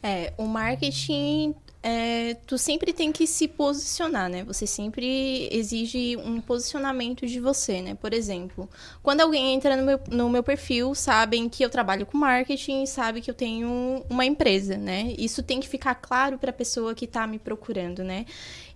É, 0.00 0.32
o 0.38 0.46
marketing, 0.46 1.54
é, 1.82 2.34
tu 2.46 2.56
sempre 2.56 2.92
tem 2.92 3.10
que 3.10 3.26
se 3.26 3.48
posicionar, 3.48 4.28
né? 4.28 4.44
Você 4.44 4.66
sempre 4.66 5.48
exige 5.50 6.16
um 6.16 6.40
posicionamento 6.40 7.26
de 7.26 7.40
você, 7.40 7.82
né? 7.82 7.94
Por 7.96 8.14
exemplo, 8.14 8.70
quando 9.02 9.20
alguém 9.20 9.52
entra 9.52 9.76
no 9.76 9.82
meu, 9.82 10.00
no 10.08 10.30
meu 10.30 10.42
perfil, 10.44 10.94
sabem 10.94 11.48
que 11.48 11.64
eu 11.64 11.68
trabalho 11.68 12.06
com 12.06 12.16
marketing, 12.16 12.86
sabe 12.86 13.20
que 13.20 13.30
eu 13.30 13.34
tenho 13.34 14.04
uma 14.08 14.24
empresa, 14.24 14.76
né? 14.76 15.12
Isso 15.18 15.42
tem 15.42 15.58
que 15.58 15.68
ficar 15.68 15.96
claro 15.96 16.38
para 16.38 16.50
a 16.50 16.54
pessoa 16.54 16.94
que 16.94 17.04
está 17.04 17.26
me 17.26 17.38
procurando, 17.38 18.04
né? 18.04 18.26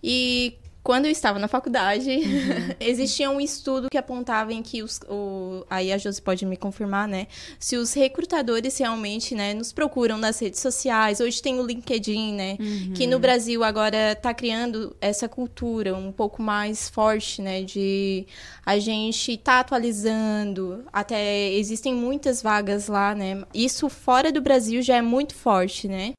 E 0.03 0.57
quando 0.87 1.07
eu 1.07 1.11
estava 1.11 1.41
na 1.41 1.49
faculdade, 1.49 2.09
existia 2.79 3.29
um 3.29 3.41
estudo 3.41 3.91
que 3.91 3.99
apontava 3.99 4.53
em 4.53 4.63
que 4.63 4.85
os. 4.85 5.01
O, 5.09 5.67
aí 5.69 5.93
a 5.93 5.99
Josi 5.99 6.23
pode 6.23 6.47
me 6.47 6.57
confirmar, 6.57 7.09
né? 7.09 7.27
Se 7.59 7.77
os 7.77 7.93
recrutadores 7.93 8.79
realmente 8.79 9.35
né, 9.35 9.53
nos 9.53 9.73
procuram 9.73 10.17
nas 10.17 10.39
redes 10.39 10.61
sociais. 10.61 11.19
Hoje 11.19 11.43
tem 11.43 11.59
o 11.59 11.67
LinkedIn, 11.67 12.35
né? 12.35 12.57
Que 12.95 13.05
no 13.05 13.19
Brasil 13.19 13.65
agora 13.65 14.13
está 14.13 14.33
criando 14.33 14.95
essa 15.01 15.29
cultura 15.29 15.93
um 15.93 16.13
pouco 16.13 16.41
mais 16.41 16.89
forte, 16.89 17.43
né? 17.43 17.65
De 17.65 18.25
a 18.65 18.79
gente 18.79 19.37
tá 19.39 19.59
atualizando. 19.59 20.85
Até 20.93 21.51
existem 21.51 21.93
muitas 21.93 22.41
vagas 22.41 22.87
lá, 22.87 23.13
né? 23.13 23.43
Isso 23.53 23.89
fora 23.89 24.31
do 24.31 24.41
Brasil 24.41 24.81
já 24.83 24.95
é 24.99 25.03
muito 25.03 25.35
forte, 25.35 25.89
né? 25.89 26.15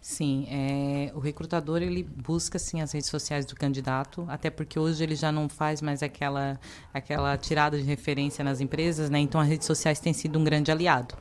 Sim, 0.00 0.46
é, 0.48 1.12
o 1.14 1.18
recrutador 1.18 1.82
ele 1.82 2.02
busca 2.02 2.58
sim 2.58 2.80
as 2.80 2.92
redes 2.92 3.10
sociais 3.10 3.44
do 3.44 3.54
candidato, 3.54 4.24
até 4.28 4.48
porque 4.48 4.78
hoje 4.78 5.02
ele 5.04 5.14
já 5.14 5.30
não 5.30 5.46
faz 5.46 5.82
mais 5.82 6.02
aquela 6.02 6.58
aquela 6.92 7.36
tirada 7.36 7.76
de 7.76 7.84
referência 7.84 8.42
nas 8.42 8.62
empresas, 8.62 9.10
né? 9.10 9.18
Então 9.18 9.38
as 9.38 9.46
redes 9.46 9.66
sociais 9.66 10.00
têm 10.00 10.14
sido 10.14 10.38
um 10.38 10.44
grande 10.44 10.70
aliado. 10.72 11.14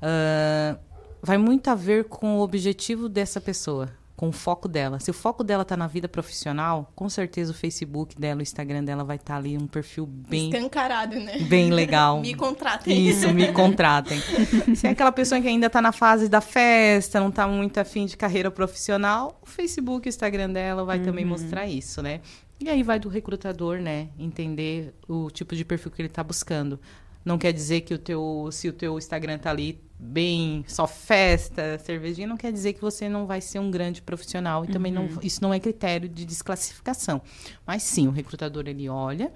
Ah, 0.00 0.78
vai 1.22 1.38
muito 1.38 1.68
a 1.68 1.74
ver 1.74 2.04
com 2.04 2.38
o 2.38 2.40
objetivo 2.42 3.08
dessa 3.08 3.40
pessoa, 3.40 3.90
com 4.16 4.28
o 4.28 4.32
foco 4.32 4.68
dela. 4.68 5.00
Se 5.00 5.10
o 5.10 5.14
foco 5.14 5.42
dela 5.42 5.62
está 5.62 5.76
na 5.76 5.86
vida 5.86 6.08
profissional, 6.08 6.90
com 6.94 7.08
certeza 7.08 7.50
o 7.50 7.54
Facebook 7.54 8.18
dela, 8.18 8.40
o 8.40 8.42
Instagram 8.42 8.84
dela 8.84 9.02
vai 9.02 9.16
estar 9.16 9.36
ali 9.36 9.56
um 9.56 9.66
perfil 9.66 10.06
bem 10.06 10.50
Escancarado, 10.50 11.18
né? 11.18 11.38
bem 11.40 11.70
legal. 11.70 12.20
Me 12.22 12.34
contratem. 12.34 13.08
Isso, 13.08 13.32
me 13.32 13.52
contratem. 13.52 14.20
Se 14.74 14.86
é 14.86 14.90
aquela 14.90 15.12
pessoa 15.12 15.40
que 15.40 15.48
ainda 15.48 15.66
está 15.66 15.82
na 15.82 15.92
fase 15.92 16.28
da 16.28 16.40
festa, 16.40 17.18
não 17.18 17.28
está 17.28 17.46
muito 17.46 17.78
afim 17.78 18.06
de 18.06 18.16
carreira 18.16 18.50
profissional, 18.50 19.40
o 19.42 19.46
Facebook, 19.46 20.06
o 20.06 20.10
Instagram 20.10 20.50
dela 20.50 20.84
vai 20.84 21.00
também 21.00 21.24
mostrar 21.24 21.66
isso, 21.66 22.00
né? 22.00 22.20
E 22.60 22.70
aí 22.70 22.82
vai 22.82 23.00
do 23.00 23.08
recrutador, 23.08 23.78
né, 23.78 24.08
entender 24.18 24.94
o 25.08 25.28
tipo 25.30 25.56
de 25.56 25.64
perfil 25.64 25.90
que 25.90 26.00
ele 26.00 26.08
está 26.08 26.22
buscando. 26.22 26.78
Não 27.24 27.38
quer 27.38 27.52
dizer 27.52 27.80
que 27.82 27.94
o 27.94 27.98
teu, 27.98 28.48
se 28.52 28.68
o 28.68 28.72
teu 28.72 28.98
Instagram 28.98 29.38
tá 29.38 29.50
ali 29.50 29.80
bem 29.98 30.64
só 30.68 30.86
festa, 30.86 31.78
cervejinha, 31.78 32.26
não 32.26 32.36
quer 32.36 32.52
dizer 32.52 32.74
que 32.74 32.80
você 32.80 33.08
não 33.08 33.26
vai 33.26 33.40
ser 33.40 33.58
um 33.58 33.70
grande 33.70 34.02
profissional 34.02 34.64
e 34.64 34.68
também 34.68 34.92
não, 34.92 35.08
isso 35.22 35.42
não 35.42 35.54
é 35.54 35.58
critério 35.58 36.08
de 36.08 36.24
desclassificação. 36.24 37.22
Mas 37.66 37.82
sim, 37.82 38.06
o 38.06 38.10
recrutador 38.10 38.64
ele 38.66 38.88
olha 38.88 39.32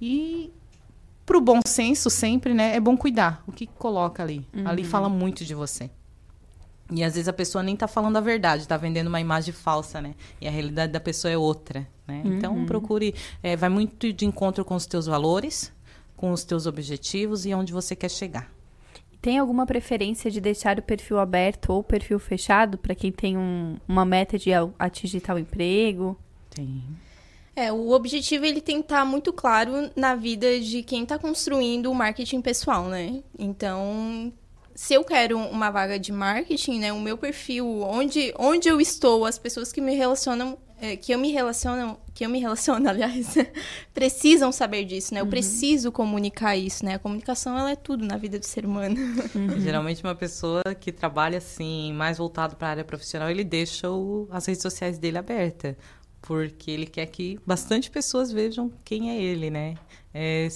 e 0.00 0.52
pro 1.24 1.40
bom 1.40 1.60
senso 1.66 2.10
sempre, 2.10 2.52
né, 2.52 2.74
é 2.76 2.80
bom 2.80 2.96
cuidar. 2.96 3.42
O 3.46 3.52
que 3.52 3.66
coloca 3.66 4.22
ali? 4.22 4.46
Ali 4.64 4.84
fala 4.84 5.08
muito 5.08 5.44
de 5.44 5.54
você. 5.54 5.90
E 6.92 7.04
às 7.04 7.14
vezes 7.14 7.28
a 7.28 7.32
pessoa 7.32 7.62
nem 7.62 7.76
tá 7.76 7.86
falando 7.86 8.16
a 8.16 8.20
verdade, 8.20 8.66
tá 8.66 8.76
vendendo 8.76 9.06
uma 9.06 9.20
imagem 9.20 9.54
falsa, 9.54 10.00
né? 10.00 10.14
E 10.40 10.48
a 10.48 10.50
realidade 10.50 10.92
da 10.92 10.98
pessoa 10.98 11.30
é 11.30 11.38
outra, 11.38 11.86
né? 12.06 12.22
Então 12.24 12.66
procure, 12.66 13.14
é, 13.42 13.54
vai 13.54 13.68
muito 13.68 14.12
de 14.12 14.26
encontro 14.26 14.64
com 14.64 14.74
os 14.74 14.86
teus 14.86 15.06
valores, 15.06 15.72
com 16.20 16.32
os 16.32 16.44
teus 16.44 16.66
objetivos 16.66 17.46
e 17.46 17.54
onde 17.54 17.72
você 17.72 17.96
quer 17.96 18.10
chegar. 18.10 18.52
Tem 19.22 19.38
alguma 19.38 19.64
preferência 19.64 20.30
de 20.30 20.38
deixar 20.38 20.78
o 20.78 20.82
perfil 20.82 21.18
aberto 21.18 21.70
ou 21.70 21.78
o 21.78 21.82
perfil 21.82 22.18
fechado 22.18 22.76
para 22.76 22.94
quem 22.94 23.10
tem 23.10 23.38
um- 23.38 23.78
uma 23.88 24.04
meta 24.04 24.38
de 24.38 24.50
atingir 24.78 25.20
tal 25.22 25.38
emprego? 25.38 26.14
Tem. 26.50 26.82
É, 27.56 27.72
o 27.72 27.92
objetivo 27.92 28.44
ele 28.44 28.60
tem 28.60 28.76
que 28.76 28.82
estar 28.82 29.02
muito 29.06 29.32
claro 29.32 29.90
na 29.96 30.14
vida 30.14 30.60
de 30.60 30.82
quem 30.82 31.04
está 31.04 31.18
construindo 31.18 31.90
o 31.90 31.94
marketing 31.94 32.42
pessoal, 32.42 32.84
né? 32.84 33.22
Então, 33.38 34.30
se 34.74 34.92
eu 34.92 35.02
quero 35.02 35.38
uma 35.38 35.70
vaga 35.70 35.98
de 35.98 36.12
marketing, 36.12 36.80
né, 36.80 36.92
o 36.92 37.00
meu 37.00 37.16
perfil, 37.16 37.80
onde, 37.82 38.32
onde 38.38 38.68
eu 38.68 38.78
estou, 38.78 39.24
as 39.24 39.38
pessoas 39.38 39.72
que 39.72 39.80
me 39.80 39.94
relacionam, 39.94 40.58
que 40.96 41.12
eu 41.12 41.18
me 41.18 41.30
relacionam, 41.30 41.98
que 42.14 42.24
eu 42.24 42.28
me 42.30 42.38
relaciono, 42.40 42.86
aliás, 42.88 43.34
precisam 43.92 44.50
saber 44.52 44.84
disso, 44.84 45.12
né? 45.14 45.20
Eu 45.20 45.26
preciso 45.26 45.92
comunicar 45.92 46.56
isso, 46.56 46.84
né? 46.84 46.94
A 46.94 46.98
comunicação 46.98 47.56
ela 47.58 47.70
é 47.70 47.76
tudo 47.76 48.04
na 48.04 48.16
vida 48.16 48.38
do 48.38 48.46
ser 48.46 48.64
humano. 48.64 48.96
Geralmente 49.60 50.02
uma 50.02 50.14
pessoa 50.14 50.62
que 50.78 50.90
trabalha 50.92 51.38
assim, 51.38 51.92
mais 51.92 52.18
voltado 52.18 52.56
para 52.56 52.68
a 52.68 52.70
área 52.70 52.84
profissional, 52.84 53.30
ele 53.30 53.44
deixa 53.44 53.90
o- 53.90 54.28
as 54.30 54.46
redes 54.46 54.62
sociais 54.62 54.98
dele 54.98 55.18
aberta, 55.18 55.76
porque 56.22 56.70
ele 56.70 56.86
quer 56.86 57.06
que 57.06 57.38
bastante 57.46 57.90
pessoas 57.90 58.30
vejam 58.32 58.70
quem 58.84 59.10
é 59.10 59.22
ele, 59.22 59.50
né? 59.50 59.74
É, 60.14 60.48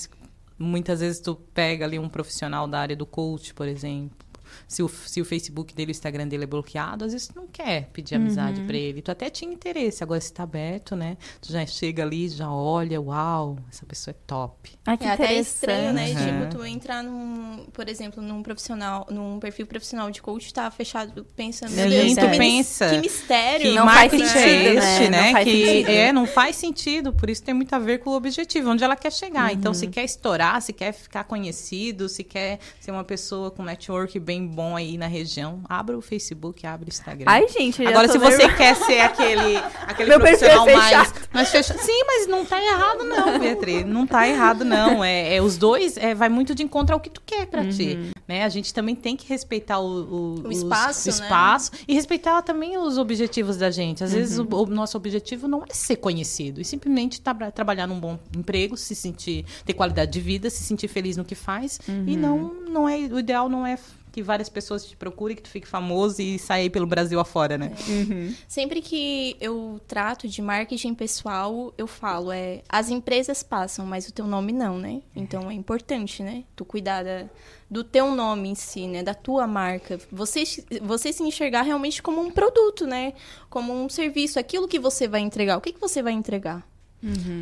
muitas 0.58 1.00
vezes 1.00 1.20
tu 1.20 1.34
pega 1.52 1.84
ali 1.84 1.98
um 1.98 2.08
profissional 2.08 2.66
da 2.66 2.78
área 2.80 2.96
do 2.96 3.06
coach, 3.06 3.52
por 3.54 3.66
exemplo, 3.68 4.23
se 4.68 4.82
o, 4.82 4.88
se 4.88 5.20
o 5.20 5.24
Facebook 5.24 5.74
dele, 5.74 5.90
o 5.90 5.92
Instagram 5.92 6.28
dele 6.28 6.44
é 6.44 6.46
bloqueado, 6.46 7.04
às 7.04 7.12
vezes 7.12 7.28
tu 7.28 7.36
não 7.36 7.46
quer 7.46 7.88
pedir 7.92 8.14
amizade 8.16 8.60
Uhum. 8.60 8.66
pra 8.66 8.76
ele. 8.76 9.02
Tu 9.02 9.10
até 9.10 9.30
tinha 9.30 9.52
interesse, 9.52 10.02
agora 10.02 10.20
se 10.20 10.32
tá 10.32 10.42
aberto, 10.42 10.94
né? 10.96 11.16
Tu 11.40 11.52
já 11.52 11.64
chega 11.66 12.02
ali, 12.02 12.28
já 12.28 12.50
olha, 12.50 13.00
uau, 13.00 13.58
essa 13.70 13.84
pessoa 13.86 14.12
é 14.12 14.16
top. 14.26 14.70
Ai, 14.86 14.96
que 14.96 15.04
é 15.04 15.10
até 15.12 15.34
estranho, 15.34 15.92
né? 15.92 16.10
interessante. 16.10 16.32
Tipo, 16.32 16.44
Uhum. 16.44 16.50
tu 16.50 16.66
entrar 16.66 17.02
num, 17.02 17.66
por 17.72 17.88
exemplo, 17.88 18.22
num 18.22 18.42
profissional, 18.42 19.06
num 19.10 19.38
perfil 19.38 19.66
profissional 19.66 20.10
de 20.10 20.20
coach, 20.22 20.52
tá 20.52 20.70
fechado 20.70 21.24
pensando, 21.36 21.72
meu 21.72 21.88
Deus, 21.88 22.14
tu 22.14 22.28
pensa 22.38 22.88
que 22.90 22.98
mistério. 22.98 23.70
que 23.70 23.74
Não 23.76 23.86
faz 23.86 24.10
sentido, 24.10 24.28
é 24.38 24.74
este, 24.74 25.10
né? 25.10 25.10
né? 25.10 25.24
Não 25.26 25.32
faz 25.32 25.44
que 25.44 25.66
sentido. 25.66 25.88
é, 25.90 26.12
não 26.12 26.26
faz 26.26 26.56
sentido, 26.56 27.12
por 27.12 27.30
isso 27.30 27.42
tem 27.42 27.54
muito 27.54 27.72
a 27.74 27.78
ver 27.78 27.98
com 27.98 28.10
o 28.10 28.14
objetivo, 28.14 28.70
onde 28.70 28.82
ela 28.84 28.96
quer 28.96 29.12
chegar. 29.12 29.52
Então, 29.52 29.70
Uhum. 29.70 29.74
se 29.78 29.86
quer 29.86 30.04
estourar, 30.04 30.60
se 30.62 30.72
quer 30.72 30.92
ficar 30.92 31.24
conhecido, 31.24 32.08
se 32.08 32.22
quer 32.24 32.58
ser 32.80 32.90
uma 32.90 33.04
pessoa 33.04 33.50
com 33.50 33.62
network 33.62 34.18
bem 34.18 34.43
bom 34.46 34.76
aí 34.76 34.96
na 34.98 35.06
região, 35.06 35.60
abra 35.68 35.96
o 35.96 36.00
Facebook, 36.00 36.66
abra 36.66 36.86
o 36.86 36.88
Instagram. 36.88 37.24
Ai, 37.28 37.48
gente, 37.48 37.80
eu 37.80 37.84
já 37.84 37.90
Agora, 37.90 38.06
tô 38.06 38.12
se 38.12 38.18
você 38.18 38.36
nervosa. 38.38 38.56
quer 38.56 38.76
ser 38.76 39.00
aquele, 39.00 39.56
aquele 39.86 40.08
Meu 40.10 40.18
é 40.18 40.20
profissional 40.20 40.66
mais, 40.66 40.84
fechado. 40.84 41.28
mais 41.32 41.48
fechado. 41.50 41.78
Sim, 41.80 42.04
mas 42.06 42.26
não 42.26 42.44
tá 42.44 42.62
errado, 42.62 43.04
não, 43.04 43.38
Beatriz. 43.38 43.86
Não 43.86 44.06
tá 44.06 44.28
errado, 44.28 44.64
não. 44.64 45.02
É, 45.04 45.36
é 45.36 45.42
os 45.42 45.56
dois 45.56 45.96
é, 45.96 46.14
vai 46.14 46.28
muito 46.28 46.54
de 46.54 46.62
encontro 46.62 46.94
ao 46.94 47.00
que 47.00 47.10
tu 47.10 47.22
quer 47.24 47.46
pra 47.46 47.66
ti. 47.68 47.94
Uhum. 47.98 48.10
Né? 48.26 48.44
A 48.44 48.48
gente 48.48 48.72
também 48.72 48.94
tem 48.94 49.16
que 49.16 49.28
respeitar 49.28 49.78
o, 49.80 49.84
o, 49.86 50.34
O 50.44 50.48
os- 50.48 50.56
espaço, 50.58 51.08
o 51.08 51.12
né? 51.12 51.18
espaço 51.20 51.70
e 51.86 51.94
respeitar 51.94 52.40
também 52.42 52.76
os 52.78 52.96
objetivos 52.98 53.56
da 53.56 53.70
gente. 53.70 54.02
Às 54.02 54.12
vezes 54.12 54.38
Uhum. 54.38 54.46
o, 54.50 54.62
o 54.62 54.66
nosso 54.66 54.96
objetivo 54.96 55.46
não 55.46 55.62
é 55.62 55.72
ser 55.74 55.96
conhecido, 55.96 56.60
e 56.60 56.64
simplesmente 56.64 57.20
tra- 57.20 57.50
trabalhar 57.50 57.86
num 57.86 58.00
bom 58.00 58.18
emprego, 58.36 58.76
se 58.76 58.94
sentir, 58.94 59.44
ter 59.64 59.74
qualidade 59.74 60.10
de 60.12 60.20
vida, 60.20 60.48
se 60.48 60.62
sentir 60.64 60.88
feliz 60.88 61.16
no 61.16 61.24
que 61.24 61.34
faz. 61.34 61.78
E 61.88 61.90
Uhum. 62.14 62.16
não, 62.16 62.38
não 62.70 62.88
é, 62.88 62.96
o 62.96 63.18
ideal 63.18 63.48
não 63.48 63.66
é 63.66 63.76
que 64.14 64.22
várias 64.22 64.48
pessoas 64.48 64.84
te 64.86 64.96
procurem, 64.96 65.34
que 65.36 65.42
tu 65.42 65.48
fique 65.50 65.66
famoso 65.66 66.22
e 66.22 66.38
saia 66.38 66.62
aí 66.62 66.70
pelo 66.70 66.86
Brasil 66.86 67.18
afora, 67.18 67.58
né? 67.58 67.72
Uhum. 67.88 68.32
Sempre 68.46 68.80
que 68.80 69.36
eu 69.40 69.80
trato 69.88 70.28
de 70.28 70.40
marketing 70.40 70.94
pessoal, 70.94 71.74
eu 71.76 71.88
falo, 71.88 72.30
é, 72.30 72.62
as 72.68 72.90
empresas 72.90 73.42
passam, 73.42 73.84
mas 73.84 74.06
o 74.08 74.12
teu 74.12 74.24
nome 74.24 74.52
não, 74.52 74.78
né? 74.78 75.02
Então 75.16 75.50
é 75.50 75.54
importante, 75.54 76.22
né? 76.22 76.44
Tu 76.54 76.64
cuidar 76.64 77.02
da- 77.02 77.26
do 77.68 77.82
teu 77.82 78.14
nome 78.14 78.50
em 78.50 78.54
si, 78.54 78.86
né? 78.86 79.02
Da 79.02 79.14
tua 79.14 79.48
marca. 79.48 79.98
Você, 80.12 80.44
você 80.80 81.12
se 81.12 81.24
enxergar 81.24 81.62
realmente 81.62 82.00
como 82.00 82.20
um 82.20 82.30
produto, 82.30 82.86
né? 82.86 83.14
Como 83.50 83.72
um 83.74 83.88
serviço, 83.88 84.38
aquilo 84.38 84.68
que 84.68 84.78
você 84.78 85.08
vai 85.08 85.22
entregar. 85.22 85.56
O 85.56 85.60
que, 85.60 85.72
que 85.72 85.80
você 85.80 86.00
vai 86.02 86.12
entregar? 86.12 86.64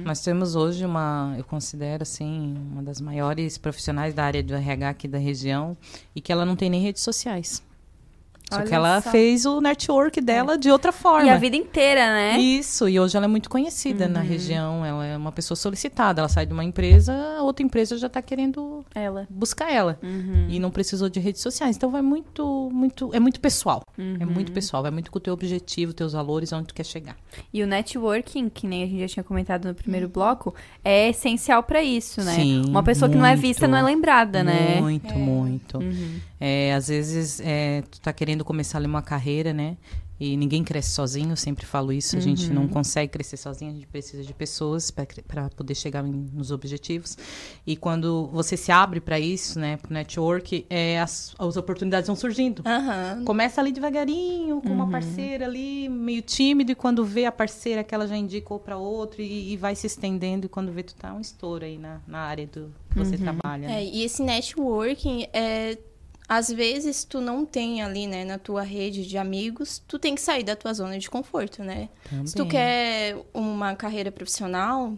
Nós 0.05 0.21
temos 0.23 0.55
hoje 0.57 0.85
uma, 0.85 1.35
eu 1.39 1.45
considero 1.45 2.03
assim, 2.03 2.57
uma 2.73 2.83
das 2.83 3.01
maiores 3.01 3.57
profissionais 3.59 4.13
da 4.15 4.25
área 4.25 4.43
do 4.43 4.55
RH 4.55 4.89
aqui 4.89 5.07
da 5.09 5.19
região 5.19 5.77
e 6.17 6.21
que 6.21 6.33
ela 6.33 6.45
não 6.45 6.57
tem 6.57 6.69
nem 6.71 6.81
redes 6.83 7.03
sociais. 7.03 7.63
Só 8.51 8.59
Olha 8.59 8.67
que 8.67 8.75
ela 8.75 9.01
só. 9.01 9.11
fez 9.11 9.47
o 9.47 9.61
network 9.63 10.21
dela 10.21 10.59
de 10.59 10.71
outra 10.71 10.93
forma. 10.93 11.27
E 11.27 11.31
a 11.31 11.39
vida 11.39 11.57
inteira, 11.57 12.07
né? 12.07 12.39
Isso, 12.39 12.87
e 12.87 13.01
hoje 13.01 13.17
ela 13.17 13.25
é 13.25 13.29
muito 13.29 13.49
conhecida 13.49 14.07
na 14.09 14.21
Uhum. 14.21 14.27
região. 14.27 14.85
Ela 14.85 15.07
é 15.07 15.17
uma 15.17 15.33
pessoa 15.33 15.57
solicitada. 15.57 16.21
Ela 16.21 16.29
sai 16.29 16.45
de 16.45 16.53
uma 16.53 16.63
empresa, 16.65 17.15
a 17.39 17.43
outra 17.43 17.65
empresa 17.65 17.97
já 17.97 18.09
está 18.09 18.21
querendo 18.21 18.72
Ela. 18.95 19.27
buscar 19.31 19.71
ela. 19.73 19.99
Uhum. 20.03 20.47
E 20.49 20.59
não 20.59 20.71
precisou 20.71 21.09
de 21.09 21.19
redes 21.21 21.41
sociais. 21.41 21.77
Então 21.77 21.91
vai 21.91 22.03
muito, 22.03 22.69
muito, 22.73 23.11
é 23.15 23.21
muito 23.21 23.41
pessoal. 23.41 23.83
É 23.99 24.03
Uhum. 24.25 24.31
muito 24.31 24.53
pessoal, 24.53 24.83
vai 24.83 24.91
muito 24.91 25.11
com 25.11 25.19
o 25.19 25.21
teu 25.21 25.33
objetivo, 25.35 25.93
teus 25.93 26.13
valores, 26.13 26.53
onde 26.53 26.67
tu 26.69 26.75
quer 26.75 26.85
chegar. 26.85 27.17
E 27.53 27.63
o 27.63 27.67
networking, 27.67 28.49
que 28.49 28.67
nem 28.67 28.83
a 28.83 28.87
gente 28.87 29.01
já 29.01 29.09
tinha 29.09 29.25
comentado 29.25 29.67
no 29.69 29.75
primeiro 29.75 30.09
bloco, 30.09 30.55
é 30.85 31.09
essencial 31.09 31.63
pra 31.63 31.83
isso, 31.83 32.23
né? 32.23 32.35
Sim, 32.35 32.65
Uma 32.69 32.83
pessoa 32.83 33.09
que 33.11 33.17
não 33.17 33.25
é 33.27 33.31
muito. 33.31 33.41
vista 33.43 33.67
não 33.69 33.79
é 33.79 33.83
lembrada, 33.83 34.43
né? 34.45 34.81
Muito, 34.81 35.15
muito. 35.15 35.79
Uhum. 35.79 36.21
É, 36.41 36.75
às 36.75 36.89
vezes, 36.89 37.41
é, 37.45 37.83
tu 37.91 38.01
tá 38.01 38.13
querendo 38.13 38.45
começar 38.45 38.79
ali 38.79 38.87
uma 38.87 39.03
carreira, 39.03 39.53
né? 39.53 39.77
E 40.25 40.37
ninguém 40.37 40.63
cresce 40.63 40.91
sozinho, 40.91 41.31
eu 41.31 41.37
sempre 41.37 41.67
falo 41.67 41.93
isso. 41.93 42.17
A 42.17 42.21
gente 42.21 42.47
Uhum. 42.51 42.55
não 42.55 42.69
consegue 42.69 43.11
crescer 43.11 43.37
sozinho, 43.37 43.73
a 43.73 43.75
gente 43.75 43.89
precisa 43.89 44.23
de 44.23 44.33
pessoas 44.33 44.89
para 44.91 45.51
poder 45.51 45.75
chegar 45.75 46.07
em- 46.07 46.29
nos 46.33 46.53
objetivos. 46.53 47.19
E 47.67 47.75
quando 47.77 48.29
você 48.29 48.57
se 48.57 48.71
abre 48.71 49.01
para 49.01 49.19
isso, 49.19 49.59
né, 49.59 49.79
pro 49.79 49.93
network, 49.93 50.65
é, 50.71 51.01
as, 51.01 51.35
as 51.37 51.57
oportunidades 51.57 52.07
vão 52.07 52.15
surgindo. 52.15 52.63
Aham. 52.65 53.25
Começa 53.25 53.61
ali 53.61 53.73
devagarinho, 53.73 54.61
com 54.61 54.69
uma 54.69 54.85
Uhum. 54.85 54.91
parceira 54.93 55.45
ali, 55.47 55.89
meio 55.89 56.23
tímido, 56.23 56.71
e 56.71 56.75
quando 56.77 57.05
vê 57.05 57.25
a 57.25 57.33
parceira 57.33 57.83
que 57.83 57.93
ela 57.93 58.07
já 58.07 58.17
indicou 58.17 58.61
para 58.61 58.77
outro, 58.77 59.21
e, 59.23 59.53
e 59.53 59.57
vai 59.57 59.75
se 59.75 59.89
estendendo, 59.89 60.47
e 60.47 60.49
quando 60.49 60.71
vê, 60.71 60.85
tu 60.85 60.95
tá 60.95 61.13
um 61.13 61.21
estouro 61.21 61.65
aí 61.65 61.77
na, 61.79 62.01
na 62.07 62.19
área 62.21 62.47
do 62.47 62.73
que 62.91 62.97
você 62.97 63.17
Uhum. 63.17 63.23
trabalha. 63.23 63.67
né? 63.67 63.83
É, 63.83 63.85
e 63.85 64.03
esse 64.05 64.23
networking, 64.23 65.27
é, 65.33 65.77
às 66.35 66.49
vezes 66.49 67.05
tu 67.05 67.21
não 67.21 67.45
tem 67.45 67.83
ali, 67.83 68.07
né, 68.07 68.25
na 68.25 68.39
tua 68.39 68.63
rede 68.63 69.07
de 69.07 69.19
amigos, 69.19 69.83
tu 69.87 69.99
tem 69.99 70.15
que 70.15 70.21
sair 70.23 70.43
da 70.43 70.57
tua 70.57 70.73
zona 70.73 70.99
de 70.99 71.11
conforto, 71.11 71.63
né? 71.63 71.91
Se 72.25 72.33
tu 72.33 72.39
Também. 72.39 72.53
quer 72.53 73.17
uma 73.35 73.75
carreira 73.77 74.11
profissional 74.11 74.95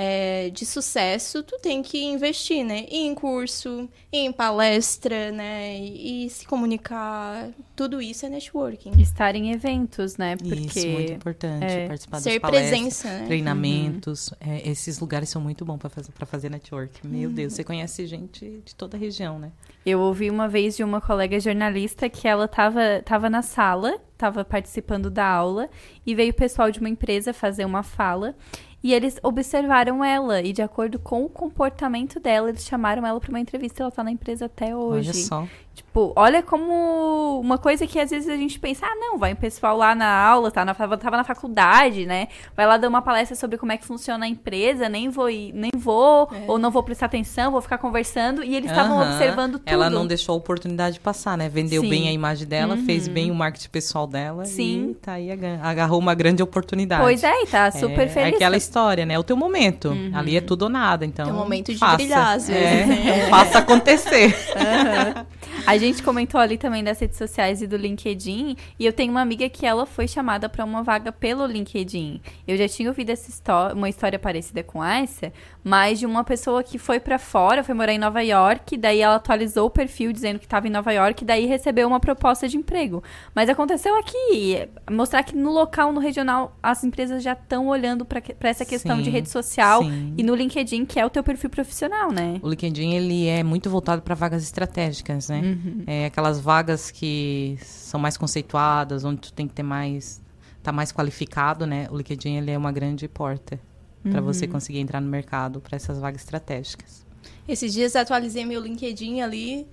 é, 0.00 0.48
de 0.50 0.64
sucesso, 0.64 1.42
tu 1.42 1.58
tem 1.60 1.82
que 1.82 2.00
investir, 2.04 2.64
né? 2.64 2.86
Em 2.88 3.12
curso, 3.16 3.88
em 4.12 4.30
palestra, 4.32 5.32
né? 5.32 5.76
E, 5.76 6.26
e 6.26 6.30
se 6.30 6.46
comunicar. 6.46 7.48
Tudo 7.74 8.00
isso 8.00 8.24
é 8.24 8.28
networking. 8.28 8.92
Estar 9.00 9.34
em 9.34 9.50
eventos, 9.50 10.16
né? 10.16 10.36
Porque 10.36 10.54
Isso, 10.54 10.86
muito 10.88 11.12
importante. 11.14 11.64
é, 11.64 11.88
participar 11.88 12.20
ser 12.20 12.30
das 12.30 12.38
palestras, 12.38 12.70
presença, 12.70 13.08
né? 13.08 13.26
treinamentos. 13.26 14.32
É, 14.40 14.68
esses 14.70 15.00
lugares 15.00 15.28
são 15.30 15.42
muito 15.42 15.64
bons 15.64 15.78
para 15.78 15.88
fazer, 15.90 16.12
pra 16.12 16.26
fazer 16.26 16.48
network. 16.48 17.04
Meu 17.04 17.28
Uhum. 17.28 17.34
Deus, 17.34 17.54
você 17.54 17.64
conhece 17.64 18.06
gente 18.06 18.62
de 18.64 18.76
toda 18.76 18.96
a 18.96 19.00
região, 19.00 19.36
né? 19.40 19.50
Eu 19.84 19.98
ouvi 20.00 20.30
uma 20.30 20.46
vez 20.48 20.76
de 20.76 20.84
uma 20.84 21.00
colega 21.00 21.40
jornalista 21.40 22.08
que 22.08 22.28
ela 22.28 22.46
tava, 22.46 23.02
tava 23.04 23.28
na 23.28 23.42
sala, 23.42 23.98
tava 24.16 24.44
participando 24.44 25.10
da 25.10 25.26
aula, 25.26 25.68
e 26.06 26.14
veio 26.14 26.30
o 26.30 26.34
pessoal 26.34 26.70
de 26.70 26.78
uma 26.78 26.88
empresa 26.88 27.32
fazer 27.32 27.64
uma 27.64 27.82
fala. 27.82 28.34
E 28.82 28.94
eles 28.94 29.18
observaram 29.22 30.04
ela, 30.04 30.40
e 30.40 30.52
de 30.52 30.62
acordo 30.62 30.98
com 30.98 31.24
o 31.24 31.28
comportamento 31.28 32.20
dela, 32.20 32.48
eles 32.48 32.64
chamaram 32.64 33.04
ela 33.04 33.18
para 33.18 33.30
uma 33.30 33.40
entrevista. 33.40 33.82
Ela 33.82 33.90
tá 33.90 34.04
na 34.04 34.10
empresa 34.10 34.46
até 34.46 34.74
hoje. 34.74 35.10
Olha 35.10 35.14
só. 35.14 35.48
Tipo, 35.78 36.12
olha 36.16 36.42
como 36.42 37.40
uma 37.40 37.56
coisa 37.56 37.86
que 37.86 38.00
às 38.00 38.10
vezes 38.10 38.28
a 38.28 38.36
gente 38.36 38.58
pensa, 38.58 38.84
ah, 38.84 38.94
não, 38.96 39.16
vai 39.16 39.32
um 39.32 39.36
pessoal 39.36 39.76
lá 39.76 39.94
na 39.94 40.08
aula, 40.08 40.50
tá 40.50 40.64
na, 40.64 40.74
tava 40.74 41.16
na 41.16 41.22
faculdade, 41.22 42.04
né? 42.04 42.26
Vai 42.56 42.66
lá 42.66 42.76
dar 42.76 42.88
uma 42.88 43.00
palestra 43.00 43.36
sobre 43.36 43.56
como 43.56 43.70
é 43.70 43.76
que 43.76 43.84
funciona 43.86 44.24
a 44.24 44.28
empresa, 44.28 44.88
nem 44.88 45.08
vou, 45.08 45.30
ir- 45.30 45.52
nem 45.54 45.70
vou, 45.76 46.28
É. 46.32 46.44
ou 46.48 46.58
não 46.58 46.70
vou 46.72 46.82
prestar 46.82 47.06
atenção, 47.06 47.52
vou 47.52 47.60
ficar 47.60 47.78
conversando. 47.78 48.42
E 48.42 48.56
eles 48.56 48.70
estavam 48.70 48.98
Aham. 49.00 49.10
observando 49.12 49.52
tudo. 49.58 49.62
Ela 49.66 49.88
não 49.88 50.04
deixou 50.04 50.32
a 50.34 50.36
oportunidade 50.38 50.98
passar, 50.98 51.38
né? 51.38 51.48
Vendeu 51.48 51.82
Sim. 51.82 51.88
bem 51.90 52.08
a 52.08 52.12
imagem 52.12 52.46
dela, 52.48 52.76
fez 52.78 53.06
Uhum. 53.06 53.14
bem 53.14 53.30
o 53.30 53.34
marketing 53.36 53.68
pessoal 53.68 54.06
dela. 54.06 54.44
Sim. 54.46 54.90
E 54.90 54.94
tá 54.94 55.12
aí, 55.12 55.30
aga- 55.30 55.60
agarrou 55.62 55.98
uma 56.00 56.14
grande 56.14 56.42
oportunidade. 56.42 57.02
Pois 57.02 57.22
é, 57.22 57.42
e 57.42 57.46
tá 57.46 57.70
super 57.70 58.06
é, 58.06 58.08
feliz. 58.08 58.32
É 58.32 58.36
aquela 58.36 58.56
história, 58.56 59.06
né? 59.06 59.16
O 59.18 59.22
teu 59.22 59.36
momento. 59.36 59.90
Uhum. 59.90 60.10
Ali 60.12 60.36
é 60.36 60.40
tudo 60.40 60.62
ou 60.62 60.68
nada, 60.68 61.06
então. 61.06 61.24
Tem 61.26 61.34
um 61.34 61.38
momento 61.38 61.72
de 61.72 61.78
faça. 61.78 61.96
brilhar, 61.96 62.36
às 62.36 62.48
vezes, 62.48 62.64
É, 62.64 62.84
né? 63.24 63.26
faça 63.30 63.58
acontecer. 63.60 64.34
Aham. 64.56 65.26
A 65.68 65.76
gente 65.76 66.02
comentou 66.02 66.40
ali 66.40 66.56
também 66.56 66.82
das 66.82 66.98
redes 66.98 67.18
sociais 67.18 67.60
e 67.60 67.66
do 67.66 67.76
LinkedIn, 67.76 68.56
e 68.78 68.86
eu 68.86 68.90
tenho 68.90 69.10
uma 69.10 69.20
amiga 69.20 69.50
que 69.50 69.66
ela 69.66 69.84
foi 69.84 70.08
chamada 70.08 70.48
para 70.48 70.64
uma 70.64 70.82
vaga 70.82 71.12
pelo 71.12 71.44
LinkedIn. 71.44 72.22
Eu 72.46 72.56
já 72.56 72.66
tinha 72.66 72.88
ouvido 72.88 73.10
essa 73.10 73.28
história, 73.28 73.76
uma 73.76 73.86
história 73.86 74.18
parecida 74.18 74.62
com 74.62 74.82
essa, 74.82 75.30
mas 75.62 75.98
de 75.98 76.06
uma 76.06 76.24
pessoa 76.24 76.62
que 76.62 76.78
foi 76.78 76.98
para 76.98 77.18
fora, 77.18 77.62
foi 77.62 77.74
morar 77.74 77.92
em 77.92 77.98
Nova 77.98 78.22
York, 78.22 78.78
daí 78.78 79.00
ela 79.00 79.16
atualizou 79.16 79.66
o 79.66 79.70
perfil 79.70 80.10
dizendo 80.10 80.38
que 80.38 80.46
estava 80.46 80.66
em 80.66 80.70
Nova 80.70 80.90
York, 80.90 81.22
daí 81.22 81.44
recebeu 81.44 81.86
uma 81.86 82.00
proposta 82.00 82.48
de 82.48 82.56
emprego. 82.56 83.02
Mas 83.34 83.50
aconteceu 83.50 83.94
aqui, 83.98 84.66
mostrar 84.90 85.22
que 85.22 85.36
no 85.36 85.50
local, 85.50 85.92
no 85.92 86.00
regional, 86.00 86.56
as 86.62 86.82
empresas 86.82 87.22
já 87.22 87.34
estão 87.34 87.68
olhando 87.68 88.06
para 88.06 88.22
essa 88.48 88.64
questão 88.64 88.96
de 88.96 89.04
Sim, 89.04 89.10
rede 89.10 89.28
social 89.28 89.82
sim. 89.82 90.14
e 90.16 90.22
no 90.22 90.34
LinkedIn, 90.34 90.86
que 90.86 90.98
é 90.98 91.04
o 91.04 91.10
teu 91.10 91.22
perfil 91.22 91.50
profissional, 91.50 92.10
né? 92.10 92.40
O 92.42 92.48
LinkedIn 92.48 92.94
ele 92.94 93.26
é 93.26 93.42
muito 93.42 93.68
voltado 93.68 94.00
para 94.00 94.14
vagas 94.14 94.42
estratégicas, 94.42 95.28
né? 95.28 95.40
Uhum. 95.40 95.57
É 95.86 96.06
aquelas 96.06 96.40
vagas 96.40 96.90
que 96.90 97.58
são 97.62 97.98
mais 98.00 98.16
conceituadas, 98.16 99.04
onde 99.04 99.20
tu 99.20 99.32
tem 99.32 99.46
que 99.48 99.54
ter 99.54 99.62
mais 99.62 100.20
tá 100.62 100.72
mais 100.72 100.92
qualificado, 100.92 101.66
né? 101.66 101.86
O 101.90 101.96
LinkedIn 101.96 102.36
ele 102.36 102.50
é 102.50 102.58
uma 102.58 102.72
grande 102.72 103.08
porta 103.08 103.58
para 104.02 104.20
Uhum. 104.20 104.26
você 104.26 104.46
conseguir 104.46 104.78
entrar 104.80 105.00
no 105.00 105.08
mercado 105.08 105.60
para 105.60 105.76
essas 105.76 105.98
vagas 105.98 106.20
estratégicas. 106.22 107.06
Esses 107.48 107.72
dias 107.72 107.96
atualizei 107.96 108.44
meu 108.44 108.60
LinkedIn 108.60 109.20
ali 109.20 109.66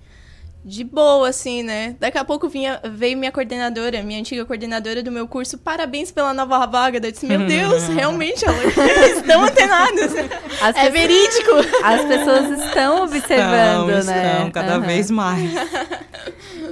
de 0.68 0.82
boa, 0.82 1.28
assim, 1.28 1.62
né? 1.62 1.94
Daqui 2.00 2.18
a 2.18 2.24
pouco 2.24 2.48
vinha, 2.48 2.80
veio 2.92 3.16
minha 3.16 3.30
coordenadora, 3.30 4.02
minha 4.02 4.18
antiga 4.18 4.44
coordenadora 4.44 5.00
do 5.00 5.12
meu 5.12 5.28
curso, 5.28 5.56
parabéns 5.56 6.10
pela 6.10 6.34
nova 6.34 6.66
vaga. 6.66 6.98
Eu 6.98 7.12
disse, 7.12 7.24
meu 7.24 7.38
Deus, 7.46 7.86
realmente, 7.86 8.44
elas 8.44 9.16
estão 9.18 9.44
antenadas. 9.44 10.12
As 10.60 10.74
é 10.76 10.90
pessoas- 10.90 10.92
verídico. 10.92 11.50
As 11.84 12.04
pessoas 12.04 12.60
estão 12.66 13.04
observando, 13.04 13.90
Estão, 13.90 14.14
né? 14.14 14.32
estão, 14.32 14.50
cada 14.50 14.76
Aham. 14.76 14.86
vez 14.86 15.08
mais. 15.08 15.50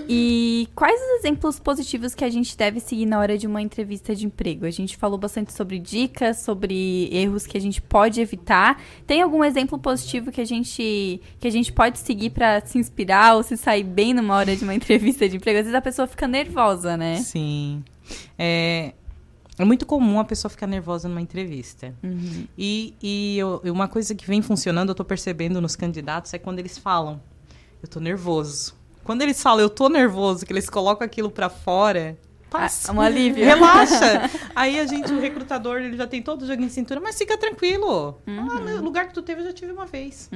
E 0.09 0.68
quais 0.74 1.01
os 1.01 1.20
exemplos 1.20 1.59
positivos 1.59 2.14
que 2.14 2.24
a 2.24 2.30
gente 2.30 2.57
deve 2.57 2.78
seguir 2.80 3.07
na 3.07 3.18
hora 3.18 3.38
de 3.38 3.47
uma 3.47 3.62
entrevista 3.62 4.14
de 4.14 4.26
emprego? 4.26 4.66
A 4.66 4.70
gente 4.70 4.97
falou 4.97 5.16
bastante 5.16 5.53
sobre 5.53 5.78
dicas, 5.78 6.38
sobre 6.40 7.09
erros 7.12 7.47
que 7.47 7.57
a 7.57 7.61
gente 7.61 7.80
pode 7.80 8.20
evitar. 8.20 8.82
Tem 9.07 9.22
algum 9.22 9.42
exemplo 9.45 9.78
positivo 9.78 10.30
que 10.30 10.40
a 10.40 10.45
gente 10.45 11.20
que 11.38 11.47
a 11.49 11.51
gente 11.51 11.72
pode 11.72 11.99
seguir 12.01 12.30
para 12.30 12.61
se 12.66 12.76
inspirar 12.76 13.36
ou 13.36 13.42
se 13.42 13.57
sair 13.57 13.84
bem 13.85 14.12
numa 14.14 14.35
hora 14.35 14.57
de 14.57 14.64
uma 14.64 14.74
entrevista 14.74 15.28
de 15.28 15.37
emprego? 15.37 15.59
Às 15.59 15.64
vezes 15.66 15.74
a 15.76 15.80
pessoa 15.82 16.07
fica 16.09 16.26
nervosa, 16.26 16.97
né? 16.97 17.16
Sim. 17.20 17.85
É, 18.39 18.93
é 19.59 19.64
muito 19.64 19.87
comum 19.87 20.18
a 20.18 20.24
pessoa 20.24 20.51
ficar 20.51 20.66
nervosa 20.66 21.09
numa 21.09 21.20
entrevista. 21.20 21.95
Uhum. 22.03 22.47
E, 22.59 22.95
e 23.03 23.39
eu- 23.39 23.61
uma 23.66 23.87
coisa 23.89 24.14
que 24.14 24.26
vem 24.26 24.43
funcionando, 24.43 24.89
eu 24.89 24.95
tô 24.95 25.05
percebendo 25.05 25.61
nos 25.61 25.76
candidatos, 25.76 26.35
é 26.35 26.39
quando 26.39 26.59
eles 26.59 26.76
falam, 26.78 27.20
eu 27.82 27.89
tô 27.89 28.01
nervoso. 28.01 28.74
Quando 29.05 29.22
eles 29.22 29.41
falam, 29.43 29.61
eu 29.61 29.68
tô 29.70 29.89
nervoso, 29.89 30.45
que 30.47 30.53
eles 30.53 30.68
colocam 30.70 31.05
aquilo 31.05 31.30
pra 31.30 31.49
fora, 31.51 32.16
passa. 32.59 32.92
um 32.92 33.00
alívio. 33.00 33.44
Relaxa. 33.44 34.30
Aí 34.55 34.78
a 34.78 34.86
gente, 34.86 35.12
o 35.12 35.20
recrutador, 35.20 35.80
ele 35.80 35.96
já 35.96 36.07
tem 36.07 36.22
todo 36.22 36.42
o 36.42 36.46
joguinho 36.46 36.68
de 36.68 36.74
cintura, 36.74 37.00
mas 37.00 37.16
fica 37.18 37.36
tranquilo. 37.36 38.18
Uhum. 38.26 38.48
Ah, 38.50 38.80
lugar 38.80 39.07
que 39.09 39.14
tu 39.14 39.22
teve, 39.22 39.40
eu 39.42 39.46
já 39.46 39.52
tive 39.52 39.72
uma 39.72 39.86
vez. 39.86 40.28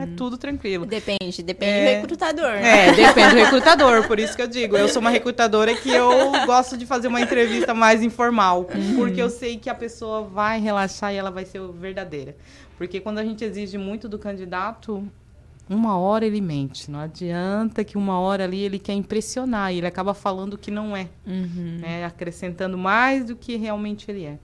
É 0.00 0.06
tudo 0.16 0.36
tranquilo. 0.36 0.84
Depende, 0.86 1.42
depende 1.42 1.72
É. 1.72 1.94
do 1.96 2.00
recrutador. 2.02 2.50
É, 2.52 2.92
depende 2.92 3.30
do 3.30 3.36
recrutador, 3.36 4.06
por 4.06 4.18
isso 4.18 4.36
que 4.36 4.42
eu 4.42 4.48
digo. 4.48 4.76
Eu 4.76 4.88
sou 4.88 5.00
uma 5.00 5.10
recrutadora 5.10 5.74
que 5.74 5.90
eu 5.90 6.10
gosto 6.46 6.76
de 6.76 6.86
fazer 6.86 7.08
uma 7.08 7.20
entrevista 7.20 7.72
mais 7.74 8.02
informal, 8.02 8.66
porque 8.96 9.20
eu 9.22 9.30
sei 9.30 9.56
que 9.56 9.68
a 9.70 9.74
pessoa 9.74 10.22
vai 10.22 10.60
relaxar 10.60 11.12
e 11.12 11.16
ela 11.16 11.30
vai 11.30 11.44
ser 11.44 11.60
verdadeira. 11.72 12.36
Porque 12.76 13.00
quando 13.00 13.18
a 13.18 13.24
gente 13.24 13.44
exige 13.44 13.78
muito 13.78 14.08
do 14.08 14.18
candidato, 14.18 15.06
uma 15.68 15.96
hora 15.98 16.26
ele 16.26 16.40
mente. 16.40 16.90
Não 16.90 16.98
adianta 17.00 17.84
que 17.84 17.96
uma 17.96 18.18
hora 18.18 18.44
ali 18.44 18.60
ele 18.60 18.78
quer 18.78 18.92
impressionar 18.94 19.72
e 19.72 19.78
ele 19.78 19.86
acaba 19.86 20.14
falando 20.14 20.58
que 20.58 20.70
não 20.70 20.96
é, 20.96 21.08
né? 21.80 22.04
acrescentando 22.04 22.76
mais 22.76 23.24
do 23.24 23.36
que 23.36 23.56
realmente 23.56 24.10
ele 24.10 24.24
é. 24.24 24.38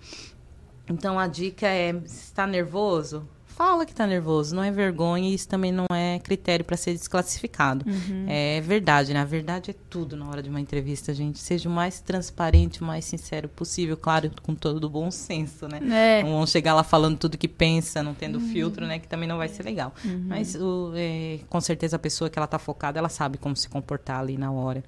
Então 0.88 1.18
a 1.18 1.26
dica 1.26 1.66
é: 1.66 1.92
se 2.06 2.24
está 2.24 2.46
nervoso, 2.46 3.28
fala 3.58 3.84
que 3.84 3.90
está 3.90 4.06
nervoso. 4.06 4.54
Não 4.54 4.62
é 4.62 4.70
vergonha 4.70 5.28
e 5.28 5.34
isso 5.34 5.48
também 5.48 5.72
não 5.72 5.84
é 5.90 6.20
critério 6.20 6.64
para 6.64 6.76
ser 6.76 6.92
desclassificado. 6.92 7.84
Uhum. 7.84 8.24
É 8.28 8.60
verdade, 8.60 9.12
né? 9.12 9.18
A 9.20 9.24
verdade 9.24 9.72
é 9.72 9.74
tudo 9.90 10.16
na 10.16 10.28
hora 10.28 10.40
de 10.40 10.48
uma 10.48 10.60
entrevista, 10.60 11.12
gente. 11.12 11.40
Seja 11.40 11.68
o 11.68 11.72
mais 11.72 12.00
transparente, 12.00 12.80
o 12.80 12.84
mais 12.84 13.04
sincero 13.04 13.48
possível, 13.48 13.96
claro, 13.96 14.30
com 14.44 14.54
todo 14.54 14.84
o 14.84 14.88
bom 14.88 15.10
senso, 15.10 15.66
né? 15.66 15.80
É. 16.20 16.22
Não 16.22 16.30
vão 16.30 16.46
chegar 16.46 16.72
lá 16.72 16.84
falando 16.84 17.18
tudo 17.18 17.36
que 17.36 17.48
pensa, 17.48 18.00
não 18.00 18.14
tendo 18.14 18.38
Uhum. 18.38 18.48
filtro, 18.52 18.86
né? 18.86 19.00
Que 19.00 19.08
também 19.08 19.28
não 19.28 19.36
vai 19.36 19.48
ser 19.48 19.64
legal. 19.64 19.92
Uhum. 20.04 20.26
Mas 20.28 20.54
o, 20.54 20.92
é, 20.94 21.40
com 21.50 21.60
certeza 21.60 21.96
a 21.96 21.98
pessoa 21.98 22.30
que 22.30 22.38
ela 22.38 22.46
tá 22.46 22.60
focada, 22.60 23.00
ela 23.00 23.08
sabe 23.08 23.38
como 23.38 23.56
se 23.56 23.68
comportar 23.68 24.20
ali 24.20 24.38
na 24.38 24.52
hora. 24.52 24.84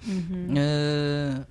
Ah, 0.57 1.43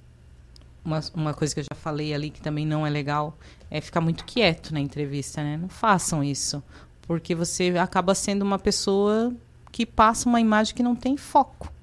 uma, 0.86 1.01
uma 1.13 1.34
coisa 1.34 1.53
que 1.53 1.59
eu 1.59 1.63
já 1.65 1.76
falei 1.76 2.13
ali 2.13 2.30
que 2.30 2.39
também 2.41 2.65
não 2.65 2.88
é 2.88 2.89
legal 2.89 3.38
é 3.70 3.82
ficar 3.82 4.01
muito 4.01 4.24
quieto 4.24 4.74
na 4.74 4.80
entrevista, 4.80 5.43
né? 5.43 5.57
Não 5.57 5.67
façam 5.70 6.24
isso. 6.24 6.63
Porque 7.10 7.34
você 7.34 7.74
acaba 7.82 8.14
sendo 8.14 8.43
uma 8.43 8.60
pessoa 8.60 9.34
que 9.72 9.84
passa 9.84 10.30
uma 10.30 10.39
imagem 10.39 10.76
que 10.76 10.84
não 10.84 10.95
tem 10.95 11.18
foco. 11.18 11.74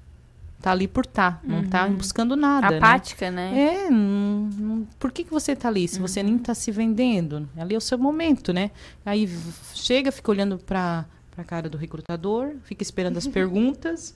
Tá 0.61 0.71
ali 0.71 0.87
por 0.87 1.05
tá, 1.05 1.41
não 1.43 1.65
tá 1.67 1.85
Uhum. 1.85 1.95
buscando 1.95 2.33
nada. 2.37 2.71
né? 2.71 2.77
Apática, 2.77 3.29
né? 3.29 3.51
É, 3.85 3.89
não- 3.89 4.49
não- 4.57 4.87
por 4.97 5.11
que, 5.11 5.25
que 5.25 5.29
você 5.29 5.53
tá 5.53 5.67
ali? 5.67 5.85
Se 5.85 5.99
você 5.99 6.23
nem 6.23 6.37
tá 6.37 6.55
se 6.55 6.71
vendendo, 6.71 7.45
ali 7.57 7.75
é 7.75 7.77
o 7.77 7.81
seu 7.81 7.97
momento, 7.97 8.53
né? 8.53 8.71
Aí 9.05 9.29
chega, 9.73 10.13
fica 10.13 10.31
olhando 10.31 10.57
pra, 10.59 11.03
pra 11.35 11.43
cara 11.43 11.67
do 11.69 11.77
recrutador, 11.77 12.53
fica 12.63 12.81
esperando 12.81 13.17
as 13.17 13.27
perguntas 13.27 14.15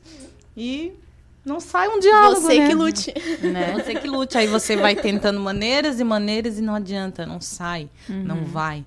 e 0.56 0.94
não 1.46 1.60
sai 1.60 1.90
um 1.90 2.00
diálogo, 2.00 2.40
Você 2.40 2.58
né? 2.58 2.68
que 2.70 2.74
lute. 2.74 3.14
Né? 3.44 3.74
Você 3.74 3.96
que 3.96 4.08
lute. 4.08 4.38
Aí 4.38 4.48
você 4.48 4.78
vai 4.78 4.96
tentando 4.96 5.42
maneiras 5.42 6.00
e 6.00 6.06
maneiras 6.06 6.58
e 6.58 6.62
não 6.62 6.74
adianta, 6.76 7.26
não 7.26 7.42
sai, 7.42 7.90
não 8.08 8.38
Uhum. 8.38 8.46
vai. 8.46 8.86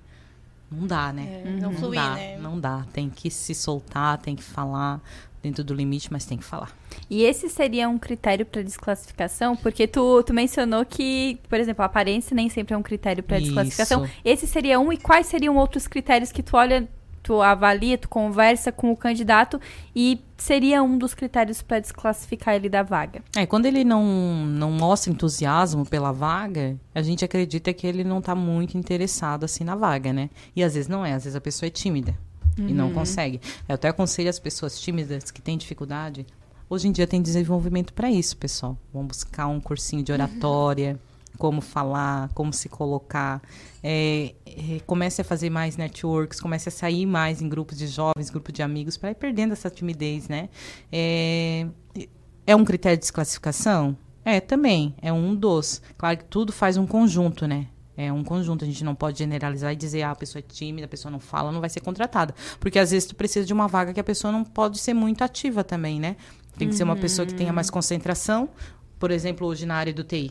Não 0.75 0.87
dá, 0.87 1.13
né? 1.13 1.43
É, 1.45 1.61
não 1.61 1.73
flui, 1.73 1.97
dá, 1.97 2.15
né? 2.15 2.39
Não 2.39 2.59
dá. 2.59 2.85
Tem 2.93 3.09
que 3.09 3.31
se 3.31 3.55
soltar, 3.55 4.19
tem 4.19 4.35
que 4.35 4.43
falar 4.43 5.01
dentro 5.43 5.63
do 5.63 5.75
limite, 5.75 6.11
mas 6.11 6.25
tem 6.25 6.39
que 6.39 6.45
falar. 6.45 6.75
E 7.09 7.23
esse 7.23 7.51
seria 7.51 7.89
um 7.89 7.99
critério 7.99 8.47
para 8.47 8.63
desclassificação? 8.63 9.55
Porque 9.55 9.87
tu, 9.87 10.23
tu 10.23 10.33
mencionou 10.33 10.85
que, 10.85 11.39
por 11.49 11.61
exemplo, 11.61 11.83
a 11.83 11.87
aparência 11.87 12.35
nem 12.35 12.49
sempre 12.49 12.75
é 12.75 12.79
um 12.79 12.83
critério 12.83 13.23
para 13.23 13.39
desclassificação. 13.39 14.09
Esse 14.25 14.47
seria 14.47 14.81
um, 14.81 14.93
e 14.93 14.97
quais 14.97 15.27
seriam 15.27 15.57
outros 15.57 15.87
critérios 15.87 16.33
que 16.33 16.43
tu 16.43 16.57
olha, 16.57 16.89
tu 17.25 17.41
avalia, 17.43 17.97
tu 17.99 18.09
conversa 18.09 18.71
com 18.71 18.93
o 18.93 18.97
candidato 18.97 19.59
e 19.97 20.21
seria 20.37 20.83
um 20.83 20.97
dos 20.99 21.15
critérios 21.15 21.63
para 21.63 21.81
desclassificar 21.81 22.55
ele 22.55 22.69
da 22.69 22.83
vaga? 22.83 23.23
É, 23.35 23.47
quando 23.47 23.65
ele 23.67 23.83
não, 23.83 24.05
não 24.47 24.71
mostra 24.71 25.11
entusiasmo 25.11 25.85
pela 25.87 26.13
vaga, 26.13 26.77
a 26.95 27.01
gente 27.03 27.25
acredita 27.25 27.73
que 27.73 27.87
ele 27.87 28.05
não 28.05 28.19
está 28.19 28.35
muito 28.35 28.77
interessado 28.79 29.45
assim 29.45 29.65
na 29.65 29.75
vaga, 29.75 30.13
né? 30.13 30.29
E 30.55 30.63
às 30.63 30.75
vezes 30.75 30.87
não 30.89 31.05
é, 31.05 31.15
às 31.15 31.25
vezes 31.25 31.35
a 31.35 31.41
pessoa 31.41 31.67
é 31.67 31.71
tímida 31.71 32.15
e 32.59 32.73
não 32.75 32.89
Uhum. 32.89 32.93
consegue. 32.95 33.41
Eu 33.69 33.75
até 33.75 33.89
aconselho 33.89 34.29
as 34.29 34.39
pessoas 34.39 34.79
tímidas 34.79 35.31
que 35.31 35.41
têm 35.43 35.57
dificuldade. 35.59 36.27
Hoje 36.69 36.89
em 36.89 36.93
dia 36.93 37.07
tem 37.07 37.21
desenvolvimento 37.23 37.93
para 37.95 38.11
isso, 38.11 38.37
pessoal. 38.37 38.77
Vão 38.93 39.05
buscar 39.07 39.47
um 39.49 39.61
cursinho 39.61 40.03
de 40.03 40.13
oratória, 40.13 40.99
como 41.39 41.61
falar, 41.61 42.29
como 42.35 42.53
se 42.53 42.69
colocar. 42.69 43.43
É, 43.83 44.35
é, 44.47 44.81
comece 44.87 45.21
a 45.21 45.25
fazer 45.25 45.51
mais 45.51 45.77
networks, 45.77 46.41
comece 46.41 46.69
a 46.69 46.73
sair 46.73 47.07
mais 47.07 47.43
em 47.43 47.49
grupos 47.49 47.79
de 47.79 47.87
jovens, 47.87 48.31
grupos 48.31 48.53
de 48.53 48.63
amigos, 48.63 48.97
para 48.97 49.11
ir 49.11 49.15
perdendo 49.15 49.53
essa 49.53 49.69
timidez, 49.69 50.29
né? 50.29 50.49
É, 50.93 51.67
é 52.47 52.57
um 52.57 52.65
critério 52.65 52.97
de 52.97 53.03
desclassificação? 53.03 53.97
É, 54.25 54.41
também. 54.41 54.95
É 55.03 55.13
um 55.13 55.35
dos. 55.35 55.83
Claro 55.99 56.19
que 56.19 56.25
tudo 56.25 56.53
faz 56.53 56.77
um 56.77 56.87
conjunto, 56.87 57.47
né? 57.47 57.69
É 57.97 58.13
um 58.13 58.25
conjunto. 58.25 58.65
A 58.65 58.67
gente 58.67 58.83
não 58.83 58.95
pode 58.95 59.19
generalizar 59.19 59.73
e 59.73 59.77
dizer, 59.77 60.03
ah, 60.03 60.13
a 60.13 60.17
pessoa 60.17 60.41
é 60.41 60.43
tímida, 60.43 60.87
a 60.87 60.89
pessoa 60.89 61.13
não 61.13 61.21
fala, 61.21 61.53
não 61.53 61.61
vai 61.61 61.71
ser 61.71 61.81
contratada. 61.81 62.35
Porque 62.59 62.79
às 62.79 62.91
vezes 62.91 63.07
tu 63.07 63.15
precisa 63.15 63.47
de 63.47 63.53
uma 63.53 63.69
vaga 63.69 63.93
que 63.93 64.01
a 64.01 64.05
pessoa 64.05 64.33
não 64.33 64.45
pode 64.45 64.79
ser 64.79 64.95
muito 64.95 65.23
ativa 65.23 65.63
também, 65.63 66.01
né? 66.01 66.17
Tem 66.57 66.69
que 66.69 66.75
ser 66.75 66.85
uma 66.85 66.97
pessoa 66.97 67.27
que 67.27 67.35
tenha 67.35 67.53
mais 67.53 67.69
concentração. 67.69 68.49
Por 68.99 69.11
exemplo, 69.11 69.47
hoje 69.47 69.67
na 69.67 69.75
área 69.75 69.93
do 69.93 70.05
TI, 70.05 70.31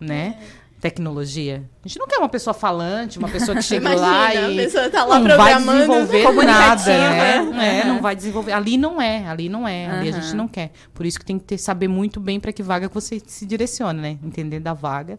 né? 0.00 0.38
Tecnologia. 0.80 1.62
A 1.82 1.88
gente 1.88 1.98
não 1.98 2.06
quer 2.06 2.18
uma 2.18 2.28
pessoa 2.28 2.52
falante, 2.52 3.18
uma 3.18 3.28
pessoa 3.28 3.56
que 3.56 3.62
chega 3.64 3.94
lá 3.94 4.34
Imagina, 4.34 4.46
a 4.46 4.50
e 4.52 4.56
pessoa 4.56 4.90
tá 4.90 5.04
lá 5.04 5.18
não 5.18 5.36
vai 5.36 5.54
programando, 5.54 6.06
desenvolver 6.06 6.44
nada, 6.44 6.84
né? 6.84 7.36
É, 7.36 7.80
Aham. 7.82 7.88
não 7.94 8.02
vai 8.02 8.14
desenvolver. 8.14 8.52
Ali 8.52 8.76
não 8.76 9.00
é, 9.00 9.26
ali 9.26 9.48
não 9.48 9.66
é, 9.66 9.86
ali 9.86 10.08
a 10.10 10.12
gente 10.12 10.36
não 10.36 10.46
quer. 10.46 10.72
Por 10.92 11.06
isso 11.06 11.18
que 11.18 11.24
tem 11.24 11.38
que 11.38 11.44
ter, 11.46 11.56
saber 11.58 11.88
muito 11.88 12.20
bem 12.20 12.38
para 12.38 12.52
que 12.52 12.62
vaga 12.62 12.86
que 12.88 12.94
você 12.94 13.18
se 13.26 13.46
direciona, 13.46 13.94
né? 14.00 14.18
Entender 14.22 14.60
da 14.60 14.74
vaga. 14.74 15.18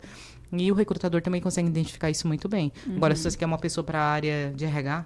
E 0.53 0.71
o 0.71 0.76
recrutador 0.76 1.19
também 1.23 1.41
consegue 1.41 1.67
identificar 1.67 2.11
isso 2.11 2.28
muito 2.28 2.47
bem. 2.47 2.71
Agora, 2.95 3.13
Uhum. 3.13 3.17
se 3.17 3.23
você 3.32 3.36
quer 3.38 3.47
uma 3.47 3.57
pessoa 3.57 3.84
para 3.84 3.99
a 3.99 4.05
área 4.05 4.53
de 4.55 4.65
RH, 4.65 5.03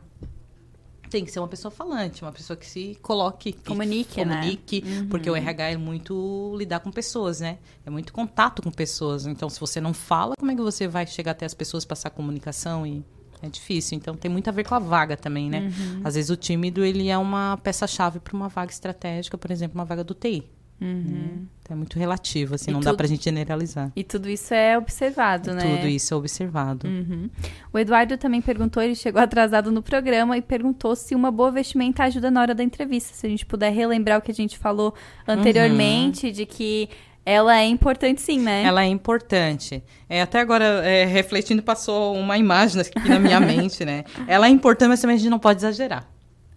tem 1.10 1.26
que 1.26 1.32
ser 1.32 1.40
uma 1.40 1.48
pessoa 1.48 1.72
falante, 1.72 2.22
uma 2.24 2.32
pessoa 2.32 2.56
que 2.56 2.66
se 2.66 2.98
coloque, 3.02 3.52
que 3.52 3.64
Comunique, 3.70 4.24
né? 4.24 4.36
comunique, 4.40 4.84
Uhum. 4.86 5.08
porque 5.10 5.30
o 5.30 5.36
RH 5.36 5.72
é 5.72 5.78
muito 5.78 6.56
lidar 6.58 6.80
com 6.80 6.92
pessoas, 6.92 7.40
né? 7.40 7.58
É 7.86 7.90
muito 7.90 8.14
contato 8.14 8.62
com 8.62 8.72
pessoas. 8.72 9.26
Então, 9.26 9.50
se 9.50 9.60
você 9.60 9.82
não 9.82 9.94
fala, 9.94 10.36
como 10.38 10.52
é 10.52 10.56
que 10.56 10.62
você 10.62 10.88
vai 10.88 11.06
chegar 11.08 11.32
até 11.32 11.46
as 11.46 11.54
pessoas, 11.54 11.84
passar 11.86 12.10
comunicação 12.12 12.86
e 12.86 13.04
é 13.42 13.48
difícil. 13.48 13.98
Então, 13.98 14.16
tem 14.16 14.30
muito 14.30 14.48
a 14.50 14.52
ver 14.52 14.66
com 14.66 14.76
a 14.76 14.80
vaga 14.80 15.16
também, 15.16 15.50
né? 15.50 15.62
Uhum. 15.78 16.02
Às 16.04 16.16
vezes 16.16 16.30
o 16.30 16.36
tímido 16.36 16.84
ele 16.84 17.08
é 17.10 17.18
uma 17.18 17.58
peça-chave 17.64 18.20
para 18.20 18.36
uma 18.36 18.50
vaga 18.50 18.72
estratégica, 18.72 19.38
por 19.38 19.50
exemplo, 19.50 19.78
uma 19.80 19.86
vaga 19.86 20.04
do 20.04 20.14
TI. 20.14 20.44
Uhum. 20.82 21.46
É 21.74 21.76
muito 21.76 21.98
relativo, 22.00 22.56
assim, 22.56 22.72
E 22.72 22.74
não 22.74 22.80
dá 22.80 22.92
tudo- 22.92 22.98
pra 22.98 23.08
gente 23.08 23.24
generalizar. 23.24 23.92
E 23.96 24.04
tudo 24.04 24.30
isso 24.30 24.54
é 24.54 24.78
observado, 24.78 25.54
né? 25.54 25.62
Tudo 25.78 25.88
isso 25.88 26.14
é 26.14 26.18
observado. 26.18 26.88
Uhum. 26.88 27.30
O 27.72 27.80
Eduardo 27.80 28.18
também 28.18 28.42
perguntou, 28.42 28.82
ele 28.82 28.96
chegou 28.96 29.22
atrasado 29.22 29.72
no 29.72 29.82
programa 29.82 30.38
e 30.38 30.42
perguntou 30.42 30.96
se 30.96 31.14
uma 31.16 31.32
boa 31.32 31.52
vestimenta 31.52 32.04
ajuda 32.04 32.30
na 32.32 32.42
hora 32.42 32.56
da 32.56 32.64
entrevista. 32.64 33.14
Se 33.14 33.26
a 33.26 33.30
gente 33.30 33.46
puder 33.46 33.72
relembrar 33.72 34.20
o 34.20 34.22
que 34.22 34.32
a 34.32 34.36
gente 34.36 34.58
falou 34.58 34.94
anteriormente, 35.28 36.32
de 36.32 36.46
que 36.46 36.90
ela 37.26 37.58
é 37.60 37.66
importante 37.66 38.22
sim, 38.22 38.40
né? 38.40 38.64
Ela 38.64 38.84
é 38.84 38.88
importante. 38.88 39.84
É, 40.10 40.22
até 40.22 40.40
agora, 40.40 40.66
é, 40.66 41.06
refletindo, 41.06 41.62
passou 41.62 42.16
uma 42.16 42.38
imagem 42.38 42.82
aqui 42.82 43.08
na 43.08 43.20
minha 43.20 43.40
mente, 43.40 43.86
né? 43.86 44.04
Ela 44.28 44.48
é 44.48 44.50
importante, 44.50 44.90
mas 44.90 45.02
também 45.02 45.16
a 45.16 45.20
gente 45.20 45.30
não 45.30 45.40
pode 45.40 45.60
exagerar. 45.60 46.08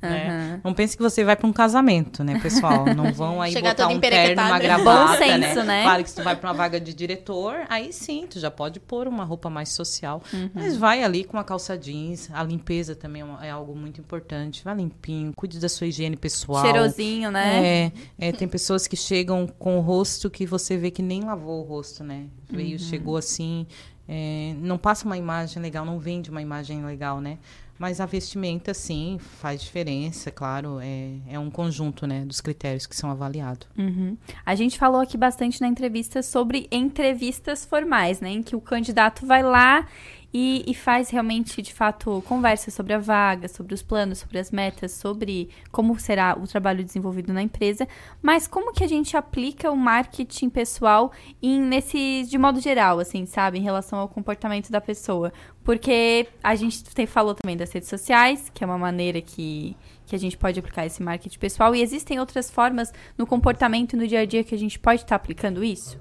Né? 0.03 0.29
Aham. 0.29 0.61
Não 0.65 0.75
pense 0.75 0.97
que 0.97 1.03
você 1.03 1.25
vai 1.25 1.37
para 1.37 1.47
um 1.47 1.53
casamento, 1.53 2.25
né, 2.25 2.39
pessoal? 2.41 2.87
Não 2.95 3.13
vão 3.13 3.41
aí 3.41 3.53
Chegar 3.53 3.71
botar 3.71 3.85
toda 3.85 3.97
um 3.97 4.01
terno, 4.01 4.43
uma 4.43 4.59
Bom 4.59 4.63
gravata, 4.63 5.19
senso, 5.19 5.63
né? 5.65 5.83
Claro 5.83 6.03
que 6.03 6.11
se 6.11 6.17
tu 6.17 6.23
vai 6.23 6.37
para 6.37 6.51
uma 6.51 6.57
vaga 6.57 6.81
de 6.81 6.93
diretor, 6.93 7.65
aí 7.69 7.93
sim, 7.93 8.27
tu 8.29 8.39
já 8.41 8.51
pode 8.51 8.81
pôr 8.81 9.07
uma 9.07 9.25
roupa 9.25 9.49
mais 9.49 9.69
social. 9.71 10.23
Uhum. 10.33 10.51
Mas 10.55 10.77
vai 10.77 11.03
ali 11.03 11.25
com 11.25 11.37
uma 11.37 11.45
calça 11.45 11.77
jeans. 11.77 12.29
A 12.33 12.43
limpeza 12.43 12.95
também 12.95 13.23
é 13.23 13.43
é 13.43 13.51
algo 13.51 13.75
muito 13.75 14.01
importante. 14.01 14.65
Vai 14.65 14.75
limpinho, 14.75 15.33
cuide 15.35 15.59
da 15.59 15.69
sua 15.69 15.87
higiene 15.87 16.17
pessoal. 16.17 16.65
Cheirosinho, 16.65 17.31
né? 17.31 17.65
É, 17.65 17.93
é, 18.19 18.33
tem 18.33 18.49
pessoas 18.49 18.87
que 18.87 18.97
chegam 18.97 19.47
com 19.47 19.79
o 19.79 19.81
rosto 19.81 20.31
que 20.31 20.47
você 20.47 20.77
vê 20.77 20.91
que 20.91 21.03
nem 21.03 21.23
lavou 21.23 21.61
o 21.61 21.63
rosto, 21.63 22.03
né? 22.03 22.27
Veio, 22.51 22.73
Uhum. 22.73 22.79
chegou 22.79 23.17
assim, 23.17 23.67
é, 24.09 24.55
não 24.59 24.79
passa 24.79 25.07
uma 25.07 25.17
imagem 25.17 25.63
legal, 25.63 25.85
não 25.85 25.99
vende 25.99 26.31
uma 26.31 26.43
imagem 26.43 26.85
legal, 26.85 27.21
né? 27.21 27.39
Mas 27.83 28.01
a 28.01 28.07
vestimenta, 28.07 28.73
sim, 28.73 29.19
faz 29.41 29.61
diferença, 29.61 30.31
claro. 30.31 30.79
É, 30.81 31.17
é 31.27 31.37
um 31.37 31.51
conjunto 31.51 32.07
né, 32.07 32.25
dos 32.25 32.41
critérios 32.41 32.87
que 32.87 32.95
são 32.95 33.11
avaliados. 33.11 33.67
Uhum. 33.77 34.17
A 34.47 34.55
gente 34.55 34.79
falou 34.79 35.01
aqui 35.01 35.19
bastante 35.19 35.61
na 35.61 35.67
entrevista 35.67 36.23
sobre 36.23 36.69
entrevistas 36.71 37.67
formais, 37.67 38.21
né? 38.21 38.31
Em 38.31 38.41
que 38.41 38.55
o 38.55 38.61
candidato 38.61 39.27
vai 39.27 39.43
lá 39.43 39.89
e, 40.33 40.65
e, 40.67 40.75
faz 40.75 41.11
realmente, 41.11 41.61
de 41.61 41.75
fato, 41.75 42.23
conversa 42.27 42.71
sobre 42.71 42.95
a 42.95 42.99
vaga, 42.99 43.49
sobre 43.49 43.75
os 43.75 43.83
planos, 43.83 44.19
sobre 44.19 44.39
as 44.39 44.51
metas, 44.51 44.93
sobre 44.93 45.51
como 45.71 45.99
será 45.99 46.37
o 46.41 46.47
trabalho 46.47 46.83
desenvolvido 46.83 47.33
na 47.33 47.43
empresa. 47.43 47.87
Mas 48.23 48.47
como 48.47 48.73
que 48.73 48.83
a 48.83 48.89
gente 48.89 49.17
aplica 49.17 49.71
o 49.71 49.77
marketing 49.77 50.49
pessoal 50.49 51.13
em, 51.43 51.61
nesse, 51.61 52.25
de 52.25 52.39
modo 52.39 52.61
geral, 52.61 52.99
assim, 52.99 53.27
sabe, 53.27 53.59
em 53.59 53.63
relação 53.63 53.99
ao 53.99 54.09
comportamento 54.09 54.71
da 54.71 54.81
pessoa? 54.81 55.33
Porque 55.63 56.27
a 56.43 56.55
gente 56.55 56.83
tem, 56.85 57.07
falou 57.07 57.35
também 57.35 57.57
das 57.57 57.71
redes 57.71 57.91
sociais, 57.91 58.51
que 58.55 58.65
é 58.65 58.67
uma 58.67 58.79
maneira 58.79 59.21
que, 59.21 59.77
que 60.07 60.17
a 60.17 60.19
gente 60.19 60.39
pode 60.39 60.59
aplicar 60.59 60.87
esse 60.87 61.03
marketing 61.03 61.39
pessoal, 61.39 61.75
e 61.75 61.83
existem 61.83 62.19
outras 62.19 62.51
formas 62.51 62.91
no 63.19 63.27
comportamento 63.27 63.93
e 63.93 63.97
no 63.97 64.07
dia 64.07 64.21
a 64.21 64.25
dia 64.25 64.43
que 64.43 64.55
a 64.55 64.59
gente 64.59 64.79
pode 64.79 65.03
estar 65.03 65.11
tá 65.11 65.17
aplicando 65.17 65.63
isso? 65.63 66.01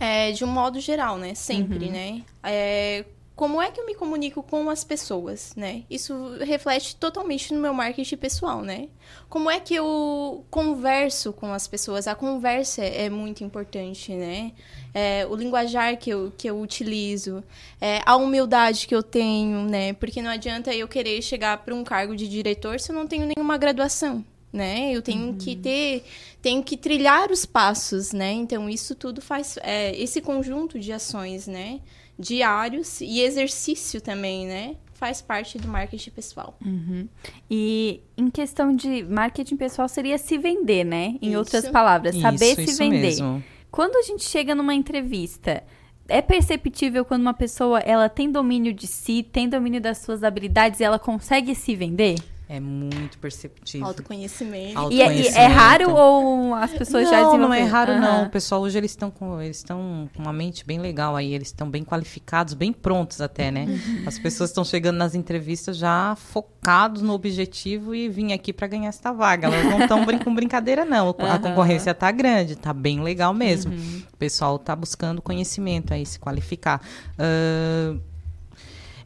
É, 0.00 0.32
de 0.32 0.44
um 0.44 0.48
modo 0.48 0.80
geral, 0.80 1.18
né? 1.18 1.34
Sempre, 1.34 1.86
uhum. 1.86 1.92
né? 1.92 2.22
É, 2.42 3.04
como 3.38 3.62
é 3.62 3.70
que 3.70 3.80
eu 3.80 3.86
me 3.86 3.94
comunico 3.94 4.42
com 4.42 4.68
as 4.68 4.82
pessoas, 4.82 5.54
né? 5.54 5.84
Isso 5.88 6.38
reflete 6.40 6.96
totalmente 6.96 7.54
no 7.54 7.60
meu 7.60 7.72
marketing 7.72 8.16
pessoal, 8.16 8.62
né? 8.62 8.88
Como 9.28 9.48
é 9.48 9.60
que 9.60 9.76
eu 9.76 10.44
converso 10.50 11.32
com 11.32 11.52
as 11.52 11.68
pessoas? 11.68 12.08
A 12.08 12.16
conversa 12.16 12.82
é 12.82 13.08
muito 13.08 13.44
importante, 13.44 14.12
né? 14.12 14.50
É, 14.92 15.24
o 15.24 15.36
linguajar 15.36 15.96
que 15.96 16.10
eu, 16.10 16.32
que 16.36 16.50
eu 16.50 16.60
utilizo, 16.60 17.44
é, 17.80 18.00
a 18.04 18.16
humildade 18.16 18.88
que 18.88 18.94
eu 18.94 19.04
tenho, 19.04 19.62
né? 19.68 19.92
Porque 19.92 20.20
não 20.20 20.32
adianta 20.32 20.74
eu 20.74 20.88
querer 20.88 21.22
chegar 21.22 21.58
para 21.58 21.72
um 21.72 21.84
cargo 21.84 22.16
de 22.16 22.26
diretor 22.26 22.80
se 22.80 22.90
eu 22.90 22.96
não 22.96 23.06
tenho 23.06 23.24
nenhuma 23.24 23.56
graduação, 23.56 24.24
né? 24.52 24.92
Eu 24.92 25.02
tenho 25.02 25.28
uhum. 25.28 25.34
que 25.34 25.56
ter, 25.56 26.04
tenho 26.40 26.62
que 26.62 26.76
trilhar 26.76 27.30
os 27.30 27.44
passos, 27.44 28.12
né? 28.12 28.32
Então 28.32 28.68
isso 28.68 28.94
tudo 28.94 29.20
faz 29.20 29.58
é, 29.62 29.96
esse 30.00 30.20
conjunto 30.20 30.78
de 30.78 30.92
ações, 30.92 31.46
né? 31.46 31.80
Diários 32.18 33.00
e 33.00 33.20
exercício 33.20 34.00
também, 34.00 34.46
né? 34.46 34.76
Faz 34.94 35.22
parte 35.22 35.58
do 35.58 35.68
marketing 35.68 36.10
pessoal. 36.10 36.56
Uhum. 36.64 37.06
E 37.48 38.00
em 38.16 38.28
questão 38.30 38.74
de 38.74 39.04
marketing 39.04 39.56
pessoal 39.56 39.88
seria 39.88 40.18
se 40.18 40.36
vender, 40.36 40.84
né? 40.84 41.16
Em 41.22 41.28
isso. 41.28 41.38
outras 41.38 41.68
palavras, 41.68 42.16
saber 42.16 42.52
isso, 42.52 42.56
se 42.56 42.62
isso 42.70 42.78
vender. 42.78 43.00
Mesmo. 43.00 43.44
Quando 43.70 43.96
a 43.96 44.02
gente 44.02 44.24
chega 44.24 44.54
numa 44.54 44.74
entrevista, 44.74 45.62
é 46.08 46.22
perceptível 46.22 47.04
quando 47.04 47.20
uma 47.20 47.34
pessoa 47.34 47.78
ela 47.80 48.08
tem 48.08 48.32
domínio 48.32 48.72
de 48.72 48.86
si, 48.86 49.22
tem 49.22 49.48
domínio 49.48 49.80
das 49.80 49.98
suas 49.98 50.24
habilidades 50.24 50.80
e 50.80 50.84
ela 50.84 50.98
consegue 50.98 51.54
se 51.54 51.76
vender? 51.76 52.16
É 52.50 52.58
muito 52.58 53.18
perceptível. 53.18 53.86
Autoconhecimento. 53.86 54.78
Autoconhecimento. 54.78 55.28
E, 55.28 55.38
é, 55.38 55.42
e 55.42 55.44
é 55.44 55.46
raro 55.46 55.90
ou 55.90 56.54
as 56.54 56.72
pessoas 56.72 57.04
não, 57.04 57.10
já 57.10 57.16
desenvolveram? 57.18 57.48
Não, 57.48 57.54
é 57.54 57.62
raro 57.64 57.92
uhum. 57.92 58.00
não. 58.00 58.24
O 58.24 58.30
pessoal 58.30 58.62
hoje 58.62 58.78
eles 58.78 58.90
estão 58.90 59.10
com 59.10 59.38
eles 59.38 59.58
estão 59.58 60.08
com 60.16 60.22
uma 60.22 60.32
mente 60.32 60.64
bem 60.64 60.78
legal 60.78 61.14
aí, 61.14 61.34
eles 61.34 61.48
estão 61.48 61.68
bem 61.70 61.84
qualificados, 61.84 62.54
bem 62.54 62.72
prontos 62.72 63.20
até, 63.20 63.50
né? 63.50 63.66
Uhum. 63.66 64.04
As 64.06 64.18
pessoas 64.18 64.48
estão 64.48 64.64
chegando 64.64 64.96
nas 64.96 65.14
entrevistas 65.14 65.76
já 65.76 66.16
focados 66.16 67.02
no 67.02 67.12
objetivo 67.12 67.94
e 67.94 68.08
vim 68.08 68.32
aqui 68.32 68.50
para 68.50 68.66
ganhar 68.66 68.88
esta 68.88 69.12
vaga. 69.12 69.48
Elas 69.48 69.64
não 69.66 69.80
estão 69.82 70.06
brin 70.06 70.18
com 70.18 70.34
brincadeira 70.34 70.86
não. 70.86 71.14
A 71.18 71.34
uhum. 71.34 71.40
concorrência 71.40 71.92
tá 71.92 72.10
grande, 72.10 72.56
tá 72.56 72.72
bem 72.72 73.02
legal 73.02 73.34
mesmo. 73.34 73.74
Uhum. 73.74 74.02
O 74.10 74.16
pessoal 74.16 74.58
tá 74.58 74.74
buscando 74.74 75.20
conhecimento 75.20 75.92
aí, 75.92 76.06
se 76.06 76.18
qualificar. 76.18 76.80
Uh, 77.18 78.00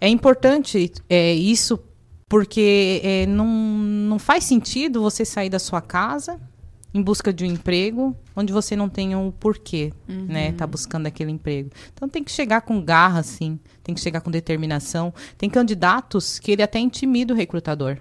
é 0.01 0.09
importante 0.09 0.93
é, 1.09 1.33
isso 1.33 1.79
porque 2.33 3.03
é, 3.05 3.27
não, 3.27 3.47
não 3.47 4.19
faz 4.19 4.45
sentido 4.45 5.03
você 5.03 5.23
sair 5.23 5.51
da 5.51 5.59
sua 5.59 5.83
casa 5.83 6.41
em 6.95 7.03
busca 7.03 7.31
de 7.31 7.45
um 7.45 7.47
emprego 7.47 8.17
onde 8.35 8.55
você 8.55 8.75
não 8.75 8.89
tem 8.89 9.15
um 9.15 9.31
porquê, 9.31 9.93
uhum. 10.09 10.25
né? 10.31 10.53
Tá 10.53 10.67
buscando 10.67 11.07
aquele 11.07 11.31
emprego. 11.31 11.69
Então 11.93 12.09
tem 12.09 12.25
que 12.25 12.33
chegar 12.33 12.63
com 12.63 12.81
garra, 12.81 13.21
assim, 13.21 13.61
tem 13.85 13.95
que 13.95 14.01
chegar 14.01 14.23
com 14.23 14.31
determinação. 14.31 15.13
Tem 15.37 15.51
candidatos 15.51 16.39
que 16.39 16.51
ele 16.51 16.63
até 16.63 16.79
intimida 16.79 17.35
o 17.35 17.37
recrutador. 17.37 17.99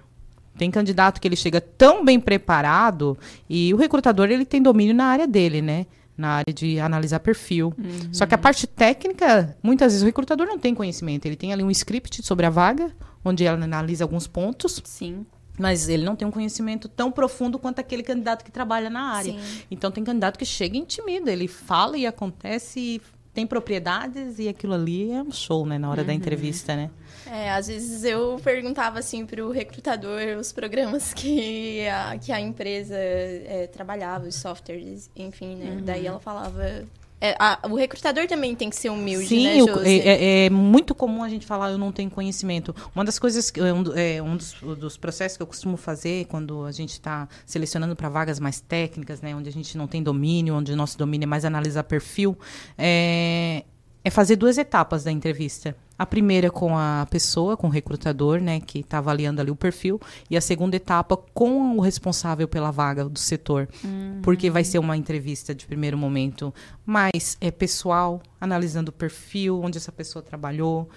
Tem 0.56 0.70
candidato 0.70 1.20
que 1.20 1.28
ele 1.28 1.36
chega 1.36 1.60
tão 1.60 2.02
bem 2.02 2.18
preparado 2.18 3.18
e 3.50 3.74
o 3.74 3.76
recrutador 3.76 4.30
ele 4.30 4.46
tem 4.46 4.62
domínio 4.62 4.94
na 4.94 5.08
área 5.08 5.26
dele, 5.26 5.60
né? 5.60 5.84
Na 6.16 6.36
área 6.36 6.54
de 6.54 6.80
analisar 6.80 7.20
perfil. 7.20 7.74
Uhum. 7.76 8.08
Só 8.10 8.24
que 8.24 8.34
a 8.34 8.38
parte 8.38 8.66
técnica, 8.66 9.54
muitas 9.62 9.92
vezes 9.92 10.02
o 10.02 10.06
recrutador 10.06 10.46
não 10.46 10.58
tem 10.58 10.74
conhecimento. 10.74 11.26
Ele 11.26 11.36
tem 11.36 11.52
ali 11.52 11.62
um 11.62 11.70
script 11.70 12.22
sobre 12.24 12.46
a 12.46 12.50
vaga, 12.50 12.90
onde 13.24 13.44
ela 13.44 13.62
analisa 13.62 14.04
alguns 14.04 14.26
pontos. 14.26 14.80
Sim. 14.84 15.26
Mas 15.58 15.88
ele 15.88 16.04
não 16.04 16.16
tem 16.16 16.26
um 16.26 16.30
conhecimento 16.30 16.88
tão 16.88 17.12
profundo 17.12 17.58
quanto 17.58 17.78
aquele 17.78 18.02
candidato 18.02 18.44
que 18.44 18.50
trabalha 18.50 18.88
na 18.88 19.12
área. 19.12 19.32
Sim. 19.32 19.62
Então 19.70 19.90
tem 19.90 20.02
candidato 20.02 20.38
que 20.38 20.46
chega 20.46 20.76
e 20.76 20.80
intimida, 20.80 21.30
ele 21.30 21.46
fala 21.46 21.98
e 21.98 22.06
acontece 22.06 22.80
e 22.80 23.02
tem 23.34 23.46
propriedades 23.46 24.38
e 24.38 24.48
aquilo 24.48 24.74
ali 24.74 25.10
é 25.10 25.22
um 25.22 25.32
show, 25.32 25.64
né, 25.64 25.78
na 25.78 25.88
hora 25.90 26.02
uhum. 26.02 26.06
da 26.06 26.12
entrevista, 26.12 26.76
né? 26.76 26.90
É, 27.26 27.50
às 27.50 27.66
vezes 27.66 28.04
eu 28.04 28.38
perguntava 28.44 28.98
assim 28.98 29.24
para 29.24 29.44
o 29.44 29.50
recrutador 29.50 30.36
os 30.38 30.52
programas 30.52 31.12
que 31.14 31.86
a, 31.88 32.18
que 32.18 32.30
a 32.30 32.40
empresa 32.40 32.94
é, 32.94 33.68
trabalhava, 33.72 34.26
os 34.26 34.34
softwares, 34.34 35.10
enfim, 35.16 35.56
né? 35.56 35.70
Uhum. 35.70 35.82
Daí 35.82 36.06
ela 36.06 36.20
falava 36.20 36.84
é, 37.22 37.36
a, 37.38 37.60
o 37.70 37.76
recrutador 37.76 38.26
também 38.26 38.52
tem 38.56 38.68
que 38.68 38.74
ser 38.74 38.90
humilde, 38.90 39.28
Sim, 39.28 39.44
né, 39.44 39.54
Sim, 39.54 39.80
é, 39.84 40.08
é, 40.08 40.46
é, 40.46 40.50
muito 40.50 40.92
comum 40.92 41.22
a 41.22 41.28
gente 41.28 41.46
falar 41.46 41.70
eu 41.70 41.78
não 41.78 41.92
tenho 41.92 42.10
conhecimento. 42.10 42.74
Uma 42.96 43.04
das 43.04 43.16
coisas, 43.16 43.48
que, 43.48 43.62
um, 43.62 43.84
é, 43.94 44.20
um 44.20 44.36
dos, 44.36 44.54
dos, 44.76 44.96
processos 44.96 45.36
que 45.36 45.42
eu 45.44 45.46
costumo 45.46 45.76
fazer 45.76 46.24
quando 46.24 46.64
a 46.64 46.72
gente 46.72 46.90
está 46.90 47.28
selecionando 47.46 47.94
para 47.94 48.08
vagas 48.08 48.40
mais 48.40 48.60
técnicas, 48.60 49.20
né, 49.22 49.36
onde 49.36 49.48
a 49.48 49.52
gente 49.52 49.78
não 49.78 49.86
tem 49.86 50.02
domínio, 50.02 50.56
onde 50.56 50.72
o 50.72 50.76
nosso 50.76 50.98
domínio 50.98 51.24
é 51.24 51.28
mais 51.28 51.44
analisar 51.44 51.84
perfil, 51.84 52.36
é, 52.76 53.62
é 54.04 54.10
fazer 54.10 54.36
duas 54.36 54.58
etapas 54.58 55.04
da 55.04 55.12
entrevista. 55.12 55.76
A 55.98 56.04
primeira 56.04 56.50
com 56.50 56.76
a 56.76 57.06
pessoa, 57.10 57.56
com 57.56 57.68
o 57.68 57.70
recrutador, 57.70 58.40
né, 58.40 58.60
que 58.60 58.80
está 58.80 58.98
avaliando 58.98 59.40
ali 59.40 59.50
o 59.50 59.56
perfil, 59.56 60.00
e 60.28 60.36
a 60.36 60.40
segunda 60.40 60.74
etapa 60.74 61.16
com 61.16 61.76
o 61.76 61.80
responsável 61.80 62.48
pela 62.48 62.70
vaga 62.70 63.04
do 63.04 63.18
setor, 63.18 63.68
uhum. 63.84 64.20
porque 64.22 64.50
vai 64.50 64.64
ser 64.64 64.78
uma 64.78 64.96
entrevista 64.96 65.54
de 65.54 65.64
primeiro 65.64 65.96
momento 65.96 66.52
mais 66.84 67.36
é, 67.40 67.50
pessoal, 67.50 68.20
analisando 68.40 68.88
o 68.88 68.92
perfil, 68.92 69.62
onde 69.62 69.78
essa 69.78 69.92
pessoa 69.92 70.22
trabalhou, 70.22 70.88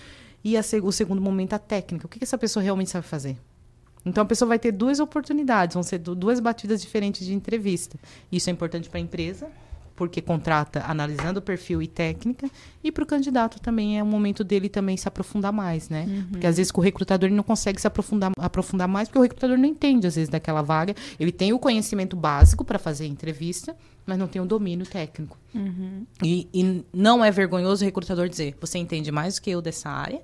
e 0.43 0.57
a, 0.57 0.61
o 0.81 0.91
segundo 0.91 1.21
momento 1.21 1.53
a 1.53 1.59
técnica, 1.59 2.07
o 2.07 2.09
que, 2.09 2.17
que 2.17 2.25
essa 2.25 2.37
pessoa 2.37 2.63
realmente 2.63 2.89
sabe 2.89 3.05
fazer. 3.05 3.37
Então 4.05 4.23
a 4.23 4.25
pessoa 4.25 4.47
vai 4.47 4.59
ter 4.59 4.71
duas 4.71 4.99
oportunidades, 4.99 5.73
vão 5.73 5.81
ser 5.81 5.97
duas 5.97 6.39
batidas 6.39 6.81
diferentes 6.81 7.25
de 7.25 7.33
entrevista. 7.33 7.97
Isso 8.31 8.49
é 8.49 8.53
importante 8.53 8.87
para 8.87 8.99
a 8.99 9.01
empresa, 9.01 9.49
porque 9.95 10.21
contrata 10.21 10.83
analisando 10.85 11.39
o 11.39 11.41
perfil 11.41 11.81
e 11.81 11.87
técnica, 11.87 12.49
e 12.83 12.91
para 12.91 13.03
o 13.03 13.07
candidato 13.07 13.59
também 13.59 13.97
é 13.97 14.03
o 14.03 14.05
momento 14.05 14.43
dele 14.43 14.67
também 14.67 14.97
se 14.97 15.07
aprofundar 15.07 15.53
mais, 15.53 15.89
né? 15.89 16.05
Uhum. 16.07 16.27
Porque 16.31 16.47
às 16.47 16.57
vezes 16.57 16.71
o 16.75 16.81
recrutador 16.81 17.27
ele 17.29 17.35
não 17.35 17.43
consegue 17.43 17.79
se 17.79 17.87
aprofundar, 17.87 18.31
aprofundar 18.37 18.87
mais, 18.87 19.07
porque 19.07 19.19
o 19.19 19.21
recrutador 19.21 19.57
não 19.57 19.65
entende, 19.65 20.05
às 20.05 20.15
vezes, 20.15 20.29
daquela 20.29 20.61
vaga. 20.61 20.93
Ele 21.19 21.31
tem 21.31 21.53
o 21.53 21.59
conhecimento 21.59 22.15
básico 22.15 22.65
para 22.65 22.77
fazer 22.77 23.05
a 23.05 23.07
entrevista, 23.07 23.75
mas 24.05 24.17
não 24.17 24.27
tem 24.27 24.41
o 24.41 24.45
domínio 24.45 24.85
técnico. 24.85 25.37
Uhum. 25.53 26.05
E, 26.21 26.47
e 26.53 26.85
não 26.93 27.23
é 27.23 27.31
vergonhoso 27.31 27.83
o 27.83 27.85
recrutador 27.85 28.27
dizer, 28.27 28.55
você 28.59 28.77
entende 28.77 29.11
mais 29.11 29.35
do 29.35 29.41
que 29.41 29.49
eu 29.49 29.61
dessa 29.61 29.89
área, 29.89 30.21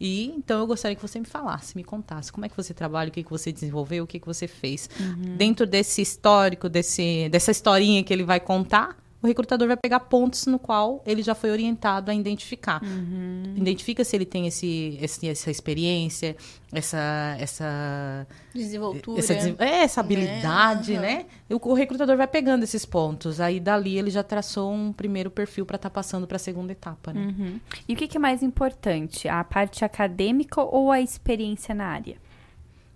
e 0.00 0.34
então 0.36 0.58
eu 0.58 0.66
gostaria 0.66 0.96
que 0.96 1.02
você 1.02 1.20
me 1.20 1.26
falasse, 1.26 1.76
me 1.76 1.84
contasse 1.84 2.32
como 2.32 2.44
é 2.44 2.48
que 2.48 2.56
você 2.56 2.74
trabalha, 2.74 3.08
o 3.08 3.12
que, 3.12 3.22
que 3.22 3.30
você 3.30 3.52
desenvolveu, 3.52 4.02
o 4.02 4.06
que, 4.06 4.18
que 4.18 4.26
você 4.26 4.48
fez. 4.48 4.90
Uhum. 4.98 5.36
Dentro 5.36 5.64
desse 5.64 6.02
histórico, 6.02 6.68
desse, 6.68 7.28
dessa 7.28 7.52
historinha 7.52 8.02
que 8.02 8.12
ele 8.12 8.24
vai 8.24 8.40
contar, 8.40 8.96
o 9.22 9.26
recrutador 9.26 9.68
vai 9.68 9.76
pegar 9.76 10.00
pontos 10.00 10.46
no 10.46 10.58
qual 10.58 11.00
ele 11.06 11.22
já 11.22 11.34
foi 11.34 11.50
orientado 11.50 12.10
a 12.10 12.14
identificar. 12.14 12.82
Uhum. 12.82 13.54
Identifica 13.56 14.02
se 14.04 14.16
ele 14.16 14.26
tem 14.26 14.48
esse, 14.48 14.98
esse, 15.00 15.28
essa 15.28 15.50
experiência, 15.50 16.36
essa 16.72 17.36
essa 17.38 18.26
desenvoltura, 18.52 19.20
essa, 19.20 19.32
é, 19.32 19.84
essa 19.84 20.00
habilidade, 20.00 20.94
né? 20.94 21.00
né? 21.00 21.26
O, 21.50 21.70
o, 21.70 21.74
recrutador 21.74 22.16
vai 22.16 22.26
pegando 22.26 22.64
esses 22.64 22.84
pontos. 22.84 23.40
Aí 23.40 23.60
dali 23.60 23.96
ele 23.96 24.10
já 24.10 24.24
traçou 24.24 24.72
um 24.72 24.92
primeiro 24.92 25.30
perfil 25.30 25.64
para 25.64 25.76
estar 25.76 25.90
tá 25.90 25.94
passando 25.94 26.26
para 26.26 26.36
a 26.36 26.40
segunda 26.40 26.72
etapa, 26.72 27.12
né? 27.12 27.34
Uhum. 27.38 27.60
E 27.88 27.94
o 27.94 27.96
que, 27.96 28.08
que 28.08 28.16
é 28.16 28.20
mais 28.20 28.42
importante, 28.42 29.28
a 29.28 29.44
parte 29.44 29.84
acadêmica 29.84 30.60
ou 30.60 30.90
a 30.90 31.00
experiência 31.00 31.74
na 31.74 31.86
área? 31.86 32.16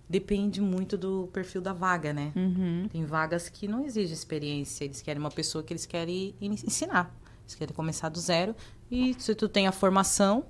Depende 0.08 0.60
muito 0.60 0.96
do 0.96 1.28
perfil 1.32 1.60
da 1.60 1.72
vaga, 1.72 2.12
né? 2.12 2.32
Uhum. 2.36 2.88
Tem 2.90 3.04
vagas 3.04 3.48
que 3.48 3.66
não 3.66 3.84
exigem 3.84 4.12
experiência, 4.12 4.84
eles 4.84 5.02
querem 5.02 5.20
uma 5.20 5.30
pessoa 5.30 5.64
que 5.64 5.72
eles 5.72 5.86
querem 5.86 6.34
ensinar. 6.40 7.14
Eles 7.42 7.54
querem 7.54 7.74
começar 7.74 8.08
do 8.08 8.18
zero 8.18 8.54
e 8.90 9.14
se 9.18 9.34
tu 9.34 9.48
tem 9.48 9.66
a 9.66 9.72
formação, 9.72 10.44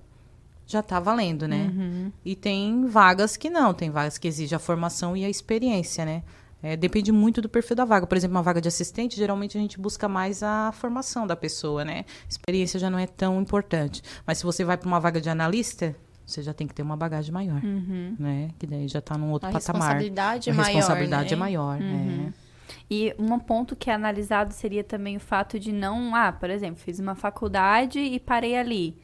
já 0.67 0.83
tá 0.83 0.99
valendo, 0.99 1.47
né? 1.47 1.73
Uhum. 1.75 2.13
E 2.25 2.35
tem 2.35 2.87
vagas 2.87 3.37
que 3.37 3.49
não, 3.49 3.73
tem 3.73 3.91
vagas 3.91 4.19
que 4.19 4.27
exigem 4.27 4.57
a 4.57 4.59
formação 4.59 5.17
e 5.17 5.25
a 5.25 5.29
experiência, 5.29 6.05
né? 6.05 6.23
É, 6.63 6.77
depende 6.77 7.13
muito 7.13 7.41
do 7.41 7.49
perfil 7.49 7.77
da 7.77 7.85
vaga. 7.85 8.07
Por 8.07 8.17
exemplo, 8.17 8.37
uma 8.37 8.43
vaga 8.43 8.61
de 8.61 8.67
assistente, 8.67 9.17
geralmente 9.17 9.57
a 9.57 9.61
gente 9.61 9.79
busca 9.79 10.09
mais 10.09 10.43
a 10.43 10.73
formação 10.73 11.27
da 11.27 11.37
pessoa, 11.37 11.85
né? 11.85 12.05
Experiência 12.29 12.81
já 12.81 12.91
não 12.91 12.99
é 12.99 13.07
tão 13.07 13.41
importante. 13.41 14.03
Mas 14.27 14.39
se 14.39 14.45
você 14.45 14.65
vai 14.65 14.77
para 14.77 14.89
uma 14.89 14.99
vaga 14.99 15.21
de 15.21 15.29
analista, 15.29 15.95
você 16.27 16.43
já 16.43 16.53
tem 16.53 16.67
que 16.67 16.75
ter 16.75 16.83
uma 16.83 16.97
bagagem 16.97 17.33
maior, 17.33 17.63
Uhum. 17.65 18.17
né? 18.19 18.51
Que 18.59 18.67
daí 18.67 18.89
já 18.89 19.01
tá 19.01 19.17
num 19.17 19.31
outro 19.31 19.49
A 19.49 19.53
patamar. 19.53 19.81
responsabilidade 19.83 20.51
é 20.51 20.53
a 20.53 20.57
maior, 20.57 20.67
responsabilidade 20.75 21.31
né? 21.31 21.33
é 21.33 21.37
maior, 21.37 21.81
Uhum. 21.81 22.27
é. 22.29 22.47
E 22.91 23.15
um 23.19 23.39
ponto 23.39 23.75
que 23.77 23.91
é 23.91 23.95
analisado 23.95 24.53
seria 24.53 24.83
também 24.85 25.17
o 25.17 25.21
fato 25.21 25.59
de 25.59 25.73
não, 25.73 26.15
ah, 26.15 26.33
por 26.33 26.51
exemplo, 26.51 26.77
fiz 26.81 26.99
uma 26.99 27.15
faculdade 27.15 27.99
e 28.01 28.19
parei 28.21 28.57
ali. 28.57 28.97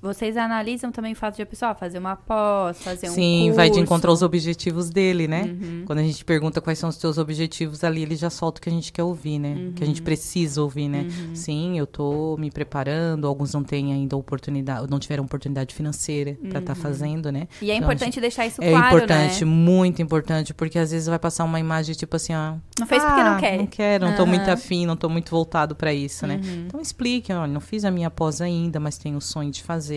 Vocês 0.00 0.36
analisam 0.36 0.92
também 0.92 1.12
o 1.12 1.16
fato 1.16 1.34
de 1.36 1.42
a 1.42 1.46
pessoa 1.46 1.72
ah, 1.72 1.74
fazer 1.74 1.98
uma 1.98 2.14
pós, 2.14 2.80
fazer 2.80 3.10
um 3.10 3.12
Sim, 3.14 3.50
vai 3.52 3.68
de 3.68 3.80
encontrar 3.80 4.12
os 4.12 4.22
objetivos 4.22 4.90
dele, 4.90 5.26
né? 5.26 5.42
Uhum. 5.42 5.82
Quando 5.86 5.98
a 5.98 6.02
gente 6.02 6.24
pergunta 6.24 6.60
quais 6.60 6.78
são 6.78 6.88
os 6.88 6.96
teus 6.96 7.18
objetivos 7.18 7.82
ali, 7.82 8.02
ele 8.02 8.14
já 8.14 8.30
solta 8.30 8.60
o 8.60 8.62
que 8.62 8.68
a 8.68 8.72
gente 8.72 8.92
quer 8.92 9.02
ouvir, 9.02 9.40
né? 9.40 9.72
Que 9.74 9.82
a 9.82 9.86
gente 9.86 9.98
Uhum. 10.00 10.04
precisa 10.04 10.62
ouvir, 10.62 10.88
né? 10.88 11.00
Uhum. 11.00 11.34
Sim, 11.34 11.76
eu 11.76 11.84
tô 11.84 12.36
me 12.38 12.48
preparando, 12.48 13.26
alguns 13.26 13.52
não 13.52 13.64
têm 13.64 13.92
ainda 13.92 14.16
oportunidade, 14.16 14.86
não 14.88 15.00
tiveram 15.00 15.24
oportunidade 15.24 15.74
financeira 15.74 16.38
para 16.48 16.60
estar 16.60 16.76
Uhum. 16.76 16.80
fazendo, 16.82 17.32
né? 17.32 17.48
E 17.60 17.68
é 17.68 17.74
Então, 17.74 17.86
importante 17.88 18.04
gente- 18.14 18.20
deixar 18.20 18.46
isso 18.46 18.62
é 18.62 18.70
claro, 18.70 18.96
importante, 18.98 19.44
né? 19.44 19.50
muito 19.50 20.00
importante, 20.00 20.54
porque 20.54 20.78
às 20.78 20.92
vezes 20.92 21.08
vai 21.08 21.18
passar 21.18 21.42
uma 21.44 21.58
imagem 21.58 21.92
tipo 21.96 22.14
assim, 22.14 22.32
ah, 22.32 22.56
Não 22.78 22.86
fez 22.86 23.02
porque 23.02 23.20
não 23.20 23.32
ah, 23.32 23.40
quer. 23.40 23.58
Não 23.58 23.66
quero, 23.66 24.06
não 24.06 24.14
tô 24.14 24.24
muito 24.24 24.48
afim, 24.48 24.86
não 24.86 24.96
tô 24.96 25.08
muito 25.08 25.28
voltado 25.32 25.74
para 25.74 25.92
isso, 25.92 26.24
né? 26.24 26.40
Uhum. 26.44 26.64
Então 26.68 26.80
explique, 26.80 27.32
olha, 27.32 27.52
não 27.52 27.60
fiz 27.60 27.84
a 27.84 27.90
minha 27.90 28.08
pós 28.10 28.40
ainda, 28.40 28.78
mas 28.78 28.96
tenho 28.96 29.16
o 29.16 29.20
sonho 29.20 29.50
de 29.50 29.60
fazer. 29.60 29.87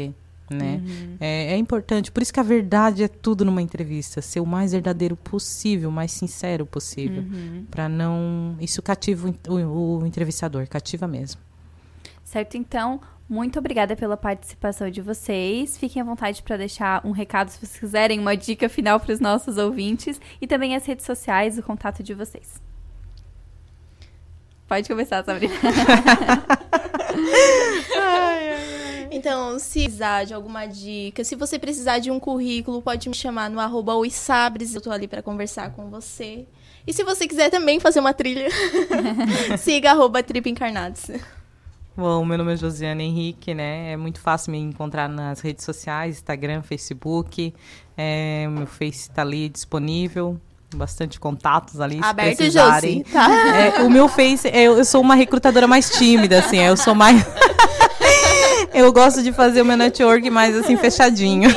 Né? 0.49 0.81
Uhum. 0.85 1.15
É, 1.21 1.53
é 1.53 1.57
importante, 1.57 2.11
por 2.11 2.21
isso 2.21 2.33
que 2.33 2.39
a 2.39 2.43
verdade 2.43 3.03
é 3.03 3.07
tudo 3.07 3.45
numa 3.45 3.61
entrevista, 3.61 4.21
ser 4.21 4.41
o 4.41 4.45
mais 4.45 4.73
verdadeiro 4.73 5.15
possível, 5.15 5.87
o 5.87 5.91
mais 5.93 6.11
sincero 6.11 6.65
possível, 6.65 7.21
Uhum. 7.23 7.65
Pra 7.71 7.87
não, 7.87 8.57
isso 8.59 8.81
cativa 8.81 9.33
o, 9.47 9.53
o- 9.53 9.99
o 9.99 10.05
entrevistador, 10.05 10.67
cativa 10.67 11.07
mesmo. 11.07 11.39
Certo, 12.25 12.57
então, 12.57 12.99
muito 13.29 13.59
obrigada 13.59 13.95
pela 13.95 14.17
participação 14.17 14.89
de 14.91 15.01
vocês. 15.01 15.77
Fiquem 15.77 16.01
à 16.01 16.05
vontade 16.05 16.43
para 16.43 16.57
deixar 16.57 17.05
um 17.05 17.11
recado 17.11 17.47
se 17.49 17.57
vocês 17.59 17.79
quiserem, 17.79 18.19
uma 18.19 18.35
dica 18.35 18.67
final 18.67 18.99
para 18.99 19.13
os 19.13 19.21
nossos 19.21 19.57
ouvintes 19.57 20.19
e 20.41 20.47
também 20.47 20.75
as 20.75 20.85
redes 20.85 21.05
sociais, 21.05 21.57
o 21.57 21.63
contato 21.63 22.03
de 22.03 22.13
vocês. 22.13 22.61
Pode 24.71 24.87
começar, 24.87 25.21
Sabrina. 25.25 25.53
Então, 29.13 29.59
se 29.59 29.83
precisar 29.83 30.23
de 30.23 30.33
alguma 30.33 30.65
dica, 30.65 31.23
se 31.23 31.35
você 31.35 31.59
precisar 31.59 31.99
de 31.99 32.09
um 32.09 32.19
currículo, 32.19 32.81
pode 32.81 33.07
me 33.07 33.13
chamar 33.13 33.49
no 33.49 33.59
arroba 33.59 33.93
oisabres, 33.93 34.73
eu 34.73 34.81
tô 34.81 34.89
ali 34.89 35.07
para 35.07 35.21
conversar 35.21 35.71
com 35.73 35.89
você. 35.91 36.47
E 36.87 36.93
se 36.93 37.03
você 37.03 37.27
quiser 37.27 37.51
também 37.51 37.79
fazer 37.79 37.99
uma 37.99 38.13
trilha, 38.13 38.47
siga 39.59 39.91
arroba 39.91 40.23
Trip 40.23 40.49
Encarnados. 40.49 41.11
Bom, 41.95 42.23
meu 42.23 42.37
nome 42.37 42.53
é 42.53 42.57
Josiane 42.57 43.03
Henrique, 43.03 43.53
né? 43.53 43.91
É 43.91 43.97
muito 43.97 44.19
fácil 44.19 44.53
me 44.53 44.57
encontrar 44.57 45.09
nas 45.09 45.41
redes 45.41 45.65
sociais, 45.65 46.15
Instagram, 46.15 46.63
Facebook. 46.63 47.53
É, 47.97 48.47
meu 48.47 48.65
Face 48.65 49.09
está 49.09 49.21
ali 49.21 49.49
disponível. 49.49 50.39
Bastante 50.75 51.19
contatos 51.19 51.81
ali, 51.81 51.97
se 51.97 52.03
Aberto, 52.03 52.37
precisarem. 52.37 52.99
Josi, 52.99 53.13
tá? 53.13 53.57
É, 53.57 53.81
o 53.83 53.89
meu 53.89 54.07
Face, 54.07 54.47
é, 54.47 54.63
eu, 54.63 54.77
eu 54.77 54.85
sou 54.85 55.01
uma 55.01 55.15
recrutadora 55.15 55.67
mais 55.67 55.89
tímida, 55.89 56.39
assim. 56.39 56.59
Eu 56.59 56.77
sou 56.77 56.95
mais... 56.95 57.25
eu 58.73 58.91
gosto 58.93 59.21
de 59.21 59.33
fazer 59.33 59.61
o 59.61 59.65
meu 59.65 59.75
network 59.75 60.29
mais, 60.29 60.55
assim, 60.55 60.77
fechadinho. 60.77 61.49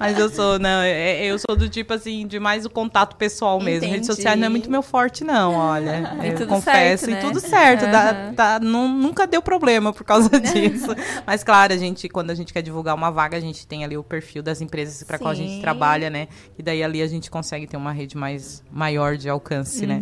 Mas 0.00 0.18
eu 0.18 0.30
sou, 0.30 0.58
não, 0.58 0.80
é- 0.80 1.24
eu 1.26 1.38
sou 1.38 1.54
do 1.54 1.68
tipo 1.68 1.92
assim, 1.92 2.26
de 2.26 2.40
mais 2.40 2.64
o 2.64 2.70
contato 2.70 3.14
pessoal 3.16 3.60
mesmo. 3.60 3.82
Redes 3.82 3.98
Entendi. 3.98 4.06
sociais 4.06 4.38
não 4.38 4.46
é 4.46 4.48
muito 4.48 4.70
meu 4.70 4.82
forte, 4.82 5.22
não, 5.22 5.54
olha. 5.54 6.16
E 6.24 6.40
eu 6.40 6.46
confesso, 6.46 7.04
certo, 7.04 7.10
né? 7.10 7.18
e 7.18 7.22
tudo 7.26 7.38
certo. 7.40 7.82
dá- 7.82 8.10
Aham. 8.10 8.34
tá- 8.34 8.58
não- 8.60 8.88
nunca 8.88 9.26
deu 9.26 9.42
problema 9.42 9.92
por 9.92 10.04
causa 10.04 10.30
disso. 10.40 10.88
Mas 11.26 11.44
claro, 11.44 11.72
a 11.72 11.76
gente, 11.76 12.08
quando 12.08 12.30
a 12.30 12.34
gente 12.34 12.52
quer 12.52 12.62
divulgar 12.62 12.94
uma 12.94 13.10
vaga, 13.10 13.36
a 13.36 13.40
gente 13.40 13.66
tem 13.66 13.84
ali 13.84 13.96
o 13.96 14.02
perfil 14.02 14.42
das 14.42 14.60
empresas 14.60 15.02
para 15.02 15.18
qual 15.18 15.30
a 15.30 15.34
gente 15.34 15.60
trabalha, 15.60 16.08
né? 16.08 16.28
E 16.58 16.62
daí 16.62 16.82
ali 16.82 17.02
a 17.02 17.06
gente 17.06 17.30
consegue 17.30 17.66
ter 17.66 17.76
uma 17.76 17.92
rede 17.92 18.16
mais 18.16 18.62
maior 18.72 19.16
de 19.16 19.28
alcance, 19.28 19.86
né? 19.86 20.00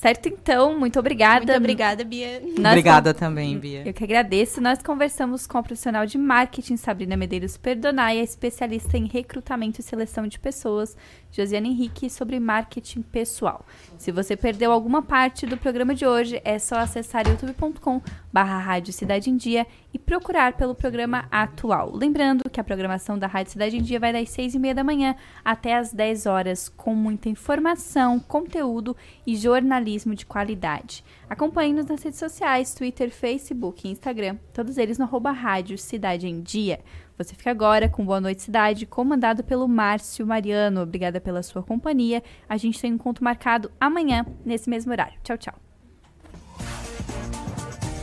Certo, 0.00 0.28
então, 0.30 0.78
muito 0.78 0.98
obrigada. 0.98 1.44
Muito 1.44 1.56
obrigada, 1.58 2.02
Bia. 2.04 2.40
Nós 2.58 2.72
Obrigada 2.72 3.12
con- 3.12 3.20
também, 3.20 3.58
Bia. 3.58 3.82
Eu 3.84 3.92
que 3.92 4.02
agradeço. 4.02 4.58
Nós 4.58 4.80
conversamos 4.82 5.46
com 5.46 5.58
a 5.58 5.62
profissional 5.62 6.06
de 6.06 6.16
marketing 6.16 6.78
Sabrina 6.78 7.18
Medeiros 7.18 7.58
Perdonaia, 7.58 8.22
especialista 8.22 8.96
em 8.96 9.06
recrutamento 9.06 9.78
e 9.78 9.84
seleção 9.84 10.26
de 10.26 10.38
pessoas, 10.38 10.96
Josiane 11.32 11.70
Henrique, 11.70 12.10
sobre 12.10 12.40
marketing 12.40 13.02
pessoal. 13.02 13.64
Se 13.96 14.10
você 14.10 14.36
perdeu 14.36 14.72
alguma 14.72 15.02
parte 15.02 15.46
do 15.46 15.56
programa 15.56 15.94
de 15.94 16.06
hoje, 16.06 16.40
é 16.44 16.58
só 16.58 16.76
acessar 16.76 17.26
youtube.com 17.28 18.00
barra 18.32 18.58
Rádio 18.58 18.92
Cidade 18.92 19.30
em 19.30 19.36
Dia 19.36 19.66
e 19.92 19.98
procurar 19.98 20.54
pelo 20.54 20.74
programa 20.74 21.26
atual. 21.30 21.90
Lembrando 21.94 22.48
que 22.48 22.60
a 22.60 22.64
programação 22.64 23.18
da 23.18 23.26
Rádio 23.26 23.52
Cidade 23.52 23.76
em 23.76 23.82
Dia 23.82 24.00
vai 24.00 24.12
das 24.12 24.30
seis 24.30 24.54
e 24.54 24.58
meia 24.58 24.74
da 24.74 24.84
manhã 24.84 25.14
até 25.44 25.76
as 25.76 25.92
10 25.92 26.26
horas, 26.26 26.68
com 26.68 26.94
muita 26.94 27.28
informação, 27.28 28.18
conteúdo 28.18 28.96
e 29.26 29.36
jornalismo 29.36 30.14
de 30.14 30.26
qualidade. 30.26 31.04
Acompanhe-nos 31.28 31.86
nas 31.86 32.02
redes 32.02 32.18
sociais, 32.18 32.74
Twitter, 32.74 33.10
Facebook 33.10 33.86
e 33.86 33.90
Instagram, 33.92 34.36
todos 34.52 34.78
eles 34.78 34.98
no 34.98 35.04
arroba 35.04 35.30
Rádio 35.30 35.78
Cidade 35.78 36.26
em 36.26 36.40
Dia. 36.40 36.80
Você 37.22 37.34
fica 37.34 37.50
agora 37.50 37.86
com 37.86 38.02
Boa 38.02 38.18
Noite 38.18 38.40
Cidade, 38.40 38.86
comandado 38.86 39.44
pelo 39.44 39.68
Márcio 39.68 40.26
Mariano. 40.26 40.80
Obrigada 40.80 41.20
pela 41.20 41.42
sua 41.42 41.62
companhia. 41.62 42.22
A 42.48 42.56
gente 42.56 42.80
tem 42.80 42.92
um 42.92 42.94
encontro 42.94 43.22
marcado 43.22 43.70
amanhã, 43.78 44.24
nesse 44.42 44.70
mesmo 44.70 44.90
horário. 44.90 45.18
Tchau, 45.22 45.36
tchau. 45.36 45.54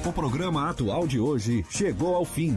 O 0.05 0.13
programa 0.13 0.69
atual 0.69 1.07
de 1.07 1.19
hoje 1.19 1.65
chegou 1.67 2.13
ao 2.13 2.25
fim. 2.25 2.55